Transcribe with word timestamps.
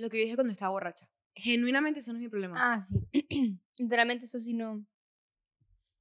lo 0.00 0.10
que 0.10 0.18
yo 0.18 0.24
dije 0.24 0.34
cuando 0.36 0.52
estaba 0.52 0.70
borracha. 0.72 1.08
Genuinamente 1.34 2.00
eso 2.00 2.12
no 2.12 2.18
es 2.18 2.22
mi 2.22 2.28
problema. 2.28 2.56
Ah, 2.58 2.80
sí. 2.80 2.96
Literalmente 3.78 4.26
eso 4.26 4.40
sí 4.40 4.54
no. 4.54 4.84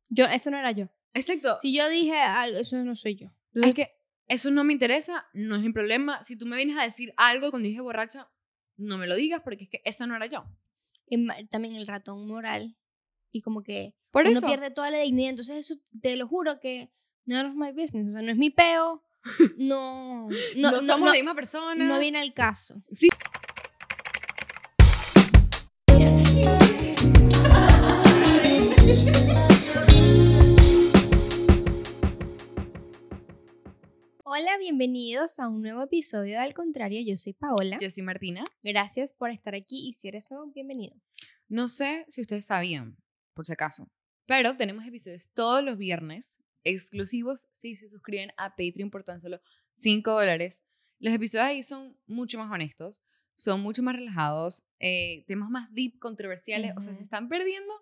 Yo, 0.10 0.26
eso 0.26 0.50
no 0.52 0.58
era 0.58 0.72
yo. 0.72 0.90
Exacto. 1.14 1.58
Si 1.62 1.76
yo 1.76 1.88
dije 1.90 2.18
algo, 2.20 2.58
eso 2.58 2.78
no 2.84 2.96
soy 2.96 3.16
yo. 3.16 3.32
Es 3.54 3.74
que 3.74 3.92
eso 4.28 4.52
no 4.52 4.64
me 4.64 4.74
interesa, 4.74 5.28
no 5.34 5.56
es 5.56 5.62
mi 5.62 5.72
problema. 5.72 6.22
Si 6.24 6.36
tú 6.36 6.46
me 6.46 6.56
vienes 6.56 6.78
a 6.78 6.84
decir 6.84 7.14
algo 7.18 7.50
cuando 7.52 7.68
dije 7.68 7.82
borracha, 7.82 8.30
no 8.78 8.98
me 8.98 9.08
lo 9.08 9.16
digas 9.16 9.42
porque 9.44 9.64
es 9.66 9.70
que 9.70 9.82
esa 9.86 10.08
no 10.08 10.16
era 10.16 10.26
yo. 10.28 10.46
Y 11.08 11.28
también 11.48 11.76
el 11.76 11.88
ratón 11.88 12.28
moral. 12.28 12.78
Y 13.32 13.42
como 13.42 13.64
que 13.64 13.96
Por 14.12 14.26
uno 14.26 14.38
eso. 14.38 14.48
pierde 14.48 14.72
toda 14.72 14.92
la 14.92 15.00
dignidad. 15.00 15.32
Entonces 15.32 15.58
eso 15.58 15.76
te 16.02 16.16
lo 16.16 16.28
juro 16.28 16.60
que 16.60 16.92
none 17.26 17.50
of 17.50 17.56
my 17.56 17.72
business. 17.72 18.10
O 18.10 18.14
sea, 18.14 18.22
no 18.22 18.32
es 18.32 18.38
mi 18.38 18.50
peo. 18.50 19.04
No. 19.58 20.28
No, 20.30 20.36
No, 20.56 20.72
no, 20.72 20.78
somos 20.82 21.00
no, 21.02 21.06
la 21.08 21.14
misma 21.14 21.36
persona. 21.36 21.76
no 21.84 22.00
viene 22.00 22.20
al 22.20 22.34
caso. 22.34 22.82
Sí. 22.92 23.10
Hola, 34.40 34.58
bienvenidos 34.58 35.38
a 35.40 35.50
un 35.50 35.62
nuevo 35.62 35.84
episodio 35.84 36.36
de 36.36 36.38
Al 36.38 36.54
Contrario. 36.54 37.02
Yo 37.06 37.18
soy 37.18 37.34
Paola. 37.34 37.78
Yo 37.82 37.90
soy 37.90 38.04
Martina. 38.04 38.42
Gracias 38.64 39.12
por 39.12 39.32
estar 39.32 39.54
aquí 39.54 39.90
y 39.90 39.92
si 39.92 40.08
eres 40.08 40.32
nuevo, 40.32 40.50
bienvenido. 40.54 40.96
No 41.50 41.68
sé 41.68 42.06
si 42.08 42.22
ustedes 42.22 42.46
sabían, 42.46 42.96
por 43.34 43.46
si 43.46 43.52
acaso, 43.52 43.92
pero 44.26 44.56
tenemos 44.56 44.86
episodios 44.86 45.30
todos 45.34 45.62
los 45.62 45.78
viernes 45.78 46.40
exclusivos 46.64 47.50
si 47.52 47.76
se 47.76 47.90
suscriben 47.90 48.32
a 48.38 48.52
Patreon 48.52 48.90
por 48.90 49.04
tan 49.04 49.20
solo 49.20 49.42
5 49.74 50.10
dólares. 50.10 50.64
Los 51.00 51.14
episodios 51.14 51.46
ahí 51.46 51.62
son 51.62 51.98
mucho 52.08 52.38
más 52.38 52.50
honestos, 52.50 53.02
son 53.36 53.60
mucho 53.60 53.84
más 53.84 53.98
relajados, 53.98 54.64
eh, 54.80 55.26
temas 55.28 55.50
más 55.50 55.74
deep, 55.74 56.00
controversiales, 56.00 56.72
o 56.78 56.82
sea, 56.82 56.96
se 56.96 57.04
están 57.04 57.28
perdiendo 57.28 57.74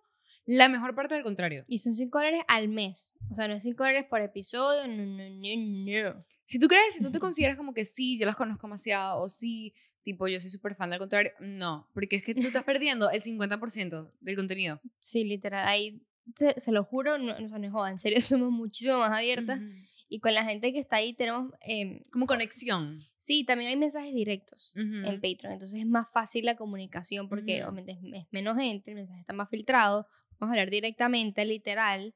la 0.47 0.69
mejor 0.69 0.95
parte 0.95 1.13
del 1.13 1.23
contrario. 1.23 1.65
Y 1.67 1.77
son 1.77 1.93
5 1.93 2.17
dólares 2.17 2.41
al 2.47 2.67
mes. 2.67 3.13
O 3.29 3.35
sea, 3.35 3.47
no 3.47 3.53
es 3.53 3.61
5 3.61 3.83
dólares 3.83 4.07
por 4.09 4.21
episodio. 4.21 4.87
No, 4.87 5.05
no, 5.05 5.23
no, 5.29 6.13
no. 6.13 6.25
Si 6.47 6.59
tú 6.59 6.67
crees, 6.67 6.93
si 6.95 7.01
tú 7.01 7.11
te 7.11 7.19
consideras 7.19 7.57
como 7.57 7.73
que 7.73 7.85
sí, 7.85 8.17
yo 8.17 8.25
las 8.25 8.35
conozco 8.35 8.67
demasiado, 8.67 9.19
o 9.21 9.29
sí, 9.29 9.73
tipo, 10.03 10.27
yo 10.29 10.39
soy 10.39 10.49
súper 10.49 10.75
fan 10.75 10.89
del 10.89 10.99
contrario, 10.99 11.31
no, 11.41 11.89
porque 11.93 12.15
es 12.15 12.23
que 12.23 12.33
tú 12.33 12.47
estás 12.47 12.63
perdiendo 12.63 13.09
el 13.11 13.21
50% 13.21 14.13
del 14.21 14.35
contenido. 14.35 14.81
Sí, 14.99 15.23
literal. 15.25 15.67
Ahí 15.67 16.01
se, 16.35 16.59
se 16.59 16.71
lo 16.71 16.83
juro, 16.85 17.17
no, 17.17 17.37
no, 17.39 17.59
no 17.59 17.71
joda, 17.71 17.91
en 17.91 17.99
serio, 17.99 18.21
somos 18.21 18.51
muchísimo 18.51 18.97
más 18.97 19.11
abiertas. 19.11 19.59
Ujú. 19.59 19.67
Y 20.09 20.21
con 20.21 20.33
la 20.33 20.45
gente 20.45 20.71
que 20.71 20.79
está 20.79 20.95
ahí 20.95 21.13
tenemos. 21.13 21.51
em, 21.61 22.01
Como 22.11 22.27
conexión. 22.27 22.97
sí, 23.17 23.43
también 23.43 23.69
hay 23.71 23.75
mensajes 23.75 24.13
directos 24.13 24.73
Ujú. 24.77 25.05
en 25.05 25.19
Patreon. 25.19 25.51
Entonces 25.51 25.79
es 25.79 25.85
más 25.85 26.09
fácil 26.09 26.45
la 26.45 26.55
comunicación 26.55 27.27
porque 27.27 27.59
Ujú. 27.61 27.71
obviamente 27.71 27.91
es, 27.91 28.21
es 28.21 28.27
menos 28.31 28.57
gente, 28.57 28.91
el 28.91 28.95
mensaje 28.95 29.19
está 29.19 29.33
más 29.33 29.49
filtrado. 29.49 30.07
Vamos 30.39 30.51
a 30.55 30.59
hablar 30.59 30.69
directamente, 30.69 31.43
literal. 31.45 32.15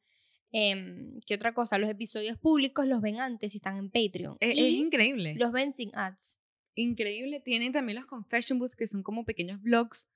Em, 0.52 1.20
¿Qué 1.26 1.36
otra 1.36 1.54
cosa? 1.54 1.78
Los 1.78 1.90
episodios 1.90 2.38
públicos 2.38 2.86
los 2.86 3.02
ven 3.02 3.20
antes 3.20 3.54
y 3.54 3.58
están 3.58 3.78
en 3.78 3.90
Patreon. 3.90 4.38
Es, 4.40 4.52
es 4.52 4.58
y 4.58 4.78
increíble. 4.78 5.36
los 5.36 5.52
ven 5.52 5.72
sin 5.72 5.90
ads. 5.94 6.38
Increíble. 6.76 7.40
Tienen 7.40 7.72
también 7.72 7.98
los 7.98 8.06
confession 8.06 8.60
booths, 8.60 8.76
que 8.76 8.88
son 8.88 9.04
como 9.04 9.26
pequeños 9.26 9.62
blogs. 9.62 10.08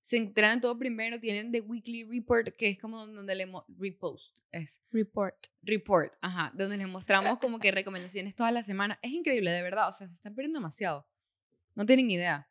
Se 0.00 0.16
enteran 0.16 0.60
todo 0.60 0.78
primero. 0.78 1.18
Tienen 1.18 1.50
The 1.50 1.62
Weekly 1.62 2.04
Report, 2.04 2.54
que 2.56 2.68
es 2.68 2.78
como 2.78 3.06
donde 3.06 3.34
le... 3.34 3.50
Repost. 3.78 4.40
Es. 4.52 4.82
Report. 4.92 5.36
Report. 5.62 6.12
Ajá. 6.20 6.52
Donde 6.54 6.76
les 6.76 6.88
mostramos 6.88 7.38
como 7.38 7.58
que 7.58 7.70
recomendaciones 7.70 8.34
toda 8.34 8.52
la 8.52 8.62
semana. 8.62 8.98
Es 9.02 9.12
increíble, 9.12 9.50
de 9.50 9.62
verdad. 9.62 9.88
O 9.88 9.92
sea, 9.92 10.06
se 10.08 10.14
están 10.14 10.34
perdiendo 10.34 10.58
demasiado. 10.58 11.06
No 11.74 11.86
tienen 11.86 12.10
idea. 12.10 12.48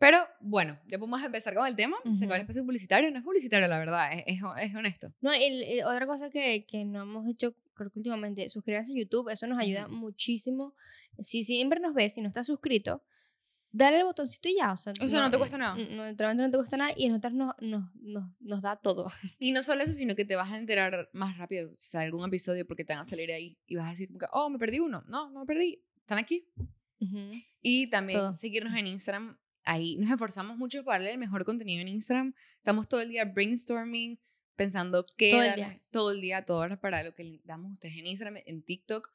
Pero 0.00 0.18
bueno, 0.40 0.80
ya 0.86 0.98
podemos 0.98 1.22
empezar 1.22 1.54
con 1.54 1.66
el 1.66 1.76
tema. 1.76 1.96
Se 2.18 2.24
acabó 2.24 2.34
el 2.36 2.40
espacio 2.40 2.64
publicitario. 2.64 3.10
No 3.12 3.18
es 3.18 3.24
publicitario, 3.24 3.68
la 3.68 3.78
verdad. 3.78 4.12
Es, 4.14 4.24
es, 4.26 4.40
es 4.62 4.74
honesto. 4.74 5.12
No, 5.20 5.30
el- 5.32 5.62
el- 5.62 5.84
otra 5.84 6.06
cosa 6.06 6.30
que, 6.30 6.64
que 6.66 6.84
no 6.86 7.02
hemos 7.02 7.28
hecho, 7.28 7.54
creo 7.74 7.90
que 7.90 7.98
últimamente, 7.98 8.48
suscribirse 8.48 8.92
a 8.94 8.96
YouTube, 8.96 9.28
eso 9.30 9.46
nos 9.46 9.58
ayuda 9.58 9.86
Ujú. 9.86 9.94
muchísimo. 9.96 10.74
Si 11.18 11.44
siempre 11.44 11.80
nos 11.80 11.92
ves 11.92 12.16
y 12.16 12.22
no 12.22 12.28
estás 12.28 12.46
suscrito, 12.46 13.04
dale 13.72 13.98
el 13.98 14.04
botoncito 14.04 14.48
y 14.48 14.56
ya. 14.56 14.72
O 14.72 14.76
sea, 14.78 14.94
O 14.98 15.06
sea, 15.06 15.20
no 15.20 15.30
te 15.30 15.36
cuesta 15.36 15.58
nada. 15.58 15.76
No, 15.76 16.06
no 16.34 16.50
te 16.50 16.56
cuesta 16.56 16.78
nada 16.78 16.92
y 16.96 17.04
a 17.04 17.08
nosotros 17.10 17.34
nos, 17.34 17.54
nos, 17.60 17.94
nos, 17.96 18.24
nos 18.40 18.62
da 18.62 18.76
todo. 18.76 19.12
Y 19.38 19.52
no 19.52 19.62
solo 19.62 19.82
eso, 19.82 19.92
sino 19.92 20.14
que 20.14 20.24
te 20.24 20.34
vas 20.34 20.50
a 20.50 20.56
enterar 20.58 21.10
más 21.12 21.36
rápido 21.36 21.74
si 21.76 21.90
sale 21.90 22.06
algún 22.06 22.26
episodio 22.26 22.66
porque 22.66 22.86
te 22.86 22.94
van 22.94 23.02
a 23.02 23.04
salir 23.04 23.30
ahí 23.32 23.58
y 23.66 23.76
vas 23.76 23.86
a 23.88 23.90
decir, 23.90 24.08
como 24.08 24.18
que, 24.20 24.26
oh, 24.32 24.48
me 24.48 24.58
perdí 24.58 24.80
uno. 24.80 25.04
No, 25.08 25.28
no 25.28 25.40
me 25.40 25.46
perdí. 25.46 25.84
Están 25.98 26.16
aquí. 26.16 26.48
Ujú. 27.00 27.32
Y 27.60 27.90
también 27.90 28.18
Todo. 28.20 28.32
seguirnos 28.34 28.74
en 28.74 28.86
Instagram. 28.86 29.38
Ahí 29.70 29.96
nos 29.98 30.10
esforzamos 30.10 30.56
mucho 30.56 30.82
para 30.82 30.98
darle 30.98 31.12
el 31.12 31.18
mejor 31.18 31.44
contenido 31.44 31.80
en 31.80 31.86
Instagram. 31.86 32.34
Estamos 32.56 32.88
todo 32.88 33.02
el 33.02 33.08
día 33.08 33.24
brainstorming, 33.24 34.18
pensando 34.56 35.06
qué 35.16 35.30
Todo 35.30 35.42
el 35.44 35.54
día. 35.54 35.76
todo 35.92 36.10
el 36.10 36.20
día, 36.20 36.44
todas 36.44 36.76
para 36.78 37.04
lo 37.04 37.14
que 37.14 37.22
le 37.22 37.40
damos 37.44 37.70
a 37.70 37.74
ustedes 37.74 37.94
en 37.94 38.06
Instagram, 38.06 38.42
en 38.46 38.62
TikTok. 38.62 39.12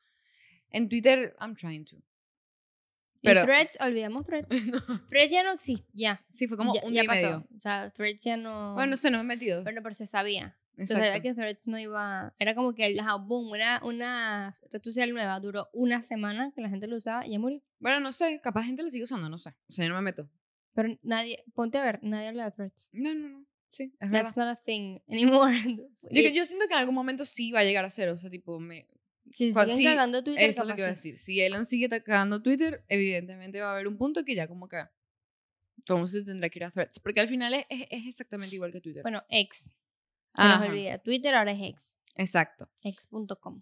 En 0.70 0.88
Twitter, 0.88 1.36
I'm 1.42 1.56
trying 1.58 1.84
to. 1.84 1.98
Pero- 3.22 3.42
y 3.42 3.44
Threads, 3.44 3.78
olvidamos 3.82 4.26
Threads. 4.26 4.48
Threads 5.10 5.30
ya 5.30 5.44
no 5.44 5.52
existe, 5.52 5.90
ya. 5.94 6.24
sí, 6.32 6.48
fue 6.48 6.56
como 6.56 6.74
ya, 6.74 6.82
un 6.86 6.94
ya 6.94 7.02
día 7.02 7.04
y 7.04 7.08
pasó. 7.08 7.22
medio. 7.26 7.48
O 7.58 7.60
sea, 7.60 7.90
Threads 7.90 8.24
ya 8.24 8.38
no... 8.38 8.76
Bueno, 8.76 8.92
no 8.92 8.98
sé, 8.98 9.12
no 9.12 9.18
me 9.18 9.24
he 9.34 9.36
metido. 9.38 9.62
Bueno, 9.64 9.82
pero 9.84 9.94
se 9.94 10.06
sabía. 10.08 10.58
Se 10.78 10.88
sabía 10.88 11.20
que 11.22 11.34
Threads 11.34 11.68
no 11.68 11.78
iba... 11.78 12.34
Era 12.40 12.56
como 12.56 12.74
que, 12.74 12.98
ajá, 12.98 13.16
boom, 13.16 13.52
una, 13.52 13.82
una 13.84 14.56
red 14.72 14.82
social 14.82 15.12
nueva. 15.12 15.38
Duró 15.42 15.68
una 15.74 16.02
semana 16.02 16.54
que 16.56 16.62
la 16.62 16.70
gente 16.70 16.88
lo 16.88 16.96
usaba 16.96 17.28
y 17.28 17.32
ya 17.32 17.40
murió. 17.40 17.62
Bueno, 17.80 18.00
no 18.00 18.14
sé, 18.14 18.40
capaz 18.42 18.64
gente 18.64 18.84
lo 18.84 18.90
sigue 18.90 19.04
usando, 19.04 19.28
no 19.28 19.38
sé. 19.38 19.54
O 19.68 19.74
sea, 19.74 19.84
yo 19.86 19.90
no 19.90 19.96
me 19.96 20.02
meto. 20.02 20.30
Pero 20.76 21.00
nadie, 21.02 21.44
ponte 21.56 21.78
a 21.78 21.84
ver, 21.84 22.00
nadie 22.04 22.28
habla 22.28 22.46
de 22.46 22.52
Threads. 22.52 22.90
No, 22.94 23.16
no, 23.16 23.30
no. 23.30 23.46
Sí, 23.72 23.94
es 24.00 24.12
verdad. 24.12 24.24
That's 24.24 24.38
not 24.38 24.48
a 24.48 24.56
thing 24.56 25.00
anymore. 25.10 25.56
Yo, 26.12 26.30
yo 26.30 26.46
siento 26.46 26.68
que 26.68 26.74
en 26.74 26.80
algún 26.80 26.96
momento 26.96 27.26
sí 27.26 27.52
va 27.52 27.62
a 27.62 27.64
llegar 27.64 27.84
a 27.84 27.90
ser, 27.90 28.10
o 28.10 28.18
sea, 28.18 28.30
tipo, 28.30 28.60
me, 28.60 28.88
si 29.32 29.52
siguen 29.52 29.76
sí, 29.76 29.84
cagando 29.84 30.24
Twitter, 30.24 30.50
eso 30.50 30.62
es 30.62 30.68
lo 30.70 30.76
que 30.76 30.82
iba 30.82 30.88
a 30.88 30.92
decir. 30.92 31.18
Si 31.18 31.42
Elon 31.42 31.66
sigue 31.66 31.90
cagando 31.90 32.42
Twitter, 32.42 32.86
evidentemente 32.88 33.60
va 33.60 33.70
a 33.70 33.74
haber 33.74 33.88
un 33.88 33.98
punto 33.98 34.24
que 34.24 34.36
ya 34.36 34.48
como 34.48 34.68
que 34.70 34.78
todo 35.86 35.98
mundo 35.98 36.08
se 36.08 36.24
tendrá 36.24 36.50
que 36.50 36.60
ir 36.60 36.66
a 36.66 36.72
Threads, 36.72 37.00
porque 37.00 37.20
al 37.20 37.28
final 37.28 37.54
es, 37.54 37.66
es, 37.70 37.88
es 37.90 38.06
exactamente 38.08 38.56
igual 38.56 38.72
que 38.72 38.82
Twitter. 38.82 39.02
Bueno, 39.02 39.24
X. 39.30 39.72
Se 40.36 40.44
nos 40.44 40.68
olvida. 40.68 40.98
Twitter 41.00 41.34
ahora 41.36 41.52
es 41.54 41.60
X. 41.62 41.98
exacto. 42.16 42.70
X.com. 42.84 43.62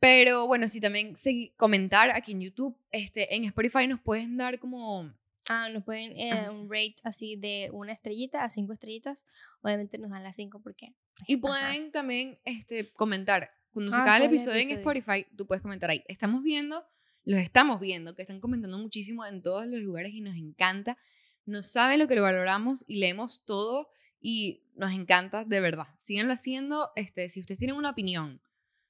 Pero 0.00 0.46
bueno, 0.46 0.68
sí, 0.68 0.80
también 0.80 1.14
comentar 1.56 2.10
aquí 2.10 2.32
en 2.32 2.42
YouTube, 2.42 2.78
este, 2.90 3.34
en 3.34 3.44
Spotify 3.44 3.86
nos 3.86 4.00
pueden 4.00 4.36
dar 4.36 4.58
como... 4.58 5.14
Ah, 5.50 5.68
nos 5.68 5.84
pueden 5.84 6.12
eh, 6.18 6.32
Ajá. 6.32 6.50
un 6.50 6.68
rate 6.70 6.96
así 7.02 7.36
de 7.36 7.68
una 7.72 7.92
estrellita 7.92 8.44
a 8.44 8.48
cinco 8.48 8.72
estrellitas. 8.72 9.26
Obviamente 9.62 9.98
nos 9.98 10.10
dan 10.10 10.22
las 10.22 10.36
cinco 10.36 10.60
porque. 10.62 10.94
Y 11.26 11.34
ajá. 11.34 11.40
pueden 11.40 11.92
también 11.92 12.38
este, 12.44 12.90
comentar. 12.92 13.50
Cuando 13.72 13.90
se 13.92 13.98
Ah, 13.98 14.02
acabe 14.02 14.16
el 14.18 14.22
¿cuál 14.24 14.34
episodio 14.34 14.56
en 14.60 14.70
episodio? 14.70 14.98
Spotify, 15.00 15.26
tú 15.36 15.46
puedes 15.46 15.62
comentar 15.62 15.90
ahí. 15.90 16.02
Estamos 16.08 16.42
viendo, 16.42 16.84
los 17.24 17.40
estamos 17.40 17.80
viendo, 17.80 18.14
que 18.14 18.22
están 18.22 18.40
comentando 18.40 18.78
muchísimo 18.78 19.26
en 19.26 19.42
todos 19.42 19.66
los 19.66 19.80
lugares 19.80 20.14
y 20.14 20.20
nos 20.20 20.36
encanta. 20.36 20.96
No 21.44 21.62
saben 21.62 21.98
lo 21.98 22.08
que 22.08 22.14
lo 22.14 22.22
valoramos 22.22 22.84
y 22.86 22.96
leemos 23.00 23.44
todo 23.44 23.88
y 24.20 24.62
nos 24.76 24.92
encanta 24.92 25.44
de 25.44 25.60
verdad. 25.60 25.88
Síganlo 25.98 26.32
haciendo. 26.32 26.90
Este, 26.96 27.28
si 27.28 27.40
ustedes 27.40 27.58
tienen 27.58 27.76
una 27.76 27.90
opinión 27.90 28.40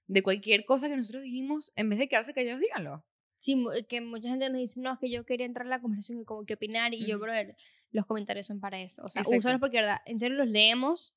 de 0.07 0.23
cualquier 0.23 0.65
cosa 0.67 0.89
que 0.89 0.97
nosotros 0.97 1.23
dijimos, 1.25 1.73
en 1.77 1.89
vez 1.89 1.99
de 1.99 2.09
quedarse 2.09 2.35
callados, 2.35 2.61
díganlo. 2.61 3.05
Sí, 3.45 3.57
mu- 3.57 3.69
que 3.87 4.01
mucha 4.01 4.31
gente 4.31 4.49
nos 4.49 4.59
dice, 4.59 4.81
no, 4.81 4.95
es 4.95 4.99
que 4.99 5.11
yo 5.11 5.27
quería 5.27 5.45
entrar 5.45 5.67
a 5.67 5.71
la 5.71 5.81
conversación 5.83 6.19
y 6.21 6.25
como 6.25 6.47
que 6.47 6.55
opinar. 6.55 6.95
Y 6.95 7.07
yo, 7.07 7.17
Ujú. 7.17 7.25
brother, 7.25 7.57
los 7.91 8.07
comentarios 8.07 8.47
son 8.47 8.59
para 8.59 8.81
eso. 8.81 9.05
O 9.05 9.09
sea, 9.11 9.21
Exacto. 9.21 9.39
úsalos 9.39 9.61
porque, 9.61 9.77
verdad, 9.77 9.99
en 10.07 10.19
serio 10.19 10.39
los 10.39 10.49
leemos 10.49 11.15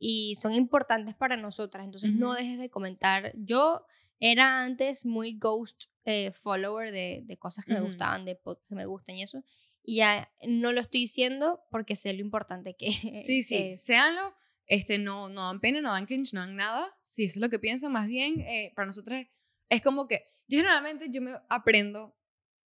y 0.00 0.34
son 0.40 0.52
importantes 0.54 1.14
para 1.14 1.36
nosotras. 1.36 1.84
Entonces, 1.84 2.10
no 2.12 2.30
Ujú. 2.30 2.34
dejes 2.38 2.58
de 2.58 2.70
comentar. 2.70 3.30
Yo 3.36 3.84
era 4.18 4.64
antes 4.64 5.06
muy 5.06 5.38
ghost 5.38 5.84
eh, 6.04 6.32
follower 6.32 6.90
de, 6.90 7.20
de 7.24 7.36
cosas 7.36 7.64
que 7.64 7.72
me 7.74 7.80
Ujú. 7.80 7.88
gustaban, 7.90 8.24
de 8.24 8.34
podcasts 8.34 8.68
que 8.68 8.74
me 8.74 8.86
gustan 8.86 9.14
y 9.16 9.22
eso. 9.22 9.44
Y 9.84 9.96
ya 9.98 10.28
no 10.48 10.72
lo 10.72 10.80
estoy 10.80 11.02
diciendo 11.02 11.62
porque 11.70 11.94
sé 11.94 12.12
lo 12.14 12.20
importante 12.20 12.74
que 12.74 12.90
Sí, 13.24 13.42
sí, 13.44 13.54
que 13.54 13.72
es. 13.74 13.82
séanlo. 13.84 14.34
Este, 14.66 14.98
no, 14.98 15.28
no 15.28 15.46
dan 15.46 15.60
pena, 15.60 15.80
no 15.80 15.90
dan 15.92 16.06
cringe, 16.06 16.32
no 16.32 16.40
dan 16.40 16.56
nada. 16.56 16.88
Si 17.02 17.24
eso 17.24 17.34
es 17.38 17.40
lo 17.42 17.48
que 17.50 17.58
piensan, 17.58 17.92
más 17.92 18.06
bien, 18.06 18.40
eh, 18.40 18.72
para 18.74 18.86
nosotros 18.86 19.20
es 19.68 19.82
como 19.82 20.06
que, 20.08 20.24
yo 20.50 20.58
generalmente 20.58 21.08
yo 21.10 21.22
me 21.22 21.36
aprendo, 21.48 22.16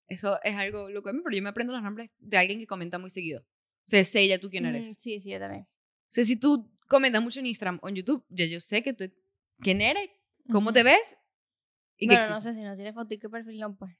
eso 0.08 0.40
es 0.42 0.56
algo 0.56 0.88
loco 0.88 1.10
de 1.10 1.14
mí, 1.14 1.20
pero 1.22 1.36
yo 1.36 1.42
me 1.42 1.50
aprendo 1.50 1.74
los 1.74 1.82
nombres 1.82 2.10
de 2.18 2.36
alguien 2.38 2.58
que 2.58 2.66
comenta 2.66 2.98
muy 2.98 3.10
seguido. 3.10 3.42
O 3.42 3.86
sea, 3.86 4.02
sé 4.04 4.26
ya 4.26 4.38
tú 4.38 4.48
quién 4.48 4.64
eres. 4.64 4.88
Mm, 4.88 4.92
sí, 4.94 5.20
sí, 5.20 5.30
yo 5.30 5.38
también. 5.38 5.64
O 5.64 6.08
sea, 6.08 6.24
si 6.24 6.36
tú 6.36 6.72
comentas 6.88 7.22
mucho 7.22 7.40
en 7.40 7.46
Instagram 7.46 7.78
o 7.82 7.88
en 7.90 7.96
YouTube, 7.96 8.24
ya 8.30 8.46
yo 8.46 8.58
sé 8.58 8.82
que 8.82 8.94
tú, 8.94 9.12
quién 9.60 9.82
eres, 9.82 10.08
cómo 10.50 10.72
te 10.72 10.82
ves 10.82 11.18
y 11.98 12.08
que 12.08 12.14
Bueno, 12.14 12.30
no 12.30 12.36
existes. 12.38 12.54
sé 12.54 12.60
si 12.60 12.66
no 12.66 12.74
tiene 12.74 12.94
foto 12.94 13.12
y 13.12 13.18
perfil 13.18 13.60
no, 13.60 13.76
pues. 13.76 13.94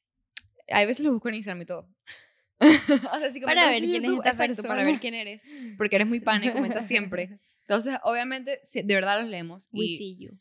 Hay 0.69 0.87
veces 0.87 1.05
lo 1.05 1.13
busco 1.13 1.29
en 1.29 1.35
Instagram 1.35 1.63
y 1.63 1.67
todo. 1.67 1.91
o 2.61 3.19
sea, 3.19 3.33
si 3.33 3.41
Para 3.41 3.69
ver 3.69 3.81
quién 3.81 3.97
es 3.97 4.03
YouTube, 4.03 4.23
esta 4.25 4.45
exacto, 4.47 4.67
para 4.67 4.85
ver 4.85 4.99
quién 4.99 5.15
eres, 5.15 5.45
porque 5.77 5.97
eres 5.97 6.09
muy 6.09 6.21
pana 6.21 6.47
y 6.47 6.53
comentas 6.53 6.87
siempre. 6.87 7.39
Entonces, 7.69 7.99
obviamente, 8.03 8.61
de 8.73 8.95
verdad 8.95 9.21
los 9.21 9.29
leemos 9.29 9.69
We 9.73 9.85
y 9.85 9.97
see 9.97 10.17
you. 10.17 10.39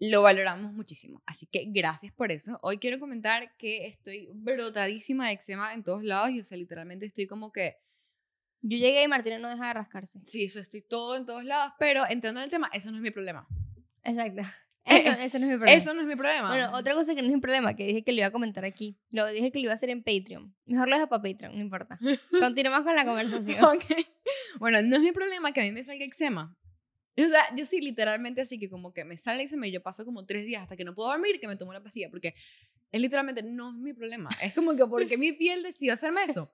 Lo 0.00 0.22
valoramos 0.22 0.72
muchísimo. 0.72 1.22
Así 1.26 1.46
que 1.46 1.64
gracias 1.68 2.12
por 2.12 2.32
eso. 2.32 2.58
Hoy 2.62 2.78
quiero 2.78 2.98
comentar 2.98 3.56
que 3.56 3.86
estoy 3.86 4.28
brotadísima 4.34 5.28
de 5.28 5.34
eczema 5.34 5.72
en 5.74 5.82
todos 5.82 6.02
lados 6.02 6.30
y, 6.30 6.40
o 6.40 6.44
sea, 6.44 6.58
literalmente 6.58 7.06
estoy 7.06 7.26
como 7.26 7.52
que 7.52 7.76
Yo 8.62 8.78
llegué 8.78 9.02
y 9.04 9.08
Martina 9.08 9.38
no 9.38 9.50
deja 9.50 9.68
de 9.68 9.74
rascarse. 9.74 10.20
Sí, 10.24 10.44
eso 10.44 10.58
estoy 10.58 10.82
todo 10.82 11.16
en 11.16 11.26
todos 11.26 11.44
lados, 11.44 11.74
pero 11.78 12.04
entrando 12.08 12.40
en 12.40 12.44
el 12.44 12.50
tema, 12.50 12.70
eso 12.72 12.90
no 12.90 12.96
es 12.96 13.02
mi 13.02 13.10
problema. 13.10 13.46
Exacto. 14.02 14.42
Eso, 14.86 15.08
eso 15.18 15.38
no 15.38 15.46
es 15.46 15.52
mi 15.52 15.56
problema. 15.56 15.72
Eso 15.78 15.94
no 15.94 16.02
es 16.02 16.06
mi 16.06 16.14
problema. 16.14 16.48
Bueno, 16.48 16.66
otra 16.74 16.92
cosa 16.92 17.14
que 17.14 17.22
no 17.22 17.28
es 17.28 17.34
mi 17.34 17.40
problema, 17.40 17.74
que 17.74 17.86
dije 17.86 18.04
que 18.04 18.12
lo 18.12 18.18
iba 18.18 18.26
a 18.26 18.30
comentar 18.30 18.66
aquí. 18.66 18.98
Lo 19.12 19.26
dije 19.28 19.50
que 19.50 19.58
lo 19.58 19.62
iba 19.62 19.72
a 19.72 19.76
hacer 19.76 19.88
en 19.88 20.02
Patreon. 20.02 20.54
Mejor 20.66 20.90
lo 20.90 20.96
dejo 20.96 21.08
para 21.08 21.22
Patreon, 21.22 21.54
no 21.54 21.62
importa. 21.62 21.98
Continuamos 22.38 22.82
con 22.82 22.94
la 22.94 23.06
conversación. 23.06 23.64
Ok. 23.64 24.06
Bueno, 24.58 24.82
no 24.82 24.96
es 24.96 25.02
mi 25.02 25.12
problema 25.12 25.52
que 25.52 25.62
a 25.62 25.64
mí 25.64 25.72
me 25.72 25.82
salga 25.82 26.04
eczema. 26.04 26.54
O 27.24 27.28
sea, 27.28 27.54
yo 27.54 27.64
sí, 27.64 27.80
literalmente 27.80 28.40
así 28.40 28.58
que 28.58 28.68
como 28.68 28.92
que 28.92 29.04
me 29.04 29.16
sale 29.16 29.44
y 29.44 29.70
yo 29.70 29.82
paso 29.82 30.04
como 30.04 30.24
tres 30.26 30.46
días 30.46 30.62
hasta 30.62 30.76
que 30.76 30.84
no 30.84 30.94
puedo 30.94 31.10
dormir 31.10 31.38
que 31.40 31.46
me 31.48 31.56
tomo 31.56 31.72
la 31.72 31.82
pastilla, 31.82 32.10
porque 32.10 32.34
es 32.90 33.00
literalmente 33.00 33.42
no 33.42 33.70
es 33.70 33.76
mi 33.76 33.92
problema. 33.92 34.28
Es 34.42 34.54
como 34.54 34.74
que 34.76 34.84
porque 34.86 35.16
mi 35.16 35.32
piel 35.32 35.62
decidió 35.62 35.92
hacerme 35.92 36.24
eso. 36.24 36.52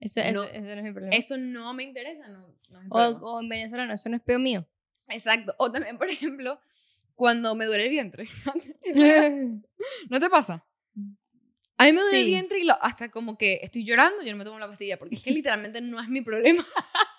Eso, 0.00 0.20
eso, 0.20 0.32
No, 0.32 0.44
eso 0.44 0.60
no 0.60 0.72
es 0.72 0.82
mi 0.84 0.92
problema. 0.92 1.14
Eso 1.16 1.36
no 1.36 1.74
me 1.74 1.82
interesa, 1.82 2.28
no, 2.28 2.54
no 2.70 2.78
es 2.78 2.84
mi 2.84 2.90
o, 2.90 2.98
o 3.20 3.40
en 3.40 3.48
venezolano, 3.48 3.92
eso 3.92 4.08
no 4.08 4.16
es 4.16 4.22
peo 4.22 4.38
mío. 4.38 4.66
Exacto. 5.08 5.54
O 5.58 5.70
también, 5.72 5.98
por 5.98 6.08
ejemplo, 6.08 6.60
cuando 7.14 7.54
me 7.54 7.64
duele 7.66 7.84
el 7.84 7.90
vientre. 7.90 8.28
¿No 10.10 10.20
te 10.20 10.30
pasa? 10.30 10.64
A 11.80 11.84
mí 11.84 11.92
me 11.92 12.00
duele 12.00 12.18
el 12.20 12.24
Sí. 12.26 12.30
vientre 12.30 12.58
y 12.60 12.64
lo- 12.64 12.82
hasta 12.82 13.10
como 13.10 13.36
que 13.38 13.60
estoy 13.62 13.84
llorando, 13.84 14.22
yo 14.22 14.32
no 14.32 14.38
me 14.38 14.44
tomo 14.44 14.58
la 14.58 14.66
pastilla, 14.68 14.98
porque 14.98 15.14
es 15.16 15.22
que 15.22 15.30
literalmente 15.30 15.80
no 15.80 16.00
es 16.00 16.08
mi 16.08 16.22
problema. 16.22 16.64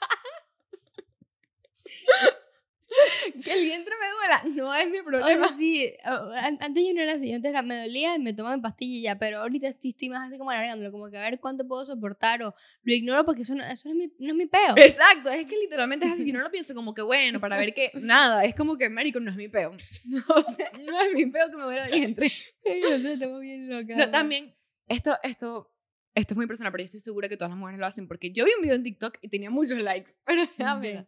que 3.43 3.53
el 3.53 3.63
vientre 3.65 3.93
me 3.99 4.09
duela, 4.09 4.43
no 4.63 4.73
es 4.75 4.89
mi 4.89 4.99
O 4.99 5.03
problema. 5.03 5.47
sea, 5.47 5.57
sí, 5.57 5.93
antes 6.03 6.85
yo 6.87 6.93
no 6.93 7.01
era 7.01 7.13
así, 7.13 7.33
antes 7.33 7.49
era, 7.49 7.61
me 7.61 7.75
dolía 7.81 8.15
y 8.15 8.19
me 8.19 8.33
tomaba 8.33 8.55
mi 8.55 8.61
pastilla 8.61 8.97
y 8.97 9.01
ya, 9.01 9.19
pero 9.19 9.39
ahorita 9.41 9.71
sí 9.79 9.89
estoy 9.89 10.09
más 10.09 10.27
así 10.29 10.37
como 10.37 10.51
alargándolo, 10.51 10.91
como 10.91 11.09
que 11.09 11.17
a 11.17 11.21
ver 11.21 11.39
cuánto 11.39 11.67
puedo 11.67 11.85
soportar 11.85 12.43
o 12.43 12.53
lo 12.83 12.93
ignoro 12.93 13.25
porque 13.25 13.41
eso 13.43 13.55
no, 13.55 13.63
eso 13.65 13.89
no, 13.89 13.93
es, 13.93 13.97
mi, 13.97 14.13
no 14.25 14.31
es 14.33 14.35
mi 14.35 14.45
peo. 14.45 14.75
Exacto, 14.77 15.29
es 15.29 15.45
que 15.45 15.57
literalmente 15.57 16.05
es 16.05 16.11
así, 16.13 16.25
yo 16.25 16.33
no 16.33 16.43
lo 16.43 16.51
pienso 16.51 16.73
como 16.73 16.93
que 16.93 17.01
bueno, 17.01 17.39
para 17.39 17.57
ver 17.57 17.73
que 17.73 17.91
nada, 18.01 18.43
es 18.45 18.55
como 18.55 18.77
que, 18.77 18.89
marico, 18.89 19.19
no 19.19 19.31
es 19.31 19.37
mi 19.37 19.47
peo. 19.47 19.71
O 20.29 20.53
sea, 20.53 20.71
no 20.77 21.01
es 21.01 21.13
mi 21.13 21.25
peo 21.27 21.49
que 21.49 21.57
me 21.57 21.63
duele 21.63 21.85
el 21.85 21.91
vientre. 21.91 22.31
Ay, 22.65 22.81
no 22.81 22.99
sé, 22.99 23.13
estamos 23.13 23.39
bien 23.41 23.69
locas. 23.69 23.97
No, 23.97 24.09
también, 24.11 24.55
esto, 24.87 25.17
esto, 25.23 25.71
esto 26.15 26.33
es 26.33 26.37
muy 26.37 26.47
personal, 26.47 26.71
pero 26.71 26.81
yo 26.81 26.85
estoy 26.85 26.99
segura 26.99 27.29
que 27.29 27.37
todas 27.37 27.49
las 27.51 27.57
mujeres 27.59 27.79
lo 27.79 27.85
hacen, 27.85 28.07
porque 28.07 28.31
yo 28.31 28.45
vi 28.45 28.51
un 28.55 28.61
video 28.61 28.75
en 28.75 28.83
TikTok 28.83 29.17
y 29.21 29.29
tenía 29.29 29.49
muchos 29.49 29.77
likes, 29.79 30.11
pero 30.25 30.43
me 30.57 30.65
da 30.65 30.75
Ok. 30.75 30.81
pena. 30.81 31.07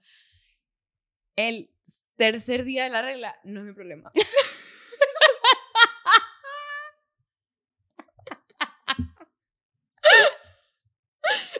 El 1.35 1.69
tercer 2.15 2.63
día 2.63 2.83
de 2.83 2.89
la 2.89 3.01
regla 3.01 3.39
no 3.43 3.61
es 3.61 3.65
mi 3.67 3.73
problema. 3.73 4.11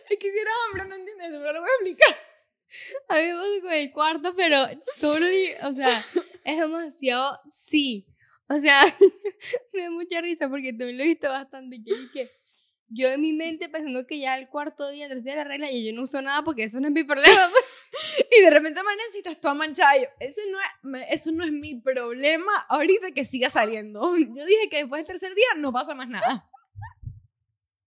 es 0.09 0.17
que 0.17 0.31
si 0.31 0.37
eres 0.37 0.53
hombre 0.67 0.85
no 0.85 0.95
entiendes, 0.95 1.29
pero 1.31 1.53
lo 1.53 1.61
voy 1.61 1.69
a 1.69 1.73
explicar. 1.73 2.17
A 3.09 3.15
mí 3.15 3.27
me 3.27 3.33
pasa 3.35 3.61
con 3.61 3.73
el 3.73 3.91
cuarto, 3.91 4.35
pero 4.35 4.57
solo, 4.97 5.27
o 5.63 5.73
sea, 5.73 6.05
es 6.43 6.57
demasiado 6.57 7.39
sí. 7.49 8.07
O 8.47 8.57
sea, 8.57 8.81
me 9.73 9.83
da 9.83 9.89
mucha 9.91 10.21
risa 10.21 10.49
porque 10.49 10.73
también 10.73 10.97
lo 10.97 11.03
he 11.03 11.07
visto 11.07 11.29
bastante. 11.29 11.81
Que, 11.83 12.11
que 12.11 12.27
yo 12.89 13.09
en 13.09 13.21
mi 13.21 13.33
mente 13.33 13.69
pensando 13.69 14.05
que 14.05 14.19
ya 14.19 14.37
el 14.37 14.49
cuarto 14.49 14.89
día, 14.89 15.07
tercer 15.07 15.23
día 15.23 15.33
de 15.33 15.37
la 15.39 15.43
regla, 15.45 15.71
y 15.71 15.85
yo 15.85 15.93
no 15.93 16.03
uso 16.03 16.21
nada 16.21 16.43
porque 16.43 16.63
eso 16.63 16.79
no 16.79 16.87
es 16.87 16.93
mi 16.93 17.03
problema. 17.03 17.49
Y 18.37 18.41
de 18.41 18.49
repente 18.49 18.81
estás 19.17 19.39
toda 19.41 19.53
manchada. 19.53 19.97
y 19.97 20.01
yo, 20.01 20.07
Ese 20.19 20.41
no 20.49 20.57
es, 20.99 21.05
eso 21.09 21.31
no 21.31 21.43
es 21.43 21.51
mi 21.51 21.79
problema 21.79 22.51
ahorita 22.69 23.11
que 23.11 23.25
siga 23.25 23.49
saliendo. 23.49 24.15
Yo 24.17 24.45
dije 24.45 24.69
que 24.69 24.77
después 24.77 24.99
del 24.99 25.07
tercer 25.07 25.35
día 25.35 25.45
no 25.57 25.71
pasa 25.73 25.93
más 25.95 26.07
nada. 26.07 26.49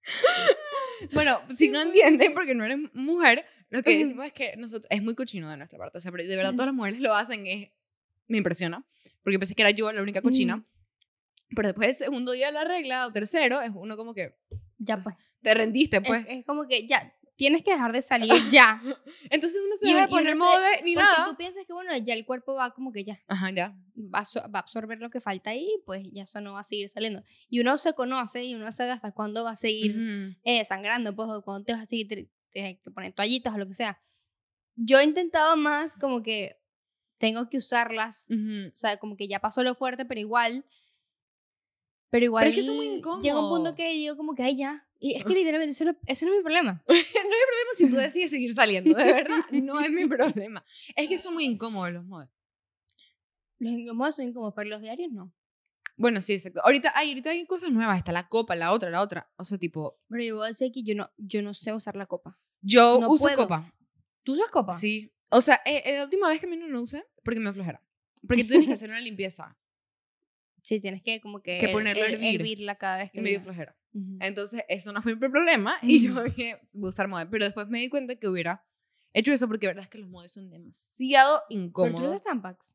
Bueno, 1.12 1.40
si 1.50 1.68
no 1.70 1.80
entienden 1.82 2.34
porque 2.34 2.54
no 2.54 2.64
eres 2.64 2.78
mujer, 2.94 3.44
lo 3.70 3.82
que 3.82 3.98
decimos 3.98 4.26
es 4.26 4.32
que 4.32 4.56
nosotros, 4.56 4.86
es 4.90 5.02
muy 5.02 5.14
cochino 5.14 5.50
de 5.50 5.56
nuestra 5.56 5.78
parte. 5.78 5.98
O 5.98 6.00
sea, 6.00 6.12
pero 6.12 6.24
de 6.24 6.36
verdad 6.36 6.52
todas 6.52 6.66
las 6.66 6.74
mujeres 6.74 7.00
lo 7.00 7.14
hacen, 7.14 7.46
es, 7.46 7.70
me 8.28 8.38
impresiona. 8.38 8.86
Porque 9.22 9.38
pensé 9.38 9.54
que 9.54 9.62
era 9.62 9.70
yo 9.70 9.90
la 9.92 10.02
única 10.02 10.22
cochina. 10.22 10.62
Pero 11.54 11.68
después 11.68 11.88
del 11.88 11.96
segundo 11.96 12.32
día 12.32 12.46
de 12.46 12.52
la 12.52 12.64
regla 12.64 13.06
o 13.06 13.12
tercero, 13.12 13.60
es 13.60 13.70
uno 13.74 13.96
como 13.96 14.14
que 14.14 14.34
Ya 14.78 14.96
Pues, 14.96 15.04
pues. 15.04 15.16
te 15.42 15.54
rendiste, 15.54 15.96
Es, 15.98 16.02
pues. 16.06 16.24
es 16.28 16.44
como 16.44 16.66
que 16.66 16.86
ya, 16.86 17.12
tienes 17.36 17.62
que 17.64 17.72
dejar 17.72 17.92
de 17.92 18.00
salir 18.02 18.32
ya. 18.50 18.80
Entonces 19.30 19.60
uno 19.64 19.76
se 19.76 19.88
y 19.90 19.94
un- 19.94 20.04
y 20.04 20.06
poner 20.06 20.32
se- 20.32 20.36
mode 20.38 20.82
ni 20.84 20.94
Porque 20.94 21.08
nada. 21.08 21.24
tú 21.26 21.36
piensas 21.36 21.64
que, 21.66 21.72
bueno, 21.72 21.90
ya 21.96 22.14
el 22.14 22.24
cuerpo 22.24 22.54
va 22.54 22.70
como 22.72 22.92
que 22.92 23.04
ya. 23.04 23.20
Ajá, 23.28 23.50
ya. 23.50 23.76
va 23.96 24.20
a, 24.20 24.48
va 24.48 24.58
a 24.58 24.62
absorber 24.62 24.98
lo 25.00 25.10
que 25.10 25.20
falta 25.20 25.50
ahí, 25.50 25.68
pues 25.86 26.02
ya 26.12 26.22
eso 26.24 26.40
no 26.40 26.52
va 26.54 26.60
a 26.60 26.64
seguir 26.64 26.88
saliendo. 26.88 27.22
Y 27.48 27.60
uno 27.60 27.76
se 27.78 27.92
conoce 27.94 28.44
y 28.44 28.54
uno 28.54 28.70
sabe 28.72 28.90
hasta 28.92 29.12
cuándo 29.12 29.44
va 29.44 29.50
a 29.52 29.56
seguir 29.56 29.92
Ujú. 29.92 30.36
eh, 30.44 30.64
sangrando, 30.64 31.14
pues, 31.16 31.28
o 31.28 31.42
cuándo 31.42 31.64
te 31.64 31.72
vas 31.72 31.82
a 31.82 31.86
seguir 31.86 32.08
te- 32.08 32.30
te- 32.52 32.80
que 32.82 32.90
poner 32.90 33.12
toallitas 33.12 33.54
o 33.54 33.58
lo 33.58 33.66
que 33.66 33.74
sea. 33.74 34.00
Yo 34.76 34.98
he 34.98 35.04
intentado 35.04 35.56
más 35.56 35.96
como 35.96 36.22
que 36.22 36.56
tengo 37.18 37.48
que 37.48 37.58
usarlas, 37.58 38.26
Ujú. 38.28 38.68
o 38.74 38.76
sea, 38.76 38.96
como 38.98 39.16
que 39.16 39.28
ya 39.28 39.40
pasó 39.40 39.62
lo 39.62 39.74
fuerte, 39.74 40.04
pero 40.04 40.20
igual. 40.20 40.64
Pero 42.14 42.26
igual. 42.26 42.42
Pero 42.44 42.50
es 42.50 42.54
que 42.54 42.60
eso 42.60 42.70
es 42.70 42.76
muy 42.76 43.22
Llega 43.22 43.44
un 43.44 43.50
punto 43.50 43.74
que 43.74 43.90
digo 43.90 44.16
como 44.16 44.36
que, 44.36 44.44
ay, 44.44 44.56
ya. 44.56 44.86
Y 45.00 45.16
es 45.16 45.24
que 45.24 45.34
literalmente 45.34 45.72
ese 45.72 45.84
no, 45.84 45.96
ese 46.06 46.24
no 46.24 46.30
es 46.30 46.38
mi 46.38 46.42
problema. 46.44 46.80
no 46.88 46.94
hay 46.94 47.02
problema 47.02 47.70
si 47.76 47.90
tú 47.90 47.96
decides 47.96 48.30
seguir 48.30 48.54
saliendo, 48.54 48.96
de 48.96 49.04
verdad, 49.04 49.44
no 49.50 49.80
es 49.80 49.90
mi 49.90 50.06
problema. 50.16 50.64
Es 50.94 51.08
que 51.08 51.18
son 51.18 51.34
muy 51.34 51.44
incómodos 51.44 51.92
los 51.92 52.04
modos. 52.04 52.28
Los 53.58 53.72
incómodos 53.72 54.14
son 54.14 54.26
incómodos, 54.26 54.54
pero 54.54 54.70
los 54.70 54.80
diarios 54.80 55.10
no. 55.10 55.34
Bueno, 55.96 56.22
sí, 56.22 56.34
exacto. 56.34 56.60
Ahorita 56.62 56.92
hay, 56.94 57.08
ahorita 57.08 57.30
hay 57.30 57.46
cosas 57.46 57.72
nuevas, 57.72 57.98
está 57.98 58.12
la 58.12 58.28
copa, 58.28 58.54
la 58.54 58.70
otra, 58.70 58.90
la 58.90 59.00
otra. 59.00 59.28
O 59.36 59.42
sea, 59.42 59.58
tipo, 59.58 59.96
Pero 60.08 60.22
yo 60.22 60.36
voy 60.36 60.44
a 60.44 60.48
decir 60.50 60.70
que 60.70 60.84
yo 60.84 60.94
no, 60.94 61.10
yo 61.16 61.42
no 61.42 61.52
sé 61.52 61.72
usar 61.74 61.96
la 61.96 62.06
copa. 62.06 62.38
yo 62.60 63.00
No 63.00 63.08
uso 63.08 63.24
puedo. 63.24 63.38
copa. 63.38 63.74
¿Tú 64.22 64.34
usas 64.34 64.50
copa? 64.50 64.72
Sí. 64.72 65.12
O 65.30 65.40
sea, 65.40 65.60
eh, 65.66 65.82
eh, 65.84 65.96
la 65.98 66.04
última 66.04 66.28
vez 66.28 66.38
que 66.38 66.46
a 66.46 66.48
mí 66.48 66.56
no 66.56 66.68
lo 66.68 66.80
usé, 66.80 67.04
porque 67.24 67.40
me 67.40 67.52
flojera. 67.52 67.82
Porque 68.24 68.44
tú 68.44 68.50
tienes 68.50 68.68
que 68.68 68.74
hacer 68.74 68.90
una 68.90 69.00
limpieza 69.00 69.58
Sí, 70.66 70.80
tienes 70.80 71.02
que 71.02 71.20
como 71.20 71.42
que, 71.42 71.58
Que 71.58 71.68
ponerlo 71.68 72.02
a 72.04 72.06
her- 72.06 72.14
hervir. 72.14 72.40
hervirla 72.40 72.74
cada 72.76 72.96
vez 72.96 73.10
que 73.10 73.18
y 73.18 73.22
me 73.22 73.28
dio 73.28 73.40
flojera. 73.42 73.76
Ujú. 73.92 74.16
Entonces, 74.20 74.64
eso 74.70 74.92
no 74.94 75.02
fue 75.02 75.14
mi 75.14 75.20
problema. 75.28 75.76
Y 75.82 76.02
yo 76.06 76.22
dije, 76.24 76.58
voy 76.72 76.86
a 76.86 76.88
usar 76.88 77.06
modes. 77.06 77.28
Pero 77.30 77.44
después 77.44 77.68
me 77.68 77.80
di 77.80 77.90
cuenta 77.90 78.16
que 78.16 78.26
hubiera 78.28 78.64
hecho 79.12 79.30
eso 79.30 79.46
porque 79.46 79.66
la 79.66 79.70
verdad 79.74 79.84
es 79.84 79.90
que 79.90 79.98
los 79.98 80.08
modes 80.08 80.32
son 80.32 80.48
demasiado 80.50 81.42
¿Pero 81.50 81.58
tú 81.60 81.64
incómodos. 81.64 82.08
usas 82.08 82.22
Tampax? 82.22 82.74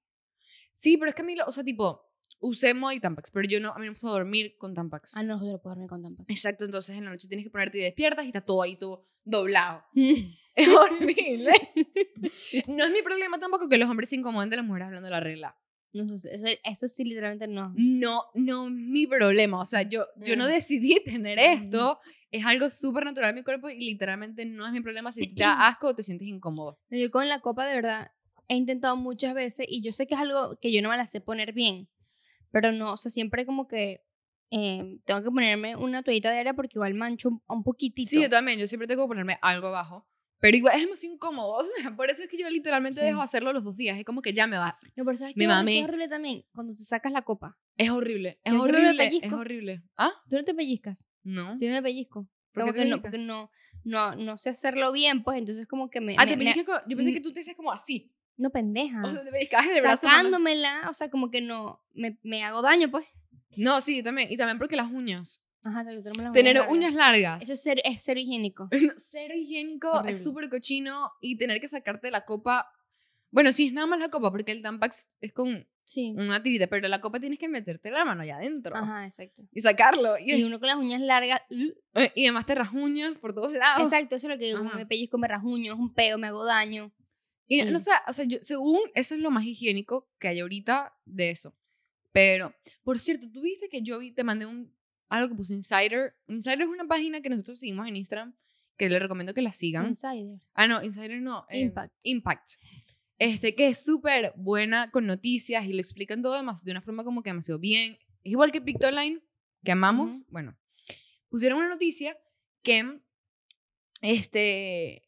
Sí, 0.71 0.97
pero 0.97 1.09
es 1.09 1.15
que 1.15 1.23
a 1.23 1.25
mí, 1.25 1.35
lo- 1.35 1.45
o 1.47 1.51
sea, 1.51 1.63
tipo, 1.63 2.05
usé 2.39 2.75
Mod 2.75 2.91
y 2.91 2.99
Tampax, 2.99 3.31
pero 3.31 3.49
yo 3.49 3.59
no, 3.59 3.69
a 3.69 3.79
mí 3.79 3.79
no 3.79 3.85
me 3.85 3.89
gusta 3.89 4.07
dormir 4.09 4.55
con 4.59 4.75
Tampax. 4.75 5.17
Ah, 5.17 5.23
no, 5.23 5.43
yo 5.43 5.51
no 5.53 5.59
puedo 5.59 5.73
dormir 5.73 5.89
con 5.89 6.03
Tampax. 6.03 6.29
Exacto, 6.29 6.65
entonces 6.65 6.95
en 6.95 7.05
la 7.05 7.09
noche 7.11 7.27
tienes 7.27 7.43
que 7.43 7.49
ponerte 7.49 7.79
y 7.79 7.81
despiertas 7.81 8.23
y 8.25 8.27
está 8.29 8.41
todo 8.41 8.61
ahí 8.61 8.77
todo 8.77 9.03
doblado. 9.25 9.83
Es 10.55 10.67
horrible. 10.67 11.53
No 12.67 12.83
es 12.85 12.91
mi 12.91 13.01
problema 13.01 13.39
tampoco 13.39 13.67
que 13.69 13.77
los 13.77 13.89
hombres 13.89 14.09
se 14.09 14.15
incomoden 14.17 14.49
de 14.49 14.57
las 14.57 14.65
mujeres 14.65 14.87
hablando 14.87 15.05
de 15.05 15.11
la 15.11 15.19
regla. 15.19 15.57
No 15.93 16.07
sé, 16.17 16.35
eso, 16.35 16.45
eso 16.63 16.87
sí, 16.87 17.03
literalmente 17.03 17.47
no. 17.47 17.73
No, 17.75 18.23
no 18.35 18.65
es 18.67 18.71
mi 18.73 19.07
problema. 19.07 19.59
O 19.59 19.65
sea, 19.65 19.81
yo, 19.83 20.05
yo 20.17 20.35
no 20.35 20.45
Mm. 20.45 20.49
decidí 20.49 20.97
tener 21.05 21.39
esto. 21.39 21.99
Es 22.31 22.45
algo 22.45 22.69
súper 22.69 23.05
natural 23.05 23.29
en 23.31 23.35
mi 23.37 23.43
cuerpo 23.43 23.69
y 23.69 23.79
literalmente 23.79 24.45
no 24.45 24.65
es 24.67 24.71
mi 24.71 24.81
problema 24.81 25.11
si 25.11 25.27
te 25.33 25.41
da 25.41 25.53
asco 25.67 25.87
o 25.87 25.95
te 25.95 26.03
sientes 26.03 26.27
incómodo. 26.27 26.79
Yo 26.89 27.09
con 27.11 27.27
la 27.27 27.39
copa 27.39 27.65
de 27.65 27.75
verdad 27.75 28.11
he 28.47 28.55
intentado 28.55 28.95
muchas 28.97 29.33
veces 29.33 29.65
y 29.69 29.81
yo 29.81 29.91
sé 29.93 30.05
que 30.07 30.15
es 30.15 30.19
algo 30.21 30.57
que 30.59 30.71
yo 30.71 30.81
no 30.81 30.89
me 30.89 30.97
la 30.97 31.05
sé 31.07 31.21
poner 31.21 31.53
bien, 31.53 31.87
pero 32.51 32.71
no, 32.71 32.93
o 32.93 32.97
sea, 32.97 33.11
siempre 33.11 33.45
como 33.45 33.67
que 33.67 34.03
eh, 34.51 34.97
tengo 35.05 35.21
que 35.23 35.29
ponerme 35.29 35.75
una 35.75 36.01
toallita 36.01 36.31
de 36.31 36.39
aire 36.39 36.53
porque 36.55 36.77
igual 36.77 36.93
mancho 36.95 37.29
un, 37.29 37.43
un 37.47 37.63
poquitito. 37.63 38.09
Sí, 38.09 38.21
yo 38.21 38.29
también. 38.29 38.57
Yo 38.59 38.67
siempre 38.67 38.87
tengo 38.87 39.03
que 39.03 39.09
ponerme 39.09 39.37
algo 39.43 39.67
abajo. 39.67 40.07
Pero 40.39 40.57
igual 40.57 40.75
es 40.75 40.81
demasiado 40.83 41.13
incómodo. 41.15 41.51
O 41.59 41.63
sea, 41.63 41.95
por 41.95 42.09
eso 42.09 42.23
es 42.23 42.29
que 42.29 42.37
yo 42.37 42.49
literalmente 42.49 42.99
Sí. 43.01 43.05
dejo 43.05 43.21
hacerlo 43.21 43.51
los 43.53 43.63
dos 43.63 43.75
días. 43.75 43.97
Es 43.97 44.05
como 44.05 44.21
que 44.21 44.33
ya 44.33 44.47
me 44.47 44.57
va. 44.57 44.77
No, 44.95 45.05
pero 45.05 45.17
¿sabes 45.17 45.35
Me 45.35 45.45
qué 45.45 45.79
es 45.79 45.83
horrible 45.85 46.07
también? 46.07 46.45
Cuando 46.53 46.73
te 46.73 46.83
sacas 46.83 47.11
la 47.11 47.21
copa. 47.23 47.57
Es 47.77 47.89
horrible. 47.89 48.39
Es 48.43 48.53
Yo 48.53 48.59
siempre 48.63 48.81
me 48.81 48.87
horrible. 48.89 49.19
Es 49.21 49.33
horrible. 49.33 49.83
¿Ah? 49.97 50.11
¿Tú 50.29 50.35
no 50.37 50.43
te 50.43 50.53
pellizcas? 50.53 51.09
No. 51.23 51.57
Sí 51.57 51.67
me 51.67 51.81
pellizco. 51.81 52.27
¿Por 52.53 52.65
qué 52.65 52.71
te 52.71 52.77
no, 52.85 52.97
pellizcas? 52.97 53.01
porque 53.01 53.17
no, 53.17 53.51
no, 53.83 54.15
no 54.15 54.37
sé 54.37 54.49
hacerlo 54.49 54.91
bien, 54.91 55.23
pues 55.23 55.37
entonces 55.37 55.67
como 55.67 55.89
que 55.89 56.01
me... 56.01 56.15
Ah, 56.17 56.25
me- 56.25 56.31
te 56.31 56.37
pellizcas 56.37 56.83
Yo 56.87 56.95
pensé 56.97 57.11
mm. 57.11 57.13
que 57.13 57.21
tú 57.21 57.31
te 57.33 57.41
hacías 57.41 57.55
como 57.55 57.71
así. 57.71 58.11
no, 58.37 58.49
pendeja. 58.49 59.03
O 59.03 59.11
sea, 59.11 59.23
te 59.23 59.31
pellizcabas 59.31 59.67
en 59.67 59.75
el 59.77 59.81
brazo. 59.81 60.07
Sacándomela, 60.07 60.87
o 60.89 60.93
sea, 60.93 61.09
como 61.09 61.29
que 61.31 61.41
no, 61.41 61.83
me, 61.93 62.17
me 62.23 62.43
hago 62.43 62.61
daño, 62.61 62.89
pues. 62.89 63.05
No, 63.57 63.81
sí, 63.81 63.97
yo 63.97 64.03
también. 64.03 64.31
Y 64.31 64.37
también 64.37 64.57
porque 64.57 64.75
las 64.77 64.89
uñas. 64.91 65.41
Ajá, 65.63 65.81
o 65.81 65.83
sea, 65.83 65.93
que 65.93 66.01
tenemos 66.01 66.23
las 66.23 66.33
Tener 66.33 66.55
largas. 66.55 66.73
uñas 66.73 66.93
largas. 66.93 67.43
Eso 67.43 67.53
es 67.53 67.61
cero, 67.61 67.81
es 67.83 68.01
cero 68.03 68.19
higiénico. 68.19 68.69
Cero 68.97 69.33
higiénico, 69.35 69.91
Horrible. 69.91 70.11
es 70.13 70.23
súper 70.23 70.49
cochino. 70.49 71.11
Y 71.21 71.37
tener 71.37 71.59
que 71.59 71.67
sacarte 71.67 72.09
la 72.11 72.25
copa. 72.25 72.67
Bueno, 73.31 73.51
sí, 73.53 73.67
es 73.67 73.73
nada 73.73 73.85
más 73.87 73.99
la 73.99 74.09
copa, 74.09 74.31
porque 74.31 74.51
el 74.51 74.61
Tampax 74.61 75.09
es 75.21 75.33
con 75.33 75.67
Sí. 75.83 76.13
una 76.15 76.41
tirita, 76.43 76.67
pero 76.67 76.87
la 76.87 77.01
copa 77.01 77.19
tienes 77.19 77.39
que 77.39 77.49
meterte 77.49 77.89
la 77.89 78.05
mano 78.05 78.21
allá 78.21 78.37
adentro. 78.37 78.75
Ajá, 78.75 79.05
exacto. 79.05 79.41
Y 79.51 79.61
sacarlo. 79.61 80.17
Y, 80.19 80.35
Y 80.35 80.43
uno 80.43 80.59
con 80.59 80.67
las 80.67 80.77
uñas 80.77 81.01
largas. 81.01 81.41
uh, 81.49 81.99
eh, 81.99 82.11
y 82.15 82.25
además 82.25 82.45
te 82.45 82.53
rajuñas 82.55 83.17
por 83.17 83.33
todos 83.33 83.51
lados. 83.53 83.83
Exacto, 83.91 84.15
eso 84.15 84.27
es 84.27 84.33
lo 84.33 84.39
que 84.39 84.45
digo. 84.45 84.59
Ajá. 84.59 84.77
Me 84.77 84.85
pellizco, 84.85 85.17
me 85.17 85.27
rajuño, 85.27 85.73
es 85.73 85.79
un 85.79 85.93
peo, 85.93 86.17
me 86.19 86.27
hago 86.27 86.45
daño. 86.45 86.91
Y 87.47 87.63
Mm. 87.63 87.71
no 87.71 87.79
sé, 87.79 87.89
o 88.07 88.13
sea, 88.13 88.25
yo, 88.25 88.37
según 88.41 88.79
eso 88.93 89.15
es 89.15 89.21
lo 89.21 89.31
más 89.31 89.43
higiénico 89.43 90.07
que 90.19 90.27
hay 90.27 90.39
ahorita 90.41 90.95
de 91.05 91.31
eso. 91.31 91.55
Pero, 92.11 92.53
por 92.83 92.99
cierto, 92.99 93.27
tú 93.31 93.41
viste 93.41 93.67
que 93.69 93.81
yo 93.81 93.97
vi, 93.99 94.11
te 94.11 94.23
mandé 94.23 94.45
un, 94.45 94.71
algo 95.09 95.29
que 95.29 95.35
puso 95.35 95.53
Insider. 95.53 96.15
Insider 96.27 96.61
es 96.61 96.67
una 96.67 96.85
página 96.87 97.21
que 97.21 97.29
nosotros 97.29 97.59
seguimos 97.59 97.87
en 97.87 97.95
Instagram 97.97 98.35
que 98.77 98.87
les 98.89 99.01
recomiendo 99.01 99.33
que 99.33 99.41
la 99.41 99.51
sigan. 99.51 99.87
Insider. 99.87 100.39
Ah, 100.53 100.67
no, 100.67 100.81
Insider 100.83 101.21
no. 101.21 101.45
eh, 101.49 101.61
Impact. 101.61 101.93
Impact. 102.03 102.49
Este, 103.17 103.53
que 103.55 103.67
es 103.67 103.83
súper 103.83 104.31
buena 104.37 104.89
con 104.91 105.05
noticias 105.05 105.65
y 105.65 105.73
lo 105.73 105.79
explican 105.81 106.21
todo 106.21 106.35
demás 106.35 106.63
de 106.63 106.71
una 106.71 106.79
forma 106.81 107.03
como 107.03 107.21
que 107.21 107.29
demasiado 107.31 107.59
bien. 107.59 107.97
Es 108.23 108.31
igual 108.31 108.51
que 108.53 108.61
Pictoline, 108.61 109.21
que 109.65 109.71
amamos. 109.73 110.17
Bueno, 110.29 110.57
pusieron 111.27 111.57
una 111.59 111.67
noticia 111.67 112.17
que, 112.63 113.01
este, 114.01 115.03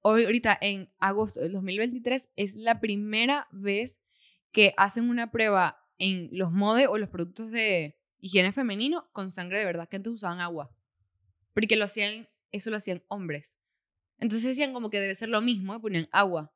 hoy- 0.00 0.24
ahorita 0.24 0.56
en 0.60 0.92
agosto 0.98 1.40
del 1.40 1.52
2023 1.52 2.30
es 2.36 2.54
la 2.54 2.80
primera 2.80 3.48
vez 3.50 4.00
que 4.52 4.74
hacen 4.76 5.08
una 5.08 5.30
prueba 5.30 5.78
en 5.98 6.28
los 6.32 6.52
modes 6.52 6.86
o 6.88 6.98
los 6.98 7.08
productos 7.08 7.50
de 7.50 7.98
higiene 8.22 8.52
femenino 8.52 9.10
con 9.12 9.30
sangre 9.30 9.58
de 9.58 9.66
verdad, 9.66 9.86
que 9.88 9.96
antes 9.96 10.10
usaban 10.12 10.40
agua. 10.40 10.74
Porque 11.52 11.76
lo 11.76 11.84
hacían, 11.84 12.28
eso 12.52 12.70
lo 12.70 12.78
hacían 12.78 13.02
hombres. 13.08 13.58
Entonces 14.18 14.48
decían 14.48 14.72
como 14.72 14.88
que 14.88 15.00
debe 15.00 15.14
ser 15.14 15.28
lo 15.28 15.40
mismo 15.42 15.74
y 15.74 15.80
ponían 15.80 16.08
agua. 16.12 16.54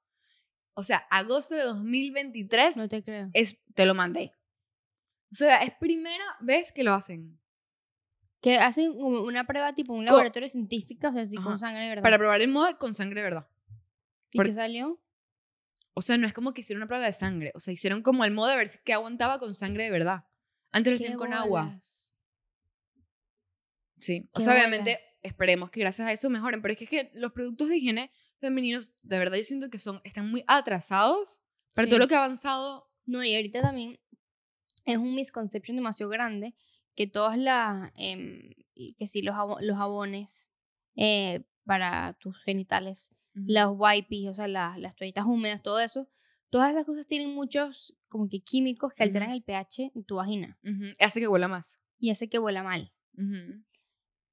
O 0.75 0.85
sea, 0.85 0.99
agosto 1.11 1.55
de 1.55 1.63
2023 1.63 2.77
No 2.77 2.89
te 2.89 3.03
creo. 3.03 3.29
es, 3.35 3.59
te 3.75 3.85
lo 3.85 3.95
mandé. 3.95 4.33
O 5.33 5.35
sea, 5.35 5.63
es 5.65 5.73
primera 5.79 6.25
vez 6.41 6.71
que 6.73 6.83
lo 6.85 6.95
hacen. 6.95 7.39
Que 8.41 8.59
hacen 8.59 8.93
como 8.99 9.23
una 9.23 9.45
prueba 9.45 9.75
tipo 9.75 9.93
un 9.93 10.01
Co- 10.07 10.13
laboratorio 10.13 10.49
científico, 10.49 11.09
o 11.09 11.13
sea, 11.13 11.23
así 11.23 11.37
Ajá. 11.37 11.45
con 11.47 11.59
sangre 11.59 11.83
de 11.83 11.89
verdad. 11.89 12.03
Para 12.03 12.19
probar 12.19 12.41
el 12.41 12.49
modo 12.49 12.79
con 12.79 12.95
sangre 12.95 13.21
de 13.23 13.25
verdad. 13.25 13.49
¿Y 14.31 14.39
qué 14.41 14.53
salió? 14.55 15.03
O 15.95 16.03
sea, 16.03 16.19
no 16.19 16.27
es 16.27 16.33
como 16.35 16.53
que 16.55 16.61
hicieron 16.61 16.81
una 16.83 16.87
prueba 16.89 17.05
de 17.07 17.13
sangre. 17.13 17.51
O 17.55 17.61
sea, 17.61 17.73
hicieron 17.75 18.03
como 18.03 18.25
el 18.25 18.31
modo 18.33 18.51
de 18.51 18.57
ver 18.57 18.69
si 18.69 18.79
que 18.85 18.93
aguantaba 18.93 19.39
con 19.41 19.55
sangre 19.55 19.85
de 19.85 19.91
verdad. 19.91 20.27
Antes 20.77 20.93
lo 20.93 20.99
¿Qué 20.99 21.05
hacían 21.05 21.19
con 21.19 21.33
agua. 21.33 21.63
bolas? 21.65 22.15
Sí. 23.99 24.29
O 24.33 24.41
sea, 24.41 24.53
obviamente 24.55 24.91
bolas. 24.93 25.17
esperemos 25.23 25.71
que 25.71 25.81
gracias 25.81 26.07
a 26.09 26.13
eso 26.13 26.29
mejoren. 26.31 26.63
Pero 26.63 26.73
es 26.73 26.79
que, 26.79 26.85
es 26.85 26.91
que 26.91 27.11
los 27.15 27.33
productos 27.33 27.69
de 27.69 27.77
higiene 27.79 28.11
femeninos, 28.39 28.93
de 29.03 29.19
verdad 29.19 29.37
yo 29.39 29.45
siento 29.45 29.71
que 29.71 29.79
son, 29.79 30.01
están 30.05 30.31
muy 30.31 30.45
atrasados 30.47 31.43
para 31.75 31.87
todo 31.89 31.97
Sí. 31.97 32.01
lo 32.03 32.09
que 32.09 32.15
ha 32.15 32.19
avanzado. 32.25 32.91
No, 33.07 33.23
y 33.25 33.35
ahorita 33.35 33.63
también 33.63 33.99
es 34.85 34.97
un 34.99 35.15
misconception 35.15 35.77
demasiado 35.77 36.11
grande 36.11 36.55
que 36.95 37.07
todas 37.07 37.39
las, 37.39 37.91
y 37.97 38.95
que 38.99 39.07
sí, 39.07 39.23
los, 39.23 39.35
jabo- 39.35 39.61
los 39.61 39.77
jabones 39.77 40.51
eh, 40.97 41.45
para 41.65 42.15
tus 42.21 42.39
genitales, 42.43 43.15
los 43.35 43.73
wipes, 43.77 44.29
o 44.31 44.35
sea, 44.35 44.49
las, 44.49 44.79
las 44.79 44.95
toallitas 44.97 45.25
húmedas, 45.27 45.63
todo 45.63 45.81
eso, 45.81 46.09
todas 46.51 46.71
esas 46.71 46.85
cosas 46.85 47.07
tienen 47.07 47.35
muchos 47.35 47.95
como 48.09 48.29
que 48.29 48.41
químicos 48.41 48.93
que 48.95 49.03
alteran 49.03 49.31
el 49.31 49.43
pH 49.43 49.93
en 49.95 50.05
tu 50.05 50.17
vagina 50.17 50.59
Ujú, 50.65 50.95
Hace 51.01 51.21
que 51.21 51.29
huela 51.29 51.49
más. 51.49 51.79
y 51.99 52.11
hace 52.11 52.29
que 52.29 52.39
huela 52.39 52.63
mal. 52.63 52.93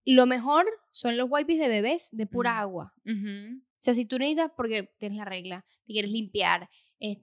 Lo 0.06 0.26
mejor 0.26 0.66
son 0.92 1.16
los 1.18 1.28
wipes 1.30 1.58
de 1.60 1.68
bebés 1.70 2.10
de 2.12 2.28
pura 2.28 2.60
agua. 2.60 2.94
O 3.06 3.86
sea, 3.86 3.94
si 3.94 4.06
tú 4.06 4.18
necesitas, 4.18 4.52
porque 4.56 4.84
tienes 4.98 5.18
la 5.18 5.26
regla, 5.26 5.66
te 5.86 5.94
quieres 5.94 6.12
limpiar, 6.12 6.70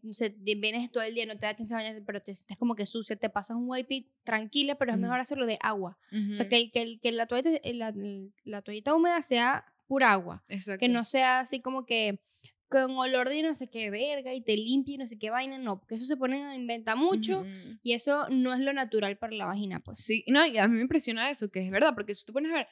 no 0.02 0.12
sé, 0.14 0.30
te 0.30 0.54
vienes 0.56 0.90
todo 0.90 1.02
el 1.02 1.14
día, 1.14 1.24
no 1.26 1.32
te 1.38 1.46
da 1.46 1.54
chance 1.56 1.72
de 1.72 1.78
bañarte, 1.80 2.02
pero 2.02 2.20
te 2.22 2.34
sientes 2.34 2.58
como 2.58 2.74
que 2.74 2.84
sucia, 2.86 3.16
te 3.16 3.30
pasas 3.30 3.56
un 3.56 3.64
wipe 3.68 4.10
tranquila, 4.24 4.76
pero 4.76 4.92
es 4.92 4.98
mejor 4.98 5.20
hacerlo 5.20 5.46
de 5.46 5.58
agua. 5.62 5.98
O 6.30 6.34
sea, 6.34 6.48
que, 6.48 6.56
el- 6.56 6.70
que, 6.70 6.98
que 7.00 7.12
la, 7.12 7.26
toallita, 7.26 7.50
eh, 7.62 7.74
la, 7.74 7.94
la 8.44 8.62
toallita 8.62 8.94
húmeda 8.94 9.22
sea 9.22 9.64
pura 9.86 10.12
agua. 10.12 10.42
Exacto. 10.48 10.80
Que 10.80 10.88
no 10.88 11.04
sea 11.06 11.40
así 11.40 11.60
como 11.60 11.84
que 11.86 12.20
con 12.70 12.96
olor 12.96 13.28
de 13.28 13.42
no 13.42 13.54
sé 13.54 13.68
qué 13.68 13.90
verga 13.90 14.32
y 14.32 14.40
te 14.40 14.56
limpie 14.56 14.94
y 14.94 14.98
no 14.98 15.06
sé 15.06 15.18
qué 15.18 15.28
vaina, 15.28 15.58
no, 15.58 15.78
porque 15.80 15.96
eso 15.96 16.04
se 16.06 16.16
ponen 16.16 16.42
a 16.44 16.54
inventar 16.54 16.96
mucho 16.96 17.44
y 17.82 17.92
eso 17.92 18.26
no 18.30 18.54
es 18.54 18.60
lo 18.60 18.72
natural 18.72 19.18
para 19.18 19.34
la 19.34 19.44
vagina, 19.46 19.80
pues. 19.80 20.00
Sí, 20.02 20.24
no, 20.28 20.46
y 20.46 20.56
a 20.56 20.68
mí 20.68 20.76
me 20.76 20.82
impresiona 20.82 21.28
eso, 21.30 21.50
que 21.50 21.60
es 21.60 21.70
verdad, 21.70 21.94
porque 21.94 22.14
si 22.14 22.24
tú 22.24 22.32
pones 22.32 22.52
a 22.52 22.54
ver, 22.56 22.68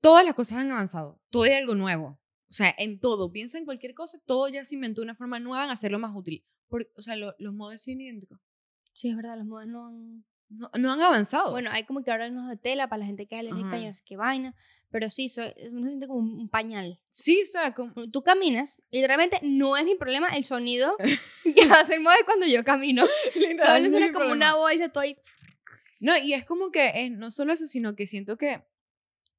todas 0.00 0.24
las 0.24 0.34
cosas 0.34 0.58
han 0.58 0.70
avanzado, 0.72 1.20
todo 1.30 1.44
hay 1.44 1.52
algo 1.52 1.74
nuevo. 1.74 2.18
O 2.48 2.52
sea, 2.54 2.74
en 2.76 2.98
todo, 2.98 3.30
piensa 3.32 3.58
en 3.58 3.64
cualquier 3.64 3.94
cosa, 3.94 4.18
todo 4.26 4.48
ya 4.48 4.64
se 4.64 4.74
inventó 4.74 5.00
una 5.02 5.14
forma 5.14 5.38
nueva 5.38 5.64
en 5.64 5.70
hacerlo 5.70 5.98
más 5.98 6.14
útil. 6.14 6.44
Por- 6.68 6.90
o 6.96 7.02
sea, 7.02 7.16
lo- 7.16 7.34
los 7.38 7.54
modos 7.54 7.82
son 7.82 8.00
idénticos. 8.00 8.38
Sí, 8.92 9.08
es 9.08 9.16
verdad, 9.16 9.38
los 9.38 9.46
modos 9.46 9.66
no 9.68 9.86
han... 9.86 10.24
No, 10.54 10.70
no 10.78 10.92
han 10.92 11.00
avanzado. 11.00 11.50
Bueno, 11.50 11.70
hay 11.72 11.84
como 11.84 12.02
que 12.04 12.10
ahora 12.10 12.28
unos 12.28 12.48
de 12.48 12.56
tela 12.56 12.88
para 12.88 13.00
la 13.00 13.06
gente 13.06 13.26
que 13.26 13.36
es 13.36 13.40
alérgica 13.40 13.78
y 13.78 13.86
no 13.86 13.94
sé 13.94 14.02
qué 14.04 14.16
vaina, 14.16 14.54
pero 14.90 15.08
sí, 15.08 15.28
so- 15.28 15.40
uno 15.70 15.84
se 15.84 15.88
siente 15.90 16.06
como 16.06 16.18
un 16.20 16.40
un 16.40 16.48
pañal. 16.48 17.00
sí, 17.10 17.40
o 17.42 17.46
sea, 17.46 17.72
como, 17.74 17.92
Tú 18.10 18.22
caminas, 18.22 18.80
literalmente 18.90 19.38
no 19.42 19.76
es 19.76 19.84
mi 19.84 19.94
problema 19.94 20.28
el 20.36 20.44
sonido 20.44 20.96
que 21.44 21.62
hace 21.72 21.94
el 21.94 22.00
mueve 22.02 22.24
cuando 22.26 22.46
yo 22.46 22.62
camino. 22.64 23.04
literal, 23.34 23.82
No, 23.82 23.84
no 23.86 23.90
suena 23.90 24.06
es 24.06 24.12
como 24.12 24.26
problema. 24.28 24.46
una 24.50 24.56
bolsa, 24.56 24.84
estoy... 24.86 25.16
No, 26.00 26.16
y 26.18 26.34
es 26.34 26.44
como 26.44 26.70
que 26.70 26.90
es 27.04 27.10
no 27.12 27.30
solo 27.30 27.52
eso, 27.52 27.66
sino 27.66 27.94
que 27.94 28.06
siento 28.06 28.36
que 28.36 28.62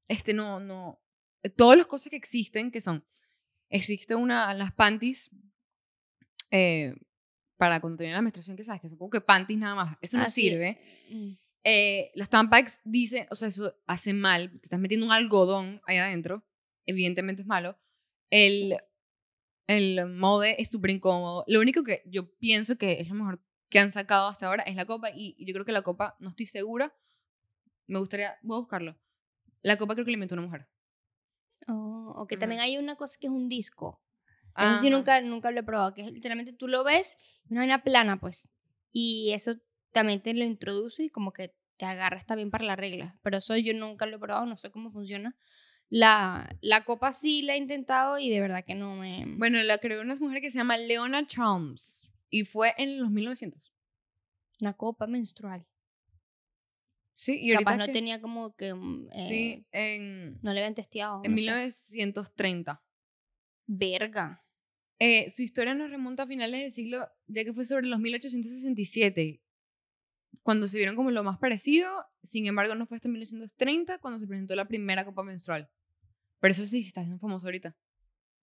este 0.07 0.33
no, 0.33 0.59
no, 0.59 0.99
todas 1.57 1.77
las 1.77 1.87
cosas 1.87 2.09
que 2.09 2.15
existen, 2.15 2.71
que 2.71 2.79
son, 2.81 3.05
existe 3.69 4.15
una, 4.15 4.53
las 4.53 4.71
panties, 4.73 5.29
eh, 6.51 6.95
para 7.57 7.79
cuando 7.79 7.97
te 7.97 8.03
viene 8.03 8.15
la 8.15 8.21
menstruación, 8.21 8.57
que 8.57 8.63
sabes 8.63 8.81
que 8.81 8.89
son 8.89 8.97
como 8.97 9.09
que 9.09 9.21
panties 9.21 9.59
nada 9.59 9.75
más, 9.75 9.97
eso 10.01 10.17
no 10.17 10.29
sirve. 10.29 10.79
Mm. 11.09 11.31
Eh, 11.63 12.11
las 12.15 12.29
Tampax 12.29 12.81
dicen, 12.83 13.25
o 13.31 13.35
sea, 13.35 13.47
eso 13.47 13.73
hace 13.87 14.13
mal, 14.13 14.51
te 14.51 14.65
estás 14.65 14.79
metiendo 14.79 15.05
un 15.05 15.11
algodón 15.11 15.81
ahí 15.85 15.97
adentro, 15.97 16.43
evidentemente 16.85 17.43
es 17.43 17.47
malo. 17.47 17.77
El, 18.29 18.77
el 19.67 20.05
mode 20.07 20.61
es 20.61 20.69
súper 20.69 20.91
incómodo. 20.91 21.45
Lo 21.47 21.61
único 21.61 21.83
que 21.83 22.01
yo 22.05 22.29
pienso 22.37 22.77
que 22.77 22.99
es 22.99 23.07
lo 23.07 23.15
mejor 23.15 23.41
que 23.69 23.79
han 23.79 23.91
sacado 23.91 24.29
hasta 24.29 24.47
ahora 24.47 24.63
es 24.63 24.75
la 24.75 24.85
copa 24.85 25.09
y, 25.13 25.35
yo 25.43 25.53
creo 25.53 25.65
que 25.65 25.71
la 25.71 25.81
copa, 25.81 26.15
no 26.19 26.29
estoy 26.29 26.45
segura, 26.45 26.93
me 27.87 27.99
gustaría, 27.99 28.37
voy 28.43 28.57
a 28.57 28.59
buscarlo. 28.59 28.97
La 29.61 29.77
copa 29.77 29.95
creo 29.95 30.05
que 30.05 30.11
la 30.11 30.15
inventó 30.15 30.35
una 30.35 30.43
mujer. 30.43 30.67
Oh, 31.67 32.13
ok, 32.17 32.37
también 32.37 32.61
hay 32.61 32.77
una 32.77 32.95
cosa 32.95 33.17
que 33.19 33.27
es 33.27 33.33
un 33.33 33.47
disco. 33.47 34.02
Eso 34.57 34.81
sí 34.81 34.89
nunca, 34.89 35.19
nunca 35.21 35.51
lo 35.51 35.59
he 35.59 35.63
probado, 35.63 35.93
que 35.93 36.01
es 36.03 36.11
literalmente 36.11 36.53
tú 36.53 36.67
lo 36.67 36.83
ves, 36.83 37.17
una 37.49 37.61
vaina 37.61 37.83
plana, 37.83 38.19
pues. 38.19 38.49
Y 38.91 39.31
eso 39.33 39.55
también 39.91 40.21
te 40.21 40.33
lo 40.33 40.43
introduce 40.45 41.03
y 41.03 41.09
como 41.09 41.33
que 41.33 41.55
te 41.77 41.85
agarras 41.85 42.25
también 42.25 42.51
para 42.51 42.63
la 42.65 42.75
regla. 42.75 43.17
Pero 43.23 43.37
eso 43.39 43.57
yo 43.57 43.73
nunca 43.73 44.05
lo 44.05 44.17
he 44.17 44.19
probado, 44.19 44.45
no 44.45 44.57
sé 44.57 44.69
cómo 44.71 44.89
funciona. 44.91 45.35
La, 45.89 46.49
la 46.61 46.85
copa 46.85 47.13
sí 47.13 47.41
la 47.43 47.53
he 47.53 47.57
intentado 47.57 48.17
y 48.19 48.29
de 48.29 48.41
verdad 48.41 48.63
que 48.65 48.73
no 48.75 48.95
me... 48.95 49.25
Bueno, 49.37 49.61
la 49.63 49.77
creó 49.79 50.01
una 50.01 50.15
mujer 50.15 50.41
que 50.41 50.49
se 50.51 50.57
llama 50.57 50.77
Leona 50.77 51.25
Chalms 51.27 52.07
y 52.29 52.45
fue 52.45 52.73
en 52.77 52.99
los 52.99 53.11
1900. 53.11 53.73
Una 54.61 54.73
copa 54.73 55.07
menstrual. 55.07 55.65
Sí, 57.15 57.39
y 57.39 57.51
ahorita 57.53 57.71
Capaz 57.71 57.77
no 57.77 57.85
que- 57.85 57.93
tenía 57.93 58.21
como 58.21 58.55
que... 58.55 58.73
mm, 58.73 59.07
eh, 59.13 59.27
Sí, 59.27 59.65
en, 59.71 60.39
No 60.41 60.51
le 60.53 60.59
habían 60.61 60.73
testeado. 60.75 61.21
en 61.23 61.31
no 61.31 61.37
sé. 61.37 61.41
1930. 61.41 62.83
Verga. 63.67 64.42
Eh, 65.05 65.29
su 65.29 65.41
historia 65.41 65.73
nos 65.73 65.89
remonta 65.89 66.23
a 66.23 66.27
finales 66.27 66.61
del 66.61 66.71
siglo, 66.71 67.09
ya 67.27 67.43
que 67.43 67.51
fue 67.51 67.65
sobre 67.65 67.87
los 67.87 67.99
1867, 67.99 69.41
cuando 70.43 70.69
se 70.69 70.77
vieron 70.77 70.95
como 70.95 71.11
lo 71.11 71.25
más 71.25 71.37
parecido. 71.39 72.05
Sin 72.23 72.45
embargo, 72.45 72.73
no 72.75 72.85
fue 72.85 72.95
hasta 72.95 73.09
1930 73.09 73.97
cuando 73.97 74.21
se 74.21 74.27
presentó 74.27 74.55
la 74.55 74.65
primera 74.65 75.03
copa 75.03 75.21
menstrual. 75.23 75.69
Pero 76.39 76.53
eso 76.53 76.63
sí 76.63 76.79
está 76.79 77.01
siendo 77.01 77.19
famoso 77.19 77.47
ahorita. 77.47 77.75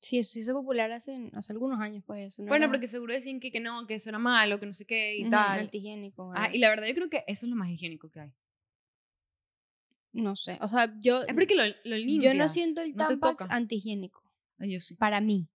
Sí, 0.00 0.19
eso 0.19 0.33
se 0.33 0.40
hizo 0.40 0.52
popular 0.52 0.93
hace, 0.93 1.31
hace 1.33 1.55
algunos 1.55 1.81
años, 1.81 2.05
pues. 2.07 2.26
Eso 2.26 2.43
no 2.43 2.49
bueno, 2.49 2.67
era- 2.67 2.73
porque 2.73 2.88
seguro 2.88 3.14
decían 3.14 3.40
que, 3.40 3.50
que 3.50 3.61
no, 3.61 3.87
que 3.87 3.95
eso 3.95 4.11
era 4.11 4.19
malo, 4.19 4.61
que 4.61 4.67
no 4.67 4.75
sé 4.75 4.85
qué 4.85 5.17
y 5.17 5.23
Ujú, 5.23 5.31
tal. 5.31 5.61
Antihigiénico. 5.61 6.31
Ah, 6.35 6.50
y 6.52 6.59
la 6.59 6.69
verdad 6.69 6.88
yo 6.88 6.95
creo 6.95 7.09
que 7.09 7.25
eso 7.26 7.47
es 7.47 7.50
lo 7.50 7.57
más 7.57 7.71
higiénico 7.71 8.11
que 8.11 8.21
hay. 8.21 8.33
No 10.12 10.37
sé. 10.37 10.59
O 10.61 10.69
sea, 10.69 10.95
yo... 10.99 11.23
Es 11.23 11.33
porque 11.35 11.55
lo, 11.55 11.62
lo 11.85 11.97
limpias. 11.97 12.35
Yo 12.35 12.38
no 12.38 12.49
siento 12.50 12.83
el 12.83 12.95
no 12.95 13.07
Tampax 13.09 13.47
antihigiénico. 13.50 14.23
Ah, 14.59 14.67
yo 14.67 14.79
sí. 14.79 14.95
Para 14.97 15.23
mí. 15.23 15.49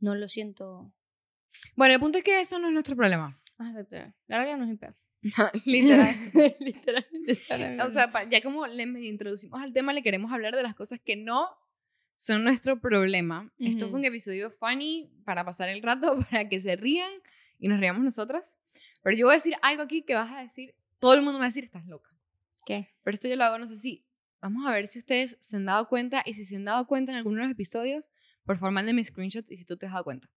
No 0.00 0.14
lo 0.14 0.28
siento. 0.28 0.92
Bueno, 1.74 1.94
el 1.94 2.00
punto 2.00 2.18
es 2.18 2.24
que 2.24 2.40
eso 2.40 2.58
no 2.58 2.68
es 2.68 2.72
nuestro 2.72 2.96
problema. 2.96 3.40
Ah. 3.58 3.72
La 4.26 4.38
verdad 4.38 4.56
no 4.58 4.64
es 4.64 4.70
mi 4.70 4.76
peor. 4.76 4.96
Literal. 5.64 6.14
Literalmente. 6.60 7.82
O 7.82 7.88
sea, 7.90 8.28
ya 8.28 8.42
como 8.42 8.66
le 8.66 8.82
introducimos 9.06 9.60
al 9.60 9.72
tema, 9.72 9.92
le 9.92 10.02
queremos 10.02 10.32
hablar 10.32 10.54
de 10.54 10.62
las 10.62 10.74
cosas 10.74 11.00
que 11.00 11.16
no 11.16 11.48
son 12.14 12.44
nuestro 12.44 12.80
problema. 12.80 13.52
Esto 13.58 13.88
fue 13.88 13.98
un 13.98 14.04
episodio 14.04 14.50
funny 14.50 15.12
para 15.24 15.44
pasar 15.44 15.68
el 15.68 15.82
rato, 15.82 16.16
para 16.30 16.48
que 16.48 16.60
se 16.60 16.76
rían 16.76 17.12
y 17.58 17.68
nos 17.68 17.80
riamos 17.80 18.02
nosotras. 18.02 18.56
Pero 19.02 19.16
yo 19.16 19.26
voy 19.26 19.34
a 19.34 19.36
decir 19.36 19.54
algo 19.62 19.82
aquí 19.82 20.02
que 20.02 20.14
vas 20.14 20.32
a 20.32 20.40
decir, 20.40 20.74
todo 20.98 21.14
el 21.14 21.20
mundo 21.20 21.34
me 21.34 21.40
va 21.40 21.44
a 21.44 21.48
decir, 21.48 21.64
estás 21.64 21.86
loca. 21.86 22.10
¿Qué? 22.64 22.94
Pero 23.02 23.14
esto 23.14 23.28
yo 23.28 23.36
lo 23.36 23.44
hago, 23.44 23.58
no 23.58 23.68
sé 23.68 23.76
si, 23.76 24.04
vamos 24.40 24.66
a 24.66 24.72
ver 24.72 24.88
si 24.88 24.98
ustedes 24.98 25.36
se 25.40 25.56
han 25.56 25.66
dado 25.66 25.88
cuenta 25.88 26.22
y 26.26 26.34
si 26.34 26.44
se 26.44 26.56
han 26.56 26.64
dado 26.64 26.86
cuenta 26.86 27.12
en 27.12 27.18
alguno 27.18 27.36
de 27.36 27.42
los 27.42 27.52
episodios, 27.52 28.08
por 28.46 28.56
favor 28.58 28.72
mándenme 28.72 29.04
screenshot 29.04 29.44
y 29.50 29.56
si 29.56 29.64
tú 29.64 29.76
te 29.76 29.86
has 29.86 29.92
dado 29.92 30.04
cuenta. 30.04 30.28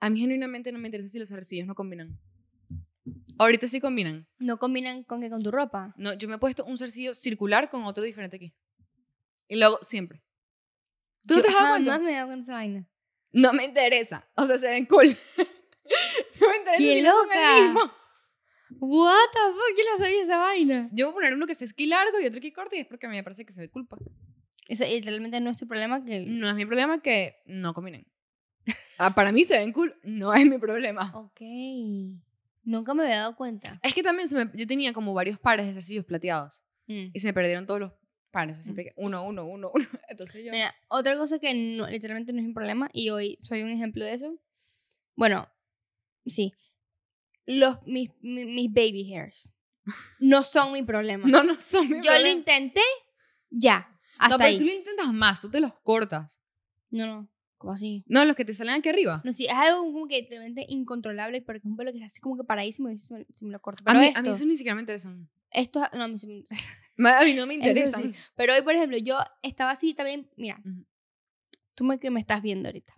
A 0.00 0.08
mí 0.10 0.18
genuinamente 0.20 0.72
no 0.72 0.78
me 0.78 0.88
interesa 0.88 1.08
si 1.08 1.18
los 1.18 1.30
arrecillos 1.30 1.66
no 1.66 1.74
combinan. 1.74 2.18
Ahorita 3.38 3.68
sí 3.68 3.80
combinan. 3.80 4.26
¿No 4.38 4.58
combinan 4.58 5.04
con 5.04 5.20
qué? 5.20 5.30
¿Con 5.30 5.42
tu 5.42 5.50
ropa? 5.50 5.94
No, 5.96 6.14
yo 6.14 6.28
me 6.28 6.36
he 6.36 6.38
puesto 6.38 6.64
un 6.64 6.78
zarcillo 6.78 7.14
circular 7.14 7.70
con 7.70 7.84
otro 7.84 8.02
diferente 8.04 8.36
aquí. 8.36 8.54
Y 9.48 9.56
lo 9.56 9.66
hago 9.66 9.78
siempre. 9.82 10.22
¿Tú 11.26 11.34
no 11.34 11.40
Yo 11.40 11.42
te 11.42 11.48
has 11.48 11.54
dado 11.54 11.68
cuenta? 11.74 11.98
me 11.98 12.12
he 12.12 12.14
dado 12.14 12.28
cuenta 12.28 12.42
esa 12.44 12.52
vaina. 12.54 12.88
No 13.32 13.52
me 13.52 13.64
interesa. 13.64 14.28
O 14.36 14.46
sea, 14.46 14.56
se 14.58 14.68
ven 14.70 14.86
cool. 14.86 15.06
no 16.40 16.48
me 16.48 16.56
interesa 16.56 16.78
¡Qué 16.78 16.96
si 16.98 17.02
no 17.02 17.10
son 17.12 17.30
el 17.32 17.38
loca! 17.38 17.62
mismo. 17.64 17.92
What 18.78 19.28
the 19.32 19.40
fuck? 19.52 19.74
¿Quién 19.74 19.86
lo 19.92 19.98
sabía 19.98 20.22
esa 20.22 20.38
vaina? 20.38 20.88
Yo 20.92 21.06
voy 21.06 21.12
a 21.12 21.14
poner 21.14 21.34
uno 21.34 21.46
que 21.46 21.54
sea 21.54 21.66
esquí 21.66 21.86
largo 21.86 22.20
y 22.20 22.26
otro 22.26 22.40
que 22.40 22.52
corto 22.52 22.76
y 22.76 22.80
es 22.80 22.86
porque 22.86 23.06
a 23.06 23.10
mí 23.10 23.16
me 23.16 23.24
parece 23.24 23.44
que 23.44 23.52
se 23.52 23.60
ve 23.60 23.68
culpa. 23.70 23.96
Ese 24.70 24.88
literalmente 24.88 25.36
es 25.38 25.42
nuestro 25.42 25.66
problema 25.66 26.04
que... 26.04 26.20
No 26.20 26.48
es 26.48 26.54
mi 26.54 26.64
problema 26.64 27.02
que 27.02 27.36
no 27.46 27.74
combinen. 27.74 28.06
Ah, 28.98 29.12
para 29.14 29.32
mí 29.32 29.42
se 29.44 29.58
ven 29.58 29.72
cool, 29.72 29.96
no 30.04 30.32
es 30.32 30.46
mi 30.46 30.58
problema. 30.58 31.10
Ok. 31.16 31.40
Nunca 32.62 32.94
me 32.94 33.02
había 33.04 33.16
dado 33.16 33.34
cuenta. 33.34 33.80
Es 33.82 33.94
que 33.94 34.02
también 34.02 34.28
se 34.28 34.36
me- 34.36 34.50
yo 34.54 34.66
tenía 34.66 34.92
como 34.92 35.12
varios 35.14 35.38
pares 35.40 35.66
de 35.66 35.72
zarcillos 35.74 36.04
plateados 36.04 36.62
Mm. 36.86 37.10
y 37.12 37.18
se 37.20 37.26
me 37.28 37.32
perdieron 37.34 37.66
todos 37.66 37.80
los 37.80 37.92
pares. 38.30 38.58
siempre 38.62 38.84
que 38.84 38.92
uno, 38.96 39.24
uno, 39.24 39.44
uno, 39.44 39.70
uno. 39.74 39.84
Entonces 40.08 40.44
yo... 40.44 40.52
Mira, 40.52 40.72
otra 40.88 41.16
cosa 41.16 41.38
que 41.40 41.52
no, 41.52 41.88
literalmente 41.88 42.32
no 42.32 42.38
es 42.40 42.46
mi 42.46 42.52
problema 42.52 42.88
y 42.92 43.10
hoy 43.10 43.38
soy 43.42 43.62
un 43.62 43.70
ejemplo 43.70 44.04
de 44.04 44.14
eso. 44.14 44.38
Bueno, 45.16 45.48
sí. 46.26 46.52
Los, 47.46 47.84
mis, 47.86 48.10
mi- 48.20 48.46
mis 48.46 48.72
baby 48.72 49.12
hairs 49.14 49.52
no 50.20 50.44
son 50.44 50.72
mi 50.72 50.82
problema. 50.84 51.26
No, 51.26 51.42
no 51.42 51.58
son 51.60 51.88
mi 51.88 51.94
Yo 51.96 52.02
lo 52.12 52.18
problema. 52.18 52.28
intenté, 52.38 52.82
ya. 53.50 53.96
Hasta 54.20 54.34
No, 54.34 54.38
pero 54.38 54.48
ahí. 54.50 54.58
tú 54.58 54.64
lo 54.64 54.72
intentas 54.72 55.12
más, 55.12 55.40
tú 55.40 55.50
te 55.50 55.60
los 55.60 55.72
cortas. 55.82 56.40
No, 56.90 57.06
no. 57.06 57.28
¿Cómo 57.58 57.72
así? 57.74 58.04
No, 58.06 58.24
los 58.24 58.36
que 58.36 58.44
te 58.44 58.54
salen 58.54 58.74
aquí 58.76 58.88
arriba. 58.88 59.20
No, 59.24 59.32
sí, 59.32 59.44
es 59.46 59.52
algo 59.52 59.80
como 59.92 60.06
que 60.08 60.20
literalmente 60.20 60.64
incontrolable, 60.68 61.38
es 61.46 61.64
un 61.64 61.76
pelo 61.76 61.92
que 61.92 61.98
es 61.98 62.04
así 62.04 62.20
como 62.20 62.36
que 62.36 62.44
paradísimo 62.44 62.88
y 62.90 62.96
si 62.98 63.12
me, 63.14 63.26
si 63.34 63.44
me 63.44 63.50
lo 63.52 63.60
corto. 63.60 63.82
A 63.82 63.86
Pero 63.86 64.00
mí, 64.00 64.06
esto, 64.06 64.18
a 64.18 64.22
mí 64.22 64.28
eso 64.30 64.44
ni 64.46 64.56
siquiera 64.56 64.74
me 64.74 64.80
interesan. 64.82 65.28
esto, 65.50 65.82
no, 65.94 66.04
a 66.04 66.08
mí 66.08 66.18
sí 66.18 66.26
me 66.26 66.34
interesa. 66.36 66.68
A 67.20 67.24
mí 67.24 67.34
no 67.34 67.46
me 67.46 67.54
interesan. 67.54 68.02
sí. 68.02 68.18
Pero 68.36 68.54
hoy, 68.54 68.62
por 68.62 68.74
ejemplo, 68.74 68.98
yo 68.98 69.16
estaba 69.42 69.70
así 69.70 69.94
también, 69.94 70.30
mira, 70.36 70.60
Ujú. 70.64 70.84
tú 71.74 71.84
me, 71.84 71.98
que 71.98 72.10
me 72.10 72.20
estás 72.20 72.42
viendo 72.42 72.68
ahorita. 72.68 72.92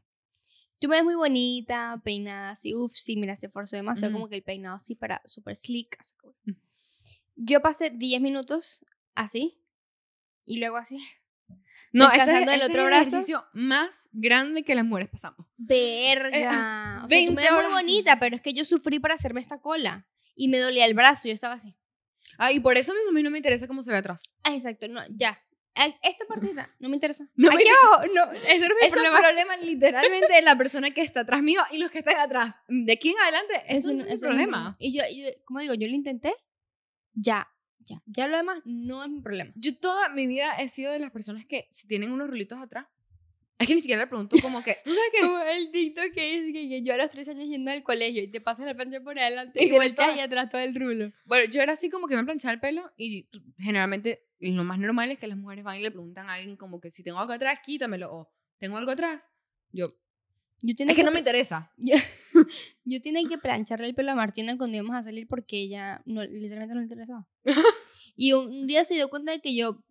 Tú 0.80 0.88
me 0.88 0.96
ves 0.96 1.04
muy 1.04 1.14
bonita, 1.14 2.00
peinada 2.04 2.50
así, 2.50 2.74
uff, 2.74 2.94
sí, 2.96 3.16
mira, 3.16 3.36
se 3.36 3.46
esforzó 3.46 3.76
demasiado, 3.76 4.12
Ujú. 4.12 4.20
como 4.22 4.28
que 4.28 4.36
el 4.36 4.42
peinado 4.42 4.74
así 4.76 4.96
para, 4.96 5.22
súper 5.26 5.54
slick. 5.56 5.96
así 6.00 6.14
como- 6.16 6.34
Ujú. 6.48 6.56
Yo 7.36 7.60
pasé 7.62 7.90
10 7.90 8.20
minutos 8.20 8.84
así, 9.14 9.60
y 10.44 10.58
luego 10.58 10.76
así, 10.76 10.98
No, 11.92 12.10
ese 12.12 12.22
es, 12.42 12.48
ese 12.48 12.64
otro 12.66 12.82
el 12.82 12.86
brazo. 12.86 13.08
ejercicio 13.10 13.44
más 13.52 14.04
grande 14.12 14.62
que 14.64 14.74
las 14.74 14.84
mujeres 14.84 15.10
pasamos. 15.10 15.46
verga. 15.56 16.28
o 16.38 16.40
sea, 16.40 16.98
tú 17.02 17.08
20 17.08 17.32
me 17.34 17.42
ves 17.42 17.52
muy 17.52 17.72
bonita, 17.72 18.18
pero 18.18 18.36
es 18.36 18.42
que 18.42 18.52
yo 18.54 18.64
sufrí 18.64 18.98
para 18.98 19.14
hacerme 19.14 19.40
esta 19.40 19.60
cola, 19.60 20.06
y 20.34 20.48
me 20.48 20.58
dolía 20.58 20.86
el 20.86 20.94
brazo, 20.94 21.28
yo 21.28 21.34
estaba 21.34 21.54
así. 21.54 21.76
Ah, 22.38 22.50
y 22.50 22.60
por 22.60 22.76
eso 22.78 22.94
mismo 22.94 23.10
a 23.10 23.12
mí 23.12 23.22
no 23.22 23.30
me 23.30 23.38
interesa 23.38 23.66
cómo 23.66 23.82
se 23.82 23.90
ve 23.92 23.98
atrás. 23.98 24.22
Ah, 24.44 24.54
exacto, 24.54 24.88
no, 24.88 25.00
ya. 25.10 25.38
Esta 26.02 26.26
partita 26.26 26.74
no 26.80 26.88
me 26.90 26.96
interesa. 26.96 27.24
No 27.34 27.48
me 27.48 27.54
Aquí 27.54 27.62
inter- 27.64 27.76
abajo, 27.82 28.02
no, 28.14 28.32
eso 28.32 28.32
no 28.32 28.42
es 28.42 28.42
mi 28.42 28.46
Ese 28.46 28.58
es 28.58 28.82
el 28.82 28.90
problema. 28.92 29.18
problema 29.20 29.56
literalmente 29.56 30.32
de 30.34 30.42
la 30.42 30.56
persona 30.56 30.90
que 30.90 31.00
está 31.02 31.20
atrás 31.20 31.42
mío 31.42 31.62
y 31.70 31.78
los 31.78 31.90
que 31.90 31.98
están 32.00 32.18
atrás. 32.20 32.56
De 32.68 32.92
aquí 32.92 33.10
en 33.10 33.18
adelante, 33.18 33.54
eso, 33.68 33.92
no 33.92 34.04
es 34.04 34.14
eso 34.14 34.26
problema. 34.26 34.76
Y 34.78 34.92
yo, 34.98 35.02
yo, 35.14 35.30
como 35.46 35.60
digo, 35.60 35.72
yo 35.74 35.88
lo 35.88 35.94
intenté, 35.94 36.34
ya, 37.14 37.48
ya. 37.84 38.02
Ya 38.06 38.26
lo 38.28 38.36
demás 38.36 38.58
no 38.64 39.02
es 39.04 39.10
mi 39.10 39.20
problema. 39.20 39.52
Yo 39.56 39.76
toda 39.76 40.08
mi 40.10 40.26
vida 40.26 40.54
he 40.58 40.68
sido 40.68 40.92
de 40.92 40.98
las 40.98 41.10
personas 41.10 41.44
que 41.46 41.68
si 41.70 41.86
tienen 41.86 42.12
unos 42.12 42.28
rulitos 42.28 42.58
atrás, 42.60 42.86
es 43.58 43.68
que 43.68 43.74
ni 43.76 43.80
siquiera 43.80 44.02
le 44.02 44.08
pregunto 44.08 44.36
como 44.42 44.62
que, 44.64 44.76
¿tú 44.84 44.90
sabes 44.90 45.10
qué? 45.12 45.20
Como 45.26 45.38
el 45.38 45.70
TikTok 45.70 46.12
que 46.12 46.40
dice 46.40 46.52
que, 46.52 46.68
que 46.68 46.82
yo 46.82 46.94
a 46.94 46.96
los 46.96 47.10
tres 47.10 47.28
años 47.28 47.46
yendo 47.48 47.70
al 47.70 47.82
colegio 47.84 48.22
y 48.22 48.26
te 48.28 48.40
pasas 48.40 48.66
la 48.66 48.74
plancha 48.74 49.00
por 49.00 49.16
adelante 49.18 49.62
Y 49.62 49.68
y, 49.68 49.70
vueltas 49.70 50.06
toda- 50.06 50.16
y 50.16 50.20
atrás 50.20 50.48
todo 50.48 50.60
el 50.62 50.74
rulo. 50.74 51.12
Bueno, 51.24 51.48
yo 51.50 51.60
era 51.62 51.74
así 51.74 51.88
como 51.88 52.08
que 52.08 52.16
me 52.16 52.24
planchaba 52.24 52.52
el 52.54 52.60
pelo 52.60 52.90
y 52.96 53.28
generalmente 53.58 54.26
lo 54.40 54.64
más 54.64 54.80
normal 54.80 55.12
es 55.12 55.18
que 55.18 55.28
las 55.28 55.38
mujeres 55.38 55.62
van 55.64 55.76
y 55.78 55.82
le 55.82 55.90
preguntan 55.92 56.28
a 56.28 56.34
alguien 56.34 56.56
como 56.56 56.80
que 56.80 56.90
si 56.90 57.04
tengo 57.04 57.18
algo 57.20 57.32
atrás, 57.32 57.60
quítamelo 57.64 58.12
o 58.12 58.32
tengo 58.58 58.78
algo 58.78 58.90
atrás. 58.90 59.28
Yo, 59.70 59.86
Yo 60.62 60.74
es 60.76 60.96
que 60.96 61.04
no 61.04 61.12
me 61.12 61.20
interesa. 61.20 61.70
Yo, 62.84 63.00
tenía 63.00 63.28
que 63.28 63.38
plancharle 63.38 63.86
el 63.86 63.94
pelo 63.94 64.12
a 64.12 64.14
Martina 64.14 64.56
cuando 64.56 64.76
íbamos 64.76 64.96
a 64.96 65.02
salir 65.02 65.26
porque 65.26 65.60
ella 65.60 66.02
no, 66.04 66.24
literalmente 66.24 66.74
no 66.74 66.80
le 66.80 66.84
interesaba. 66.84 67.26
y 68.16 68.32
un, 68.32 68.66
día 68.66 68.84
se 68.84 68.94
dio 68.94 69.08
cuenta 69.08 69.32
de 69.32 69.40
que 69.40 69.54
yo 69.54 69.82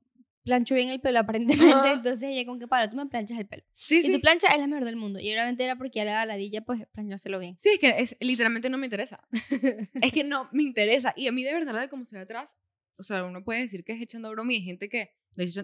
plancho 0.43 0.75
bien 0.75 0.89
el 0.89 0.99
pelo 0.99 1.19
aparentemente, 1.21 1.91
entonces 1.91 2.29
ella 2.29 2.45
con 2.45 2.59
que 2.59 2.67
para, 2.67 2.89
tú 2.89 2.95
me 2.95 3.05
planchas 3.05 3.39
el 3.39 3.47
pelo. 3.47 3.63
Sí, 3.73 3.99
Y 3.99 4.03
sí. 4.03 4.11
tu 4.11 4.21
plancha 4.21 4.47
es 4.47 4.59
la 4.59 4.67
mejor 4.67 4.85
del 4.85 4.95
mundo. 4.95 5.19
Y 5.19 5.31
obviamente 5.31 5.63
era 5.63 5.75
porque 5.75 5.99
ya 5.99 6.05
le 6.05 6.11
daba 6.11 6.25
la 6.25 6.33
ladilla, 6.33 6.61
pues 6.61 6.85
planchárselo 6.91 7.39
bien. 7.39 7.55
Sí, 7.57 7.69
es 7.69 7.79
que 7.79 7.95
es, 7.97 8.17
literalmente 8.19 8.69
no 8.69 8.77
me 8.77 8.87
interesa. 8.87 9.23
es 10.01 10.13
que 10.13 10.23
no 10.23 10.49
me 10.51 10.63
interesa. 10.63 11.13
Y 11.15 11.27
a 11.27 11.31
mí 11.31 11.43
de 11.43 11.53
verdad 11.53 11.73
lo 11.73 11.79
de 11.79 11.89
cómo 11.89 12.05
se 12.05 12.15
ve 12.15 12.23
atrás, 12.23 12.57
o 12.97 13.03
sea, 13.03 13.23
uno 13.23 13.43
puede 13.43 13.61
decir 13.61 13.83
que 13.83 13.93
es 13.93 14.01
echando 14.01 14.29
broma 14.31 14.53
y 14.53 14.57
hay 14.57 14.61
gente 14.63 14.89
que 14.89 15.11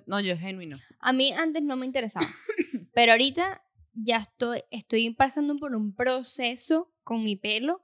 no, 0.06 0.19
yo 0.19 0.34
es 0.34 0.39
genuino. 0.39 0.78
A 1.00 1.13
mí 1.13 1.34
antes 1.34 1.62
no 1.62 1.76
me 1.76 1.86
interesaba, 1.86 2.28
pero 2.93 3.12
ahorita 3.12 3.63
ya 4.00 4.18
estoy, 4.18 4.62
estoy 4.72 5.10
pasando 5.14 5.58
por 5.58 5.76
un 5.76 5.94
proceso 5.96 6.94
con 7.04 7.24
mi 7.24 7.36
pelo, 7.36 7.82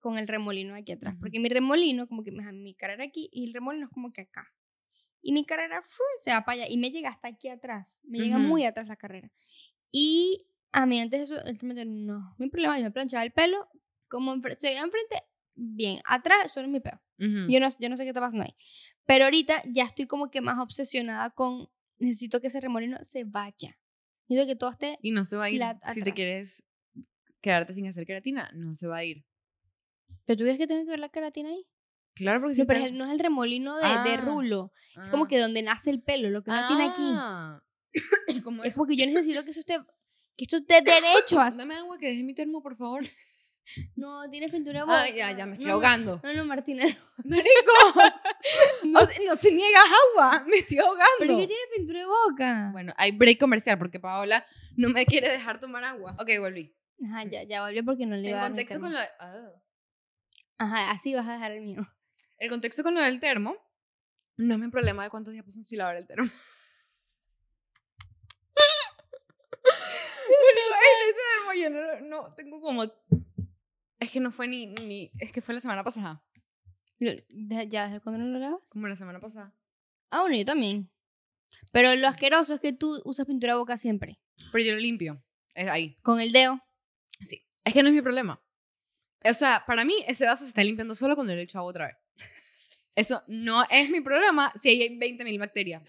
con 0.00 0.18
el 0.18 0.28
remolino 0.28 0.74
aquí 0.74 0.92
atrás, 0.92 1.14
Ujú. 1.14 1.20
porque 1.20 1.40
mi 1.40 1.48
remolino, 1.48 2.06
como 2.08 2.22
que 2.24 2.32
me- 2.32 2.50
mi 2.52 2.74
cara 2.74 2.94
era 2.94 3.04
aquí 3.04 3.28
y 3.32 3.46
el 3.46 3.54
remolino 3.54 3.86
es 3.86 3.92
como 3.92 4.12
que 4.12 4.22
acá. 4.22 4.52
Y 5.22 5.32
mi 5.32 5.46
carrera 5.46 5.80
se 6.18 6.30
va 6.32 6.44
para 6.44 6.62
allá 6.62 6.70
y 6.72 6.76
me 6.76 6.90
llega 6.90 7.08
hasta 7.08 7.28
aquí 7.28 7.48
atrás, 7.48 8.02
me 8.04 8.18
llega 8.18 8.36
Ujú. 8.36 8.46
muy 8.46 8.64
atrás 8.64 8.88
la 8.88 8.96
carrera. 8.96 9.30
Y 9.90 10.46
a 10.72 10.84
mí 10.86 11.00
antes 11.00 11.22
eso, 11.22 11.36
realmente 11.42 11.84
no, 11.86 12.34
mi 12.38 12.50
problema, 12.50 12.76
yo 12.78 12.84
me 12.84 12.90
planchaba 12.90 13.22
el 13.24 13.32
pelo, 13.32 13.68
como 14.08 14.34
se 14.56 14.68
veía 14.68 14.82
enfrente, 14.82 15.16
bien, 15.54 15.98
atrás, 16.04 16.38
eso 16.46 16.60
es 16.60 16.68
mi 16.68 16.80
pelo. 16.80 17.00
Ujú. 17.18 17.50
Yo 17.50 17.60
no, 17.60 17.68
yo 17.78 17.88
no 17.88 17.96
sé 17.96 18.02
qué 18.02 18.10
está 18.10 18.20
pasando 18.20 18.44
ahí. 18.44 18.54
Pero 19.06 19.24
ahorita 19.24 19.54
ya 19.70 19.84
estoy 19.84 20.06
como 20.06 20.30
que 20.30 20.40
más 20.40 20.58
obsesionada 20.58 21.30
con 21.30 21.68
necesito 21.98 22.40
que 22.40 22.48
ese 22.48 22.60
remolino 22.60 22.98
se 23.02 23.24
vaya. 23.24 23.78
Que 24.46 24.56
todo 24.56 24.70
esté. 24.70 24.98
y 25.02 25.10
no 25.12 25.24
se 25.24 25.36
va 25.36 25.44
a 25.44 25.50
ir. 25.50 25.62
Si 25.92 26.02
te 26.02 26.12
quieres 26.12 26.62
quedarte 27.40 27.72
sin 27.74 27.86
hacer 27.86 28.06
queratina, 28.06 28.50
no 28.54 28.74
se 28.74 28.86
va 28.86 28.98
a 28.98 29.04
ir. 29.04 29.24
¿Pero 30.26 30.36
tú 30.38 30.44
crees 30.44 30.58
que 30.58 30.66
tengo 30.66 30.84
que 30.84 30.90
ver 30.90 30.98
la 31.00 31.08
queratina 31.10 31.48
ahí? 31.50 31.66
Claro, 32.14 32.40
porque 32.40 32.54
si 32.54 32.60
No, 32.62 32.66
pero 32.66 32.78
está- 32.78 32.86
es 32.86 32.92
el- 32.92 32.98
no 32.98 33.04
es 33.04 33.10
el 33.10 33.18
remolino 33.18 33.76
de, 33.76 33.82
de 33.82 33.88
Ah. 34.14 34.22
rulo. 34.24 34.72
Es 35.04 35.10
como 35.10 35.24
Ah. 35.24 35.28
que 35.28 35.38
donde 35.38 35.62
nace 35.62 35.90
el 35.90 36.00
pelo, 36.02 36.30
lo 36.30 36.42
que 36.42 36.50
no 36.50 36.68
tiene 36.68 36.84
aquí. 36.84 37.02
Ah. 37.02 37.62
¿Cómo 38.44 38.62
Es 38.64 38.74
como 38.74 38.86
que 38.86 38.96
yo 38.96 39.04
necesito 39.06 39.44
que 39.44 39.50
eso 39.50 39.60
esté. 39.60 39.78
Que 40.36 40.44
esto 40.44 40.56
esté 40.58 40.80
derecho. 40.82 41.36
Dame 41.56 41.74
agua 41.76 41.98
que 41.98 42.06
deje 42.08 42.22
mi 42.24 42.34
termo, 42.34 42.62
por 42.62 42.76
favor. 42.76 43.02
No, 43.96 44.28
tiene 44.28 44.48
pintura 44.48 44.84
de 44.84 44.92
Ah, 44.92 45.08
ya, 45.08 45.36
ya, 45.36 45.46
me 45.46 45.54
estoy 45.54 45.66
No, 45.66 45.70
no, 45.70 45.74
ahogando. 45.76 46.20
No, 46.22 46.34
no, 46.34 46.44
Martina. 46.44 46.84
¡Marico! 47.24 47.72
no. 48.84 49.00
no 49.26 49.36
se 49.36 49.52
niega 49.52 49.80
agua, 49.80 50.44
me 50.48 50.58
estoy 50.58 50.78
ahogando. 50.78 51.04
¿Pero 51.18 51.36
qué 51.38 51.46
tiene 51.46 51.62
pintura 51.74 52.00
de 52.00 52.06
boca? 52.06 52.68
Bueno, 52.72 52.92
hay 52.96 53.12
break 53.12 53.38
comercial 53.38 53.78
porque 53.78 54.00
Paola 54.00 54.44
no 54.76 54.88
me 54.90 55.06
quiere 55.06 55.30
dejar 55.30 55.60
tomar 55.60 55.84
agua. 55.84 56.16
Ok, 56.20 56.30
volví. 56.40 56.76
Ajá, 57.06 57.24
ya, 57.24 57.42
ya 57.42 57.62
volvió 57.62 57.84
porque 57.84 58.06
no 58.06 58.16
le 58.16 58.28
iba 58.28 58.38
a 58.38 58.42
dar 58.42 58.50
contexto 58.50 58.80
con 58.80 58.92
lo, 58.92 58.98
ah. 58.98 59.50
Ajá, 60.58 60.90
así 60.90 61.14
vas 61.14 61.26
a 61.26 61.32
dejar 61.34 61.52
el 61.52 61.62
mío. 61.62 61.82
el 62.38 62.50
contexto 62.50 62.82
con 62.82 62.94
lo 62.94 63.00
del 63.00 63.20
termo 63.20 63.56
no 64.36 64.54
es 64.54 64.60
mi 64.60 64.68
problema 64.68 65.04
de 65.04 65.10
cuántos 65.10 65.32
días 65.32 65.44
pasan 65.44 65.64
sin 65.64 65.78
lavar 65.78 65.96
el 65.96 66.06
termo. 66.06 66.28
Pero 70.26 70.60
el 71.06 71.14
termo 71.14 71.52
yo 71.62 71.70
no, 71.70 72.00
no 72.08 72.34
tengo 72.34 72.60
como 72.60 72.84
es 74.00 74.10
que 74.10 74.20
no 74.20 74.30
fue 74.32 74.48
ni, 74.48 74.66
ni 74.66 75.10
es 75.18 75.32
que 75.32 75.40
fue 75.40 75.54
la 75.54 75.60
semana 75.60 75.82
pasada, 75.84 76.24
Lo- 77.00 77.12
¿Ya 77.68 77.86
desde 77.88 78.00
cuándo 78.00 78.22
no 78.24 78.30
lo 78.30 78.38
lavas? 78.38 78.60
como 78.68 78.86
la 78.88 78.96
semana 78.96 79.20
pasada. 79.20 79.54
Ah, 80.10 80.20
bueno, 80.22 80.36
yo 80.36 80.44
también. 80.44 80.90
Pero 81.72 81.94
lo 81.96 82.06
asqueroso 82.08 82.54
es 82.54 82.60
que 82.60 82.72
tú 82.72 83.00
usas 83.04 83.26
pintura 83.26 83.56
boca 83.56 83.76
siempre. 83.76 84.20
Pero 84.52 84.64
yo 84.64 84.72
lo 84.72 84.78
limpio. 84.78 85.22
Es 85.54 85.68
ahí. 85.68 85.96
Con 86.02 86.20
el 86.20 86.32
dedo. 86.32 86.60
Sí. 87.20 87.44
Es 87.64 87.72
que 87.72 87.82
no 87.82 87.88
es 87.88 87.94
mi 87.94 88.02
problema. 88.02 88.40
O 89.24 89.34
sea, 89.34 89.64
para 89.66 89.84
mí 89.84 89.94
ese 90.06 90.26
vaso 90.26 90.44
se 90.44 90.48
está 90.48 90.62
limpiando 90.62 90.94
solo 90.94 91.14
cuando 91.14 91.34
le 91.34 91.42
echo 91.42 91.58
agua 91.58 91.70
otra 91.70 91.86
vez. 91.86 91.96
Eso 92.96 93.22
no 93.26 93.64
es 93.70 93.90
mi 93.90 94.00
problema 94.00 94.52
si 94.54 94.68
ahí 94.68 94.82
hay 94.82 94.98
20.000 94.98 95.38
bacterias. 95.40 95.82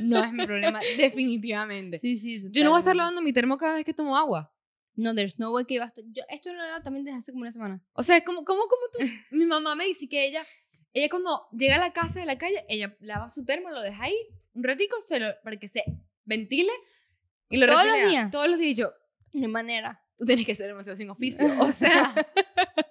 No 0.00 0.22
es 0.24 0.32
mi 0.32 0.46
problema, 0.46 0.80
definitivamente. 0.96 1.98
Sí, 2.00 2.18
sí. 2.18 2.42
Yo 2.50 2.64
no 2.64 2.70
voy 2.70 2.78
a 2.78 2.80
estar 2.80 2.96
lavando 2.96 3.20
mi 3.20 3.32
termo 3.34 3.58
cada 3.58 3.74
vez 3.74 3.84
que 3.84 3.92
tomo 3.92 4.16
agua. 4.16 4.54
No, 4.98 5.14
there's 5.14 5.38
no 5.38 5.52
way 5.52 5.64
que 5.64 5.74
iba 5.74 5.84
a 5.84 5.88
estar. 5.88 6.04
Yo, 6.12 6.22
esto 6.28 6.52
lo 6.52 6.58
lavado 6.58 6.82
también 6.82 7.04
desde 7.04 7.18
hace 7.18 7.32
como 7.32 7.42
una 7.42 7.52
semana. 7.52 7.80
O 7.92 8.02
sea, 8.02 8.22
como, 8.24 8.44
como, 8.44 8.62
como 8.62 8.82
tú. 8.92 8.98
Mi 9.30 9.46
mamá 9.46 9.74
me 9.74 9.84
dice 9.84 10.08
que 10.08 10.26
ella, 10.26 10.44
ella 10.92 11.08
cuando 11.08 11.46
llega 11.52 11.76
a 11.76 11.78
la 11.78 11.92
casa 11.92 12.20
de 12.20 12.26
la 12.26 12.36
calle, 12.36 12.64
ella 12.68 12.96
lava 13.00 13.28
su 13.28 13.44
termo, 13.44 13.70
lo 13.70 13.80
deja 13.80 14.02
ahí 14.04 14.16
un 14.58 14.64
ratico 14.64 14.96
se 15.00 15.20
lo, 15.20 15.28
para 15.42 15.56
que 15.56 15.68
se 15.68 15.84
ventile 16.24 16.72
y 17.48 17.58
lo 17.58 17.66
¿Todos 17.66 17.86
los 17.86 18.10
días? 18.10 18.30
Todos 18.30 18.48
los 18.48 18.58
días. 18.58 18.72
Y 18.72 18.74
yo, 18.74 18.92
No 19.32 19.46
hay 19.46 19.52
manera. 19.52 20.02
tú 20.16 20.24
tienes 20.26 20.44
que 20.44 20.54
ser 20.54 20.66
demasiado 20.66 20.96
sin 20.96 21.08
oficio. 21.10 21.46
O 21.60 21.72
sea, 21.72 22.12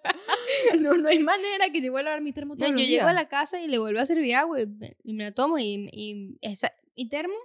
no, 0.79 0.93
no 0.95 1.09
hay 1.09 1.19
manera 1.19 1.69
que 1.69 1.81
yo 1.81 1.91
voy 1.91 2.01
a 2.01 2.03
lavar 2.05 2.21
mi 2.21 2.31
termo 2.31 2.55
No, 2.55 2.59
todos 2.59 2.71
yo 2.71 2.77
los 2.77 2.87
llego 2.87 3.07
a 3.07 3.13
la 3.13 3.27
casa 3.27 3.61
y 3.61 3.67
le 3.67 3.77
vuelvo 3.79 3.99
a 3.99 4.05
servir 4.05 4.35
agua 4.35 4.61
y, 4.61 4.65
y 5.03 5.13
me 5.13 5.25
la 5.25 5.31
tomo 5.33 5.59
y, 5.59 5.89
y 5.91 6.37
esa, 6.41 6.71
mi 6.95 7.09
termo. 7.09 7.35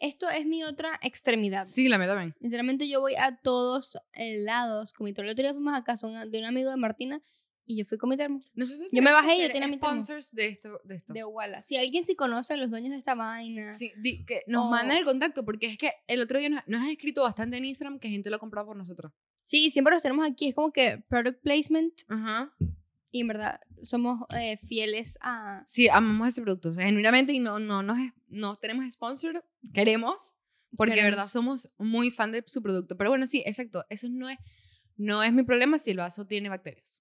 Esto 0.00 0.28
es 0.30 0.46
mi 0.46 0.62
otra 0.64 0.98
extremidad. 1.02 1.66
Sí, 1.66 1.88
la 1.88 1.98
mía 1.98 2.06
también. 2.08 2.34
Literalmente 2.40 2.88
yo 2.88 3.00
voy 3.00 3.14
a 3.16 3.36
todos 3.36 3.96
lados 4.16 4.92
con 4.92 5.04
mi 5.06 5.12
termo. 5.12 5.28
El 5.28 5.32
otro 5.32 5.42
día 5.42 5.52
fuimos 5.52 5.74
a 5.74 5.82
casa 5.84 6.08
de 6.26 6.38
un 6.38 6.44
amigo 6.44 6.70
de 6.70 6.76
Martina 6.76 7.20
y 7.66 7.76
yo 7.76 7.84
fui 7.84 7.98
con 7.98 8.08
mi 8.10 8.16
termo. 8.16 8.40
Nosotros 8.54 8.88
Yo 8.92 9.02
me 9.02 9.12
bajé 9.12 9.36
y 9.36 9.42
yo 9.42 9.48
tenía 9.50 9.68
mi 9.68 9.76
termo. 9.76 9.94
sponsors 10.02 10.32
de 10.32 10.46
esto. 10.48 10.80
De 10.84 10.94
esto. 10.96 11.12
De 11.12 11.24
Walla. 11.24 11.60
Si 11.62 11.76
alguien 11.76 12.02
sí 12.04 12.14
conoce 12.14 12.54
a 12.54 12.56
los 12.56 12.70
dueños 12.70 12.90
de 12.92 12.96
esta 12.96 13.14
vaina. 13.14 13.70
Sí, 13.70 13.92
di- 14.00 14.24
que 14.24 14.42
nos 14.46 14.66
O- 14.66 14.70
mandan 14.70 14.96
el 14.96 15.04
contacto 15.04 15.44
porque 15.44 15.66
es 15.66 15.76
que 15.76 15.92
el 16.06 16.20
otro 16.22 16.38
día 16.38 16.48
nos, 16.48 16.62
nos 16.66 16.80
has 16.82 16.88
escrito 16.88 17.22
bastante 17.22 17.56
en 17.58 17.64
Instagram 17.66 17.98
que 17.98 18.08
gente 18.08 18.30
lo 18.30 18.36
ha 18.36 18.38
comprado 18.38 18.68
por 18.68 18.76
nosotros. 18.76 19.12
Sí, 19.42 19.68
siempre 19.70 19.92
los 19.94 20.02
tenemos 20.02 20.26
aquí. 20.26 20.48
Es 20.48 20.54
como 20.54 20.72
que 20.72 21.02
product 21.08 21.42
placement. 21.42 21.92
Ajá. 22.08 22.54
Y 23.10 23.22
en 23.22 23.28
verdad 23.28 23.60
somos 23.82 24.20
eh, 24.38 24.58
fieles 24.58 25.18
a... 25.22 25.64
Sí, 25.66 25.88
amamos 25.88 26.28
ese 26.28 26.42
producto. 26.42 26.70
o 26.70 26.74
sea, 26.74 26.84
genuinamente 26.84 27.32
y 27.32 27.38
no, 27.38 27.58
no, 27.58 27.82
no, 27.82 27.94
no 28.28 28.56
tenemos 28.58 28.90
sponsor, 28.92 29.44
queremos, 29.72 30.34
porque 30.76 30.94
de 30.96 31.02
verdad 31.02 31.26
Queremos. 31.26 31.32
somos 31.32 31.70
muy 31.78 32.10
fan 32.10 32.32
de 32.32 32.44
su 32.46 32.62
producto. 32.62 32.96
Pero 32.96 33.10
bueno, 33.10 33.26
sí, 33.26 33.42
exacto. 33.46 33.84
Eso 33.88 34.08
no 34.10 34.28
es, 34.28 34.38
no 34.96 35.22
es 35.22 35.32
mi 35.32 35.42
problema 35.42 35.78
si 35.78 35.90
el 35.92 35.96
vaso 35.98 36.26
tiene 36.26 36.48
bacterias. 36.50 37.00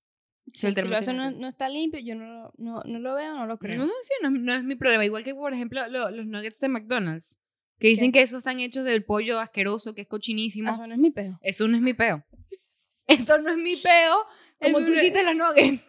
Si 0.53 0.65
el 0.65 0.69
el 0.71 0.75
termo 0.75 0.91
vaso 0.91 1.11
tiene 1.11 1.31
no, 1.31 1.37
no 1.39 1.47
está 1.49 1.67
limpio, 1.67 1.99
yo 1.99 2.15
no, 2.15 2.25
lo- 2.25 2.53
no, 2.57 2.81
no 2.85 2.99
lo 2.99 3.13
veo, 3.15 3.35
no 3.35 3.45
lo 3.45 3.57
creo. 3.57 3.85
No, 3.85 3.91
sí, 4.01 4.13
no, 4.21 4.29
es- 4.29 4.39
no 4.41 4.53
es 4.53 4.63
mi 4.63 4.75
problema. 4.75 5.03
Igual 5.03 5.25
que, 5.25 5.35
por 5.35 5.53
ejemplo, 5.53 5.85
lo- 5.89 6.09
los 6.09 6.25
nuggets 6.25 6.61
de 6.61 6.69
McDonald's, 6.69 7.37
que 7.79 7.89
dicen 7.89 8.13
que 8.13 8.21
esos 8.21 8.37
están 8.39 8.61
hechos 8.61 8.85
del 8.85 9.03
pollo 9.03 9.39
asqueroso, 9.39 9.93
que 9.93 10.01
es 10.03 10.07
cochinísimo. 10.07 10.71
Eso 10.71 10.87
no 10.87 10.93
es 10.93 10.99
mi 10.99 11.11
peo. 11.11 11.37
Eso 11.41 11.67
no 11.67 11.75
es 11.75 11.83
mi 11.83 11.93
peo. 11.93 12.23
Eso 13.07 13.37
no 13.39 13.49
es 13.51 13.57
mi 13.57 13.75
peo, 13.75 14.15
como 14.61 14.79
tú 14.85 14.93
hiciste 14.93 15.23
los 15.23 15.35
nuggets. 15.35 15.81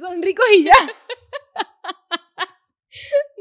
Son 0.00 0.22
ricos 0.22 0.44
y 0.56 0.64
ya. 0.64 0.72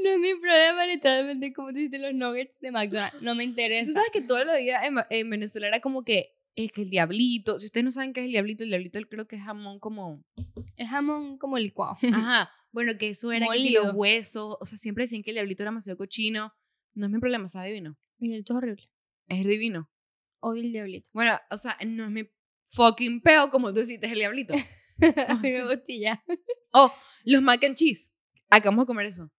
No 0.04 0.10
es 0.10 0.20
mi 0.20 0.34
problema, 0.36 0.86
literalmente, 0.88 1.54
como 1.54 1.72
tú 1.72 1.78
hiciste 1.80 2.00
los 2.00 2.14
nuggets 2.14 2.60
de 2.60 2.72
McDonald's. 2.72 3.22
No 3.22 3.36
me 3.36 3.44
Tú 3.44 3.52
interesa. 3.52 3.92
sabes 3.92 4.10
que 4.12 4.22
toda 4.22 4.44
la 4.44 4.58
vida 4.58 4.82
en, 4.86 4.96
en 5.10 5.30
Venezuela 5.30 5.68
era 5.68 5.80
como 5.80 6.04
que 6.04 6.36
es 6.56 6.72
que 6.72 6.82
el 6.82 6.90
diablito. 6.90 7.60
Si 7.60 7.68
ustedes 7.68 7.84
no 7.86 7.92
saben 7.92 8.14
qué 8.14 8.22
es 8.22 8.26
el 8.26 8.32
diablito, 8.32 8.64
el 8.64 8.70
diablito 8.72 9.00
creo 9.10 9.28
que 9.28 9.36
es 9.38 9.44
jamón 9.44 9.80
como. 9.80 10.24
El 10.76 10.88
jamón 10.88 11.38
como 11.38 11.58
licuado. 11.58 11.96
Ajá. 12.14 12.52
Bueno, 12.74 12.98
que 12.98 13.10
eso 13.10 13.32
era 13.32 13.46
que 13.54 13.60
si 13.60 13.70
los 13.74 13.84
Molido. 13.84 13.96
huesos. 14.00 14.58
O 14.60 14.66
sea, 14.66 14.80
siempre 14.80 15.04
decían 15.04 15.22
que 15.22 15.30
el 15.30 15.36
diablito 15.36 15.62
era 15.62 15.70
demasiado 15.70 15.96
cochino. 15.96 16.52
No 16.96 17.06
es 17.06 17.12
mi 17.12 17.20
problema, 17.20 17.48
sabe 17.48 17.68
divino. 17.68 17.96
El 18.20 18.34
es 18.42 18.50
horrible. 18.50 18.90
Es 19.28 19.46
divino. 19.46 19.92
Odio 20.40 20.64
el 20.64 20.72
diablito. 20.74 21.08
Bueno, 21.14 21.40
o 21.52 21.58
sea, 21.60 21.78
no 21.86 22.06
es 22.06 22.10
mi 22.10 22.24
fucking 22.66 23.22
peo 23.22 23.52
como 23.52 23.72
tú 23.72 23.82
hiciste 23.82 24.08
el 24.08 24.16
diablito. 24.16 24.56
A 25.28 25.36
mí 25.36 25.52
me 25.52 25.64
gusta 25.64 25.84
y 25.92 26.02
ya. 26.02 26.24
Los 27.26 27.42
mac 27.42 27.64
and 27.64 27.76
cheese. 27.76 28.12
Acabamos 28.50 28.84
de 28.84 28.88
comer 28.88 29.06
eso. 29.08 29.32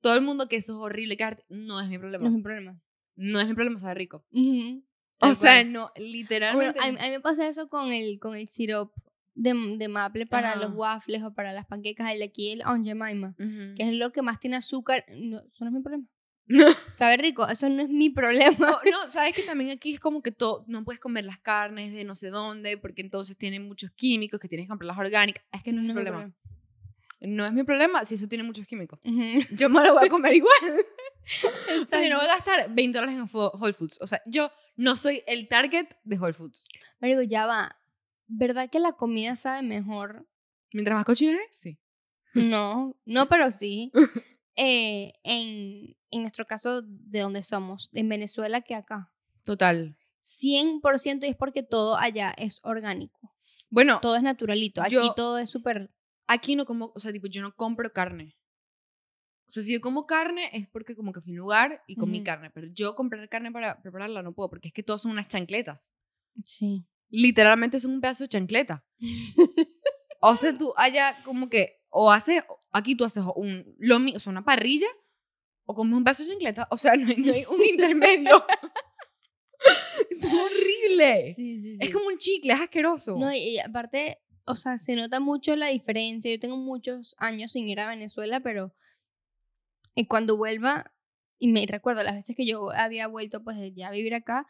Todo 0.00 0.14
el 0.14 0.22
mundo 0.22 0.48
que 0.48 0.56
eso 0.56 0.72
es 0.72 0.78
horrible, 0.78 1.16
que 1.16 1.36
no 1.48 1.80
es 1.80 1.88
mi 1.88 1.98
problema. 1.98 2.22
No 2.22 2.28
es 2.28 2.34
mi 2.36 2.42
problema. 2.42 2.80
No 3.16 3.40
es 3.40 3.46
mi 3.48 3.54
problema, 3.54 3.78
sabe 3.78 3.94
rico. 3.94 4.24
Ujú. 4.30 4.84
O 5.20 5.26
Tal 5.28 5.36
sea, 5.36 5.64
no, 5.64 5.90
Bueno, 5.96 6.10
literalmente. 6.12 6.78
a, 6.82 6.92
mí- 6.92 6.98
a 7.00 7.04
mí 7.04 7.10
me 7.10 7.20
pasa 7.20 7.48
eso 7.48 7.68
con 7.68 7.90
el, 7.92 8.18
con 8.18 8.36
el 8.36 8.46
syrup 8.48 8.92
de, 9.34 9.54
de 9.78 9.88
maple 9.88 10.26
para 10.26 10.52
Ajá. 10.52 10.60
los 10.60 10.72
waffles 10.74 11.22
o 11.22 11.32
para 11.34 11.52
las 11.52 11.66
panquecas. 11.66 12.10
El 12.12 12.18
de 12.18 12.24
aquí, 12.26 12.52
el 12.52 12.62
Aunt 12.62 12.84
Jemima, 12.86 13.34
Ujú. 13.38 13.74
que 13.76 13.82
es 13.84 13.92
lo 13.92 14.12
que 14.12 14.22
más 14.22 14.38
tiene 14.38 14.56
azúcar. 14.56 15.04
No, 15.10 15.38
eso 15.38 15.64
no 15.64 15.68
es 15.68 15.72
mi 15.72 15.80
problema. 15.80 16.06
Sabe 16.92 17.16
rico, 17.16 17.46
eso 17.48 17.68
no 17.68 17.82
es 17.82 17.88
mi 17.88 18.10
problema. 18.10 18.56
No, 18.58 18.78
no, 18.90 19.10
sabes 19.10 19.34
que 19.34 19.42
también 19.42 19.70
aquí 19.76 19.94
es 19.94 20.00
como 20.00 20.22
que 20.22 20.30
todo, 20.30 20.64
no 20.68 20.84
puedes 20.84 21.00
comer 21.00 21.24
las 21.24 21.38
carnes 21.38 21.92
de 21.92 22.04
no 22.04 22.14
sé 22.14 22.30
dónde, 22.30 22.78
porque 22.78 23.02
entonces 23.02 23.36
tienen 23.36 23.66
muchos 23.66 23.90
químicos, 23.92 24.40
que 24.40 24.48
tienes 24.48 24.66
que 24.66 24.68
comprar 24.68 24.86
las 24.86 24.98
orgánicas. 24.98 25.44
Es 25.52 25.62
que 25.62 25.72
no, 25.72 25.80
es 25.80 25.86
mi 25.86 25.92
problema. 25.92 26.32
No 27.20 27.46
es 27.46 27.52
mi 27.52 27.64
problema 27.64 28.04
si 28.04 28.14
eso 28.14 28.28
tiene 28.28 28.44
muchos 28.44 28.66
químicos. 28.66 29.00
Ujú. 29.04 29.40
Yo 29.56 29.68
me 29.68 29.82
lo 29.82 29.94
voy 29.94 30.06
a 30.06 30.10
comer 30.10 30.34
igual. 30.34 30.84
o 31.82 31.88
sea, 31.88 32.02
yo 32.02 32.10
no 32.10 32.16
voy 32.16 32.26
a 32.26 32.34
gastar 32.34 32.72
20 32.72 32.98
dólares 32.98 33.18
en 33.18 33.28
Whole 33.32 33.72
Foods. 33.72 33.98
O 34.00 34.06
sea, 34.06 34.22
yo 34.26 34.50
no 34.76 34.96
soy 34.96 35.22
el 35.26 35.48
target 35.48 35.88
de 36.04 36.18
Whole 36.18 36.34
Foods. 36.34 36.68
Marico, 37.00 37.22
ya 37.22 37.46
va. 37.46 37.76
¿Verdad 38.28 38.68
que 38.70 38.80
la 38.80 38.92
comida 38.92 39.34
sabe 39.36 39.62
mejor? 39.62 40.26
Mientras 40.72 40.96
más 40.96 41.04
cochina 41.04 41.38
es, 41.48 41.56
sí. 41.56 41.78
No, 42.34 42.94
no, 43.06 43.28
pero 43.28 43.50
sí. 43.50 43.90
Eh, 44.56 45.12
en, 45.22 45.96
en 46.10 46.20
nuestro 46.22 46.46
caso, 46.46 46.82
de 46.82 47.20
donde 47.20 47.42
somos, 47.42 47.90
en 47.92 48.08
Venezuela 48.08 48.60
que 48.62 48.74
acá. 48.74 49.12
Total. 49.42 49.96
100% 50.22 51.24
y 51.26 51.28
es 51.30 51.36
porque 51.36 51.62
todo 51.62 51.96
allá 51.96 52.34
es 52.36 52.60
orgánico. 52.64 53.34
Bueno, 53.70 53.98
Todo 54.00 54.16
es 54.16 54.22
naturalito. 54.22 54.82
Aquí 54.82 54.94
Yo- 54.94 55.12
todo 55.14 55.38
es 55.38 55.50
súper... 55.50 55.90
aquí 56.26 56.56
no 56.56 56.64
como, 56.66 56.92
o 56.94 56.98
sea, 57.00 57.12
tipo, 57.12 57.26
yo 57.26 57.42
no 57.42 57.54
compro 57.54 57.92
carne. 57.92 58.36
O 59.48 59.50
sea, 59.50 59.62
si 59.62 59.72
yo 59.72 59.80
como 59.80 60.06
carne 60.06 60.50
es 60.52 60.66
porque 60.68 60.96
como 60.96 61.12
que 61.12 61.20
fui 61.20 61.32
a 61.32 61.34
un 61.34 61.38
lugar 61.38 61.82
y 61.86 61.94
comí 61.96 62.18
Ujú. 62.18 62.24
carne, 62.24 62.50
pero 62.50 62.66
yo 62.72 62.96
comprar 62.96 63.28
carne 63.28 63.52
para 63.52 63.80
prepararla 63.80 64.22
no 64.22 64.32
puedo, 64.34 64.50
porque 64.50 64.68
es 64.68 64.74
que 64.74 64.82
todas 64.82 65.02
son 65.02 65.12
unas 65.12 65.28
chancletas. 65.28 65.80
Sí. 66.44 66.84
Literalmente 67.10 67.78
son 67.78 67.92
un 67.92 68.00
pedazo 68.00 68.24
de 68.24 68.28
chancleta. 68.28 68.84
o 70.20 70.34
sea, 70.36 70.56
tú 70.56 70.72
allá 70.76 71.14
como 71.24 71.48
que, 71.48 71.80
o 71.90 72.10
haces, 72.10 72.42
aquí 72.76 72.94
tú 72.96 73.04
haces 73.04 73.22
un 73.36 73.74
lomi, 73.78 74.14
o 74.14 74.18
sea, 74.18 74.30
una 74.30 74.44
parrilla, 74.44 74.88
o 75.64 75.74
comes 75.74 75.94
un 75.96 76.04
pedazo 76.04 76.22
de 76.24 76.30
chancleta, 76.30 76.68
o 76.70 76.78
sea, 76.78 76.96
no 76.96 77.08
hay, 77.08 77.16
no 77.16 77.32
hay 77.32 77.44
un 77.48 77.62
intermedio. 77.70 78.44
es 80.10 80.24
horrible. 80.32 81.32
Sí, 81.34 81.60
sí, 81.60 81.76
Es 81.80 81.90
como 81.92 82.06
un 82.06 82.18
chicle, 82.18 82.52
es 82.52 82.60
asqueroso. 82.60 83.16
No, 83.18 83.32
y, 83.32 83.38
y 83.38 83.58
aparte, 83.58 84.18
o 84.44 84.54
sea, 84.56 84.78
se 84.78 84.94
nota 84.94 85.20
mucho 85.20 85.56
la 85.56 85.68
diferencia. 85.68 86.30
Yo 86.30 86.38
tengo 86.38 86.56
muchos 86.56 87.14
años 87.18 87.52
sin 87.52 87.68
ir 87.68 87.80
a 87.80 87.88
Venezuela, 87.88 88.40
pero 88.40 88.74
eh, 89.96 90.06
cuando 90.06 90.36
vuelva, 90.36 90.92
y 91.38 91.48
me 91.48 91.66
recuerdo 91.66 92.02
las 92.02 92.14
veces 92.14 92.36
que 92.36 92.46
yo 92.46 92.70
había 92.72 93.06
vuelto 93.08 93.42
pues 93.42 93.56
ya 93.74 93.88
a 93.88 93.90
vivir 93.90 94.14
acá, 94.14 94.46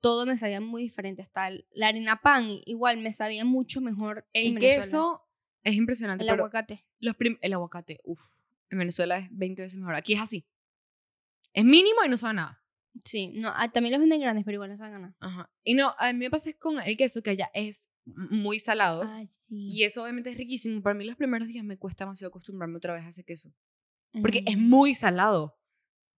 todo 0.00 0.24
me 0.26 0.36
sabía 0.38 0.60
muy 0.60 0.82
diferente. 0.82 1.22
Hasta 1.22 1.48
el- 1.48 1.66
la 1.72 1.88
harina 1.88 2.20
pan, 2.22 2.46
igual 2.64 2.98
me 2.98 3.12
sabía 3.12 3.44
mucho 3.44 3.80
mejor. 3.80 4.26
en 4.32 4.54
el 4.54 4.58
queso 4.60 5.26
es 5.62 5.74
impresionante, 5.74 6.22
el 6.24 6.28
pero 6.30 6.42
aguacate. 6.44 6.86
Los 7.00 7.16
el 7.40 7.52
aguacate, 7.52 8.00
uff, 8.04 8.22
en 8.70 8.78
Venezuela 8.78 9.18
es 9.18 9.28
20 9.32 9.62
veces 9.62 9.78
mejor. 9.78 9.94
Aquí 9.96 10.14
es 10.14 10.20
así. 10.20 10.46
Es 11.52 11.64
mínimo 11.64 12.04
y 12.04 12.08
no 12.08 12.16
sabe 12.16 12.34
nada. 12.34 12.62
Sí, 13.04 13.28
no, 13.28 13.52
ah, 13.54 13.68
también 13.72 13.92
los 13.92 14.00
venden 14.00 14.20
grandes, 14.20 14.44
pero 14.44 14.56
igual 14.56 14.70
no 14.70 14.76
saben 14.76 15.00
nada. 15.00 15.16
Ajá. 15.20 15.50
Y 15.64 15.74
no, 15.74 15.94
a 15.98 16.12
mí 16.12 16.18
me 16.18 16.30
pasa 16.30 16.50
es 16.50 16.56
con 16.56 16.78
el 16.80 16.96
queso 16.96 17.22
que 17.22 17.30
allá 17.30 17.50
es 17.54 17.88
muy 18.04 18.58
salado. 18.58 19.04
Ay, 19.08 19.26
sí. 19.26 19.68
Y 19.70 19.84
eso 19.84 20.02
obviamente 20.02 20.30
es 20.30 20.36
riquísimo. 20.36 20.82
Para 20.82 20.94
mí 20.94 21.04
los 21.04 21.16
primeros 21.16 21.48
días 21.48 21.64
me 21.64 21.76
cuesta 21.78 22.04
demasiado 22.04 22.28
acostumbrarme 22.30 22.76
otra 22.76 22.94
vez 22.94 23.04
a 23.04 23.08
ese 23.10 23.24
queso. 23.24 23.52
Porque 24.20 24.42
es 24.46 24.56
Ujú. 24.56 24.64
muy 24.64 24.94
salado. 24.94 25.56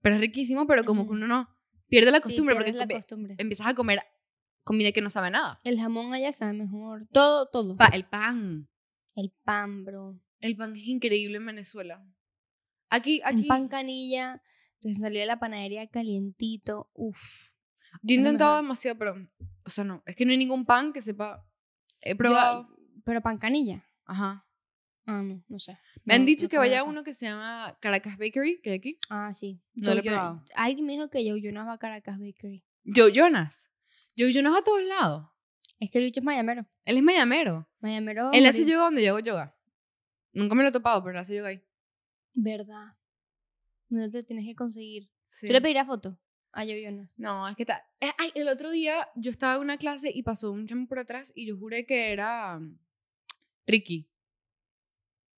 Pero 0.02 0.16
es 0.16 0.22
riquísimo, 0.22 0.66
pero 0.66 0.86
como 0.86 1.06
que 1.06 1.12
uno 1.12 1.28
no 1.28 1.50
pierde 1.88 2.10
la 2.12 2.18
Sí, 2.20 2.24
costumbre 2.24 2.56
porque 2.56 2.72
pierdes 2.72 2.88
la 2.88 2.96
costumbre. 2.96 3.36
empiezas 3.38 3.68
a 3.68 3.74
comer 3.76 4.02
comida 4.64 4.92
que 4.94 5.02
no 5.02 5.10
sabe 5.10 5.30
nada. 5.30 5.60
El 5.64 5.78
jamón 5.80 6.14
allá 6.14 6.32
sabe 6.32 6.54
mejor. 6.54 7.06
Todo, 7.12 7.48
todo. 7.50 7.76
Pa- 7.76 7.88
el 7.88 8.06
pan. 8.06 8.70
el 9.16 9.34
pan, 9.44 9.84
bro. 9.84 10.18
El 10.42 10.56
pan 10.56 10.76
es 10.76 10.86
increíble 10.88 11.38
en 11.38 11.46
Venezuela. 11.46 12.06
Aquí, 12.90 13.22
aquí. 13.24 13.42
Un 13.44 13.48
pan 13.48 13.68
canilla, 13.70 14.42
recién 14.82 15.02
salió 15.02 15.20
de 15.22 15.26
la 15.28 15.40
panadería 15.40 15.88
calientito. 15.88 16.90
Uf. 16.94 17.52
Yo 18.02 18.16
he 18.16 18.18
intentado 18.18 18.58
demasiado, 18.58 18.98
pero. 18.98 19.16
O 19.66 19.70
sea, 19.70 19.84
no. 19.84 20.04
Es 20.06 20.16
que 20.16 20.26
no 20.26 20.32
hay 20.32 20.38
ningún 20.38 20.66
pan 20.66 20.92
que 20.94 21.02
sepa. 21.02 21.46
He 22.02 22.12
Yo- 22.12 22.18
probado. 22.18 22.68
pero 23.06 23.22
pan 23.22 23.38
canilla. 23.38 23.86
Ajá. 24.06 24.46
Ah, 25.06 25.22
no, 25.24 25.44
no 25.48 25.60
sé. 25.60 25.78
Me 26.04 26.14
han 26.16 26.22
No, 26.22 26.26
dicho 26.28 26.46
no 26.46 26.50
que 26.50 26.58
vaya 26.58 26.84
uno 26.84 27.04
que 27.04 27.14
se 27.14 27.26
llama 27.26 27.78
Caracas 27.82 28.18
Bakery, 28.18 28.62
que 28.62 28.72
hay 28.72 28.78
aquí. 28.78 28.98
Ah, 29.10 29.32
sí. 29.34 29.62
No 29.74 29.94
lo 29.94 30.00
he 30.02 30.04
Yo- 30.04 30.12
probado. 30.12 30.44
Alguien 30.56 30.86
me 30.86 30.94
dijo 30.94 31.10
que 31.10 31.26
yo, 31.26 31.38
yo 31.38 31.52
no 31.52 31.66
va 31.66 31.74
a 31.74 31.78
Caracas 31.80 32.20
Bakery. 32.20 32.64
Joe 32.86 33.12
Jonas. 33.14 33.70
Joe 34.18 34.32
Jonas 34.32 34.56
a 34.58 34.64
todos 34.64 34.84
lados. 34.84 35.28
Es 35.80 35.90
que 35.90 35.98
el 36.00 36.04
bicho 36.06 36.20
es 36.20 36.24
mayamero. 36.24 36.68
Él 36.86 36.98
es 36.98 37.04
mayamero. 37.04 37.68
Mayamero. 37.80 38.32
Él 38.34 38.46
hace 38.46 38.66
yoga 38.66 38.86
donde 38.86 39.04
yo 39.04 39.10
hago 39.16 39.20
yoga. 39.26 39.56
Nunca 40.34 40.56
me 40.56 40.64
lo 40.64 40.70
he 40.70 40.72
topado, 40.72 41.04
pero 41.04 41.20
hace 41.20 41.36
yoga 41.36 41.50
ahí. 41.50 41.64
Verdad. 42.34 42.96
No 43.90 44.10
te 44.10 44.24
tienes 44.24 44.46
que 44.46 44.56
conseguir. 44.56 45.10
Sí. 45.24 45.48
Tú 45.48 45.54
le 45.54 45.62
pedirás 45.62 45.86
foto 45.88 46.18
a 46.54 46.64
Jonas. 46.66 47.20
No, 47.20 47.48
es 47.48 47.56
que 47.56 47.64
está. 47.64 47.86
eh, 48.00 48.12
Ay, 48.18 48.32
el 48.36 48.48
otro 48.48 48.72
día 48.72 49.10
yo 49.16 49.32
estaba 49.32 49.56
en 49.56 49.62
una 49.62 49.78
clase 49.78 50.12
y 50.14 50.24
pasó 50.24 50.52
un 50.52 50.68
chamo 50.68 50.88
por 50.88 51.00
atrás 51.00 51.32
y 51.36 51.48
yo 51.48 51.58
juré 51.58 51.86
que 51.86 52.12
era 52.12 52.58
um, 52.58 52.78
Ricky. 53.68 54.10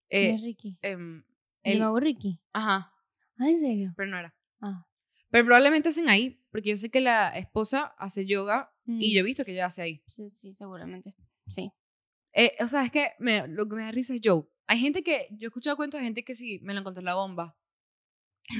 ¿Quién 0.09 0.23
Eh, 0.31 0.35
es 0.35 0.41
Ricky? 0.41 0.77
em, 0.81 1.23
¿El 1.63 1.79
nuevo 1.79 1.99
Ricky? 1.99 2.39
ajá, 2.53 2.93
Ah, 3.39 3.49
¿en 3.49 3.59
serio? 3.59 3.93
pero 3.97 4.09
no 4.11 4.17
era. 4.19 4.35
Ah. 4.61 4.85
Pero 5.29 5.45
probablemente 5.45 5.89
hacen 5.89 6.09
ahí, 6.09 6.43
porque 6.51 6.69
yo 6.69 6.77
sé 6.77 6.91
que 6.91 7.01
la 7.01 7.29
esposa 7.37 7.95
hace 7.97 8.25
yoga 8.27 8.71
y 8.85 8.91
mm, 9.11 9.13
yo 9.15 9.19
he 9.21 9.23
visto 9.23 9.43
que 9.45 9.53
ella 9.53 9.65
hace 9.65 9.81
ahí. 9.81 10.03
Sí, 10.07 10.29
sí, 10.29 10.53
seguramente. 10.53 11.11
Sí. 11.47 11.71
Eh, 12.33 12.55
o 12.59 12.67
sea, 12.67 12.83
es 12.85 12.91
que 12.91 13.13
me- 13.19 13.47
lo 13.47 13.67
que 13.67 13.75
me 13.75 13.83
da 13.83 13.91
risa 13.91 14.13
es 14.13 14.21
Joe. 14.23 14.43
Hay 14.67 14.79
gente 14.79 15.03
que, 15.03 15.27
yo 15.31 15.47
he 15.47 15.49
escuchado 15.49 15.75
cuentos 15.75 15.99
de 15.99 16.05
gente 16.05 16.23
que 16.23 16.35
sí, 16.35 16.59
me 16.63 16.73
lo 16.73 16.79
encontró 16.79 17.01
en 17.01 17.05
la 17.05 17.15
bomba. 17.15 17.57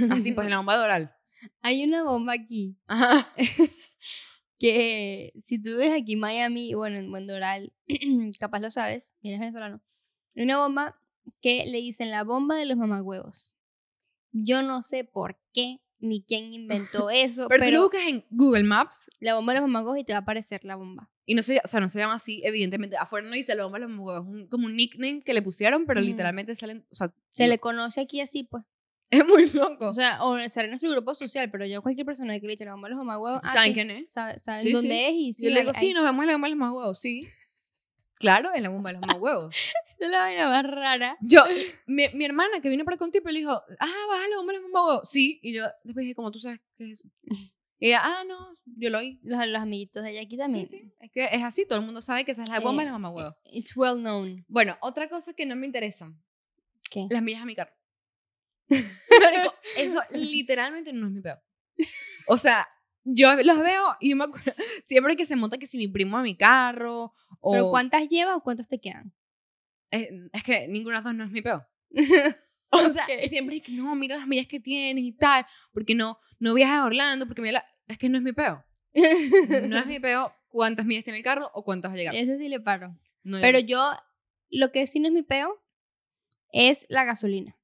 Así, 0.10 0.32
pues 0.34 0.46
en 0.46 0.52
la 0.52 0.58
bomba 0.58 0.78
de 0.78 0.84
oral. 0.84 1.16
Hay 1.62 1.84
una 1.84 2.04
bomba 2.04 2.34
aquí 2.34 2.78
Ajá. 2.88 3.34
que 4.60 5.34
si 5.36 5.62
tú 5.62 5.76
ves 5.78 5.92
aquí 5.92 6.16
Miami, 6.16 6.74
bueno, 6.74 6.98
en 6.98 7.12
Buen 7.12 7.28
Doral, 7.28 7.74
capaz 8.40 8.60
lo 8.60 8.72
sabes, 8.72 9.12
vienes 9.22 9.42
venezolano, 9.42 9.82
hay 10.36 10.44
una 10.44 10.58
bomba 10.58 11.00
que 11.42 11.66
le 11.66 11.80
dicen 11.80 12.12
la 12.12 12.24
bomba 12.24 12.56
de 12.56 12.66
los 12.66 12.78
mamagüevos. 12.78 13.56
Yo 14.32 14.62
no 14.62 14.82
sé 14.82 15.04
por 15.04 15.38
qué 15.54 15.82
ni 16.04 16.22
quién 16.24 16.54
inventó 16.54 17.10
eso, 17.10 17.48
Pero, 17.48 17.60
pero, 17.60 17.66
tú 17.66 17.72
lo 17.76 17.82
buscas 17.84 18.02
en 18.08 18.26
Google 18.30 18.64
Maps 18.64 19.10
la 19.20 19.36
bomba 19.36 19.54
de 19.54 19.60
los 19.62 19.70
mamagüevos 19.70 20.00
y 20.00 20.04
te 20.04 20.14
va 20.14 20.20
a 20.20 20.22
aparecer 20.22 20.64
la 20.66 20.76
bomba. 20.76 21.10
y 21.26 21.34
no 21.36 21.42
se, 21.42 21.60
o 21.64 21.68
sea, 21.68 21.80
no 21.80 21.88
se 21.90 22.00
llama 22.00 22.16
así, 22.16 22.42
evidentemente. 22.44 22.98
Afuera 22.98 23.26
no 23.28 23.34
dice 23.34 23.56
la 23.56 23.64
bomba 23.64 23.80
de 23.80 23.88
los 23.88 23.98
huevos, 23.98 24.28
es 24.28 24.34
un- 24.34 24.48
como 24.48 24.66
un 24.66 24.76
nickname 24.76 25.22
que 25.24 25.34
le 25.34 25.42
pusieron, 25.42 25.86
pero 25.86 26.00
Ujú. 26.02 26.08
literalmente 26.08 26.54
salen, 26.56 26.86
o 26.92 26.96
sea, 26.96 27.14
Se 27.32 27.44
no- 27.46 27.50
le 27.50 27.60
conoce 27.60 28.02
aquí 28.02 28.20
así, 28.22 28.44
pues. 28.44 28.64
es 29.10 29.26
muy 29.28 29.50
loco. 29.52 29.88
O 29.90 29.94
sea, 29.94 30.24
o 30.24 30.36
será 30.50 30.66
en 30.66 30.72
nuestro 30.72 30.90
grupo 30.92 31.14
social, 31.16 31.50
pero 31.52 31.66
yo 31.66 31.82
cualquier 31.82 32.06
persona 32.06 32.38
que 32.40 32.48
le 32.48 32.54
eche 32.54 32.66
la 32.66 32.72
bomba 32.74 32.90
de 32.90 32.96
los 32.96 33.06
mamagüevos, 33.06 33.40
ah, 33.44 33.50
¿Saben 33.50 33.74
quién 33.74 33.92
es? 33.92 34.12
sabe- 34.12 34.38
saben 34.40 34.64
Sí, 34.66 34.72
dónde 34.74 34.90
sí. 34.90 35.04
es 35.06 35.14
y 35.14 35.34
sí, 35.34 35.44
yo 35.46 35.52
le 35.52 35.60
digo, 35.62 35.74
sí, 35.74 35.94
nos 35.94 36.04
vemos 36.04 36.22
en 36.24 36.28
la 36.28 36.34
bomba 36.34 36.50
de 36.50 36.56
los 36.56 36.70
huevos, 36.76 37.00
sí. 37.00 37.22
Claro, 38.20 38.54
es 38.54 38.62
la 38.62 38.70
bomba 38.70 38.90
de 38.92 38.94
los 39.00 39.02
mamahuevos. 39.08 39.54
Es 40.00 40.10
la 40.10 40.18
vaina 40.20 40.48
más 40.50 40.66
rara. 40.66 41.18
Yo, 41.22 41.44
mi, 41.88 42.08
mi 42.14 42.26
hermana 42.26 42.60
que 42.62 42.70
vino 42.70 42.86
para 42.86 42.98
contigo 42.98 43.30
le 43.30 43.40
dijo, 43.40 43.52
ah, 43.52 44.06
baja 44.10 44.28
la 44.30 44.38
bomba 44.38 44.54
de 44.54 44.60
los 44.60 44.70
mamahuevos. 44.70 45.10
Sí, 45.10 45.40
y 45.42 45.54
yo 45.54 45.66
después 45.84 46.04
dije, 46.04 46.16
como 46.16 46.32
tú 46.32 46.40
sabes 46.40 46.60
qué 46.78 46.92
es 46.92 47.00
eso. 47.00 47.10
Y 47.80 47.88
ella, 47.88 48.00
ah, 48.02 48.24
no, 48.26 48.58
yo 48.78 48.90
lo 48.90 49.00
oí. 49.00 49.20
Los, 49.24 49.46
los 49.46 49.62
amiguitos 49.62 50.04
de 50.04 50.12
ella 50.12 50.22
aquí 50.22 50.38
también. 50.38 50.70
Sí, 50.70 50.80
sí. 50.80 50.94
Es 51.02 51.12
que 51.12 51.26
es 51.26 51.44
así, 51.44 51.66
todo 51.66 51.80
el 51.80 51.84
mundo 51.84 52.02
sabe 52.02 52.24
que 52.24 52.32
esa 52.32 52.44
es 52.44 52.48
la 52.48 52.62
bomba 52.62 52.82
de 52.84 52.90
los 52.90 52.94
mamahuevos. 52.94 53.36
It's 53.44 53.76
well 53.76 53.96
known. 53.96 54.46
Bueno, 54.48 54.78
otra 54.80 55.10
cosa 55.10 55.34
que 55.34 55.46
no 55.46 55.58
me 55.58 55.66
interesa, 55.66 56.10
¿Qué? 56.90 57.08
las 57.10 57.22
millas 57.22 57.42
a 57.42 57.46
mi 57.46 57.56
carro. 57.56 57.74
Eso 59.78 60.02
literalmente 60.12 60.94
no 60.94 61.08
es 61.08 61.12
mi 61.12 61.20
peor. 61.20 61.44
O 62.28 62.38
sea, 62.38 62.70
yo 63.04 63.36
los 63.44 63.60
veo 63.60 63.98
y 64.00 64.12
yo 64.12 64.16
me 64.16 64.26
acuerdo, 64.26 64.54
siempre 64.86 65.18
que 65.18 65.26
se 65.26 65.36
monta 65.36 65.58
que 65.58 65.68
si 65.68 65.78
mi 65.78 65.88
primo 65.88 66.18
a 66.18 66.24
mi 66.24 66.38
carro 66.38 67.14
o... 67.42 67.52
¿Pero 67.52 67.70
cuántas 67.70 68.08
llevas 68.08 68.38
o 68.38 68.42
cuántas 68.42 68.68
te 68.68 68.80
quedan? 68.80 69.14
Es, 69.94 70.10
es 70.34 70.44
que 70.44 70.68
ninguna 70.68 70.96
de 70.98 70.98
las 70.98 71.04
dos 71.04 71.16
no 71.16 71.24
es 71.26 71.32
mi 71.32 71.42
peor. 71.42 71.68
O 72.76 72.90
sea, 72.90 73.04
Ok. 73.06 73.30
siempre 73.30 73.58
es 73.58 73.62
que 73.62 73.72
no, 73.72 73.94
mira 73.96 74.18
las 74.18 74.26
millas 74.26 74.48
que 74.48 74.60
tienes 74.60 75.04
y 75.04 75.12
tal, 75.12 75.46
porque 75.74 75.94
no, 75.94 76.18
no 76.40 76.56
viajas 76.56 76.78
a 76.80 76.86
Orlando, 76.86 77.28
porque 77.28 77.44
mira, 77.44 77.52
la- 77.54 77.66
es 77.88 78.00
que 78.00 78.10
no 78.10 78.18
es 78.18 78.24
mi 78.24 78.34
peor. 78.34 78.66
No 79.70 79.78
es 79.78 79.86
mi 79.86 80.00
peor 80.00 80.32
cuántas 80.50 80.84
millas 80.88 81.04
tiene 81.04 81.18
el 81.20 81.24
carro 81.24 81.52
o 81.54 81.64
cuántas 81.64 81.92
va 81.92 81.94
a 81.94 81.98
llegar. 81.98 82.16
Eso 82.16 82.36
sí 82.38 82.50
le 82.50 82.60
paro. 82.60 82.98
No, 83.24 83.38
Pero 83.42 83.60
yo, 83.60 83.92
lo 84.50 84.72
que 84.72 84.88
sí 84.88 85.00
no 85.00 85.08
es 85.10 85.14
mi 85.14 85.22
peo 85.22 85.64
es 86.52 86.86
la 86.90 87.04
gasolina. 87.04 87.56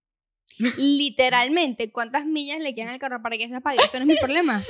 Literalmente, 0.78 1.92
¿cuántas 1.92 2.26
millas 2.26 2.60
le 2.60 2.76
quedan 2.76 2.90
al 2.94 3.00
carro 3.00 3.22
para 3.22 3.38
que 3.38 3.48
se 3.48 3.56
apague? 3.56 3.80
Eso 3.84 3.98
no 3.98 4.04
es 4.04 4.08
mi 4.08 4.16
problema. 4.16 4.64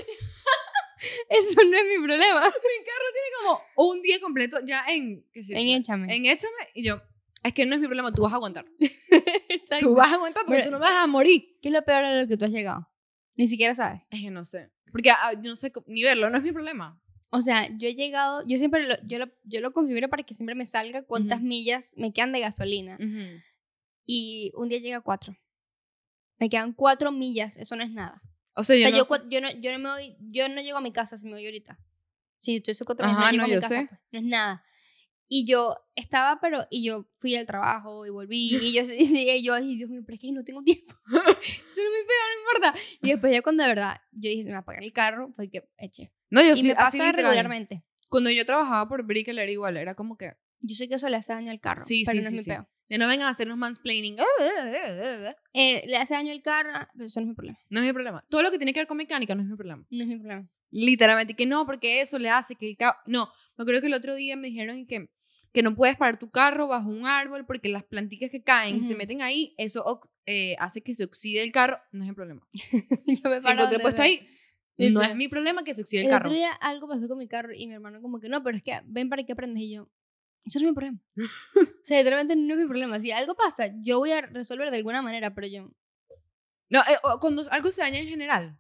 Eso 1.30 1.56
no 1.64 1.78
es 1.78 1.86
mi 1.86 1.98
problema. 2.06 2.42
mi 2.42 2.86
carro 2.86 3.06
tiene 3.14 3.30
como 3.42 3.62
un 3.92 4.02
día 4.02 4.20
completo 4.20 4.60
ya 4.66 4.84
en... 4.88 5.26
qué 5.34 5.42
En 5.52 5.68
échame. 5.80 6.14
En 6.16 6.26
échame 6.26 6.54
y 6.74 6.84
yo, 6.84 7.02
es 7.44 7.54
que 7.54 7.66
no 7.66 7.76
es 7.76 7.82
mi 7.82 7.88
problema, 7.88 8.12
tú 8.14 8.22
vas 8.24 8.34
a 8.34 8.36
aguantar. 8.36 8.66
Exacto. 9.50 9.86
Tú 9.88 9.96
vas 9.96 10.12
a 10.12 10.16
aguantar 10.16 10.46
porque 10.46 10.60
Pero- 10.62 10.70
tú 10.70 10.72
no 10.74 10.80
vas 10.80 10.92
a 10.92 11.08
morir. 11.08 11.52
¿Qué 11.62 11.70
es 11.70 11.74
lo 11.74 11.84
peor 11.84 12.04
a 12.04 12.22
lo 12.22 12.28
que 12.28 12.38
tú 12.38 12.46
has 12.46 12.52
llegado? 12.52 12.90
Ni 13.38 13.48
siquiera 13.48 13.74
sabes. 13.76 14.02
Es 14.10 14.22
que 14.22 14.30
no 14.32 14.46
sé. 14.46 14.72
Porque 14.92 15.12
ah, 15.12 15.34
yo 15.34 15.50
no 15.52 15.56
sé 15.56 15.72
ni 15.88 16.04
verlo, 16.04 16.30
no 16.30 16.38
es 16.38 16.44
mi 16.44 16.52
problema. 16.52 17.02
O 17.32 17.42
sea, 17.42 17.68
yo 17.78 17.88
he 17.88 17.94
llegado, 17.96 18.44
yo 18.48 18.58
siempre 18.58 18.88
lo, 18.88 18.96
yo 19.06 19.20
lo, 19.20 19.28
yo 19.44 19.62
lo 19.62 19.72
configuro 19.72 20.10
para 20.10 20.24
que 20.24 20.34
siempre 20.34 20.56
me 20.56 20.66
salga 20.66 21.04
cuántas 21.04 21.38
Ujú. 21.40 21.48
millas 21.48 21.94
me 21.96 22.12
quedan 22.12 22.32
de 22.32 22.40
gasolina. 22.40 22.98
Y 24.06 24.52
un 24.56 24.70
día 24.70 24.80
llega 24.80 24.98
a 24.98 25.02
cuatro. 25.02 25.38
Me 26.40 26.50
quedan 26.50 26.74
cuatro 26.74 27.12
millas, 27.12 27.58
eso 27.58 27.76
no 27.76 27.84
es 27.84 27.92
nada. 27.92 28.22
O 28.56 28.64
sea, 28.64 28.76
O 28.76 28.80
yo, 28.80 28.84
sea, 28.84 28.92
no 28.92 28.98
yo, 28.98 29.04
sé- 29.06 29.22
yo, 29.30 29.42
no, 29.42 29.52
yo, 29.62 29.72
no 29.74 29.80
me 29.80 29.90
voy, 29.90 30.18
yo 30.20 30.50
no 30.50 30.62
llego 30.62 30.78
a 30.78 30.82
mi 30.82 30.92
casa 30.92 31.18
si 31.18 31.26
me 31.26 31.34
voy 31.34 31.46
ahorita. 31.46 31.80
Si 32.40 32.62
tú 32.62 32.72
cuatro 32.86 33.06
Ajá, 33.06 33.32
millas, 33.32 33.34
no 33.34 33.42
no, 33.44 33.48
llego 33.48 33.58
a 33.58 33.58
mi 33.58 33.62
casa. 33.62 33.82
sé. 33.82 33.88
pues, 33.88 34.00
no 34.12 34.20
es 34.20 34.26
nada. 34.26 34.64
Y 35.32 35.46
yo 35.46 35.76
estaba, 35.96 36.40
pero, 36.42 36.66
y 36.72 36.84
yo 36.84 37.08
fui 37.18 37.36
al 37.36 37.46
trabajo 37.46 38.06
y 38.06 38.10
volví, 38.10 38.50
y 38.56 38.74
yo, 38.74 38.82
y, 38.98 39.30
y 39.30 39.44
yo, 39.44 39.54
ay, 39.54 39.78
Dios 39.78 39.90
mío, 39.90 40.02
pero 40.04 40.16
es 40.16 40.20
que 40.22 40.32
no 40.32 40.44
tengo 40.44 40.64
tiempo. 40.64 40.92
Eso 41.06 41.82
no 41.84 41.92
me 41.92 42.04
pega, 42.04 42.26
no 42.34 42.40
importa. 42.40 42.80
Y 43.04 43.10
después 43.12 43.32
ya 43.32 43.42
cuando 43.44 43.64
de 43.64 43.70
verdad, 43.70 43.96
yo 44.12 44.30
dije, 44.30 44.42
se 44.44 44.50
me 44.50 44.54
va 44.54 44.58
a 44.58 44.62
apagar 44.62 44.84
el 44.84 44.92
carro, 44.92 45.32
fue 45.36 45.50
que 45.50 45.70
eché. 45.78 46.12
No, 46.32 46.42
yo 46.42 46.54
y 46.54 46.58
sí, 46.58 46.68
me 46.70 46.76
pasa 46.76 46.98
literal. 46.98 47.16
regularmente. 47.16 47.84
Cuando 48.10 48.32
yo 48.32 48.44
trabajaba 48.46 48.90
por 48.90 49.04
Brickell 49.06 49.38
era 49.38 49.52
igual, 49.52 49.78
era 49.78 49.94
como 49.94 50.18
que, 50.18 50.34
Yo 50.62 50.76
sé 50.76 50.90
que 50.90 50.96
eso 50.96 51.08
le 51.10 51.18
hace 51.18 51.32
daño 51.32 51.52
al 51.52 51.60
carro, 51.60 51.84
Sí, 51.86 52.04
pero 52.06 52.18
sí, 52.18 52.24
no 52.24 52.30
sí, 52.32 52.36
es 52.36 52.40
mi 52.40 52.44
sí. 52.44 52.50
peo. 52.50 52.68
ya 52.90 52.98
no 52.98 53.08
vengan 53.08 53.28
a 53.28 53.30
hacernos 53.30 53.58
mansplaining. 53.58 54.18
Eh, 55.54 55.84
le 55.88 55.98
hace 55.98 56.16
daño 56.16 56.32
al 56.32 56.42
carro, 56.42 56.74
pero 56.94 57.06
eso 57.06 57.20
no 57.20 57.26
es 57.26 57.30
mi 57.30 57.36
problema. 57.36 57.60
No 57.70 57.80
es 57.82 57.86
mi 57.86 57.94
problema. 57.94 58.26
Todo 58.30 58.42
lo 58.42 58.50
que 58.52 58.58
tiene 58.58 58.74
que 58.74 58.80
ver 58.80 58.88
con 58.88 58.98
mecánica 58.98 59.36
no 59.36 59.44
es 59.44 59.48
mi 59.48 59.56
problema. 59.56 59.86
No 59.92 60.02
es 60.02 60.08
mi 60.08 60.18
problema. 60.18 60.50
Literalmente, 60.72 61.36
que 61.36 61.46
no, 61.46 61.66
porque 61.66 62.02
eso 62.02 62.20
le 62.20 62.30
hace 62.30 62.56
que 62.56 62.68
el 62.68 62.78
carro... 62.78 62.98
No, 63.08 63.32
me 63.58 63.64
acuerdo 63.64 63.82
que 63.82 63.88
el 63.88 63.94
otro 63.94 64.16
día 64.16 64.36
me 64.36 64.48
dijeron 64.50 64.86
que, 64.86 65.10
que 65.52 65.64
no 65.64 65.76
puedes 65.76 65.96
parar 65.98 66.20
tu 66.20 66.30
carro 66.30 66.68
bajo 66.68 66.90
un 66.90 67.06
árbol 67.06 67.46
porque 67.46 67.70
las 67.70 67.84
plantitas 67.84 68.30
que 68.30 68.44
caen 68.44 68.78
y 68.78 68.84
se 68.84 68.96
meten 68.96 69.22
ahí, 69.22 69.56
eso 69.58 70.02
eh, 70.26 70.56
hace 70.60 70.82
que 70.82 70.94
se 70.94 71.04
oxide 71.04 71.42
el 71.42 71.52
carro. 71.52 71.80
No 71.92 72.04
es 72.04 72.10
el 72.10 72.16
problema. 72.16 72.48
Yo 72.54 73.30
me 73.30 73.40
Si 73.40 73.50
encontré 73.50 73.80
puesto 73.80 74.02
ahí, 74.02 74.28
no 74.78 74.86
Literal. 74.86 75.10
es 75.12 75.16
mi 75.18 75.28
problema 75.28 75.64
que 75.64 75.74
se 75.74 75.82
oxide 75.82 76.02
el, 76.02 76.06
El 76.08 76.12
carro. 76.12 76.28
otro 76.28 76.38
día 76.38 76.52
algo 76.62 76.88
pasó 76.88 77.08
con 77.08 77.18
mi 77.18 77.28
carro 77.28 77.54
y 77.54 77.68
mi 77.68 77.74
hermano 77.74 78.02
como 78.02 78.20
que 78.20 78.30
no, 78.30 78.44
pero 78.44 78.58
es 78.58 78.64
que 78.64 78.80
ven 78.86 79.10
para 79.10 79.24
que 79.24 79.34
aprendes 79.34 79.64
y 79.64 79.74
yo, 79.74 79.90
eso 80.46 80.60
no 80.60 80.66
es 80.68 80.72
mi 80.72 80.76
problema. 80.76 81.00
o 81.18 81.68
sea, 81.84 81.98
literalmente 81.98 82.36
no 82.36 82.54
es 82.54 82.60
mi 82.60 82.68
problema. 82.68 83.00
Si 83.00 83.12
algo 83.12 83.36
pasa, 83.36 83.74
yo 83.82 83.98
voy 84.00 84.12
a 84.12 84.22
resolver 84.22 84.70
de 84.72 84.78
alguna 84.78 85.02
manera, 85.02 85.34
pero 85.34 85.48
yo, 85.48 85.72
No, 86.70 86.80
eh, 86.82 86.98
cuando 87.20 87.44
algo 87.52 87.72
se 87.72 87.82
daña 87.82 88.00
en 88.00 88.08
general. 88.08 88.60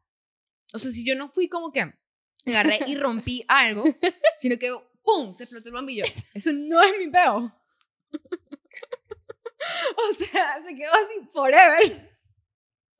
O 0.73 0.79
sea, 0.79 0.91
si 0.91 1.05
yo 1.05 1.15
no 1.15 1.29
fui 1.29 1.47
como 1.49 1.71
que 1.71 1.93
agarré 2.45 2.79
y 2.87 2.95
rompí 2.95 3.43
algo, 3.47 3.83
sino 4.37 4.57
que 4.57 4.71
¡pum! 5.09 5.33
se 5.33 5.43
explotó 5.43 5.69
el 5.69 5.75
bombillo. 5.75 6.05
Eso 6.33 6.51
no 6.53 6.81
es 6.81 6.93
mi 6.97 7.07
peo. 7.07 7.37
o 9.97 10.13
sea, 10.13 10.63
se 10.63 10.75
quedó 10.75 10.91
así 10.91 11.27
forever. 11.31 12.09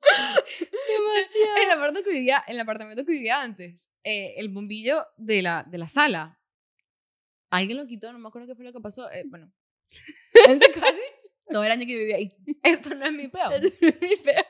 demasiado. 0.00 1.56
En 1.56 1.62
el 1.64 1.70
apartamento 1.70 2.04
que 2.04 2.10
vivía, 2.10 2.42
en 2.46 2.54
el 2.54 2.60
apartamento 2.60 3.04
que 3.04 3.12
vivía 3.12 3.42
antes, 3.42 3.90
eh, 4.04 4.34
el 4.36 4.48
bombillo 4.48 5.04
de 5.16 5.42
la, 5.42 5.64
de 5.64 5.78
la 5.78 5.88
sala, 5.88 6.40
alguien 7.50 7.78
lo 7.78 7.86
quitó, 7.86 8.12
no 8.12 8.18
me 8.18 8.28
acuerdo 8.28 8.48
qué 8.48 8.54
fue 8.54 8.64
lo 8.64 8.72
que 8.72 8.80
pasó. 8.80 9.10
eh, 9.10 9.24
bueno, 9.26 9.52
eso 10.48 10.64
casi 10.74 11.00
todo 11.50 11.64
el 11.64 11.72
año 11.72 11.86
que 11.86 11.96
vivía 11.96 12.16
ahí. 12.16 12.32
Eso 12.62 12.94
no 12.94 13.04
es 13.04 13.12
mi 13.12 13.28
peo. 13.28 13.50
Eso 13.50 13.68
no 13.80 13.88
es 13.88 14.00
mi 14.00 14.16
peo. 14.16 14.44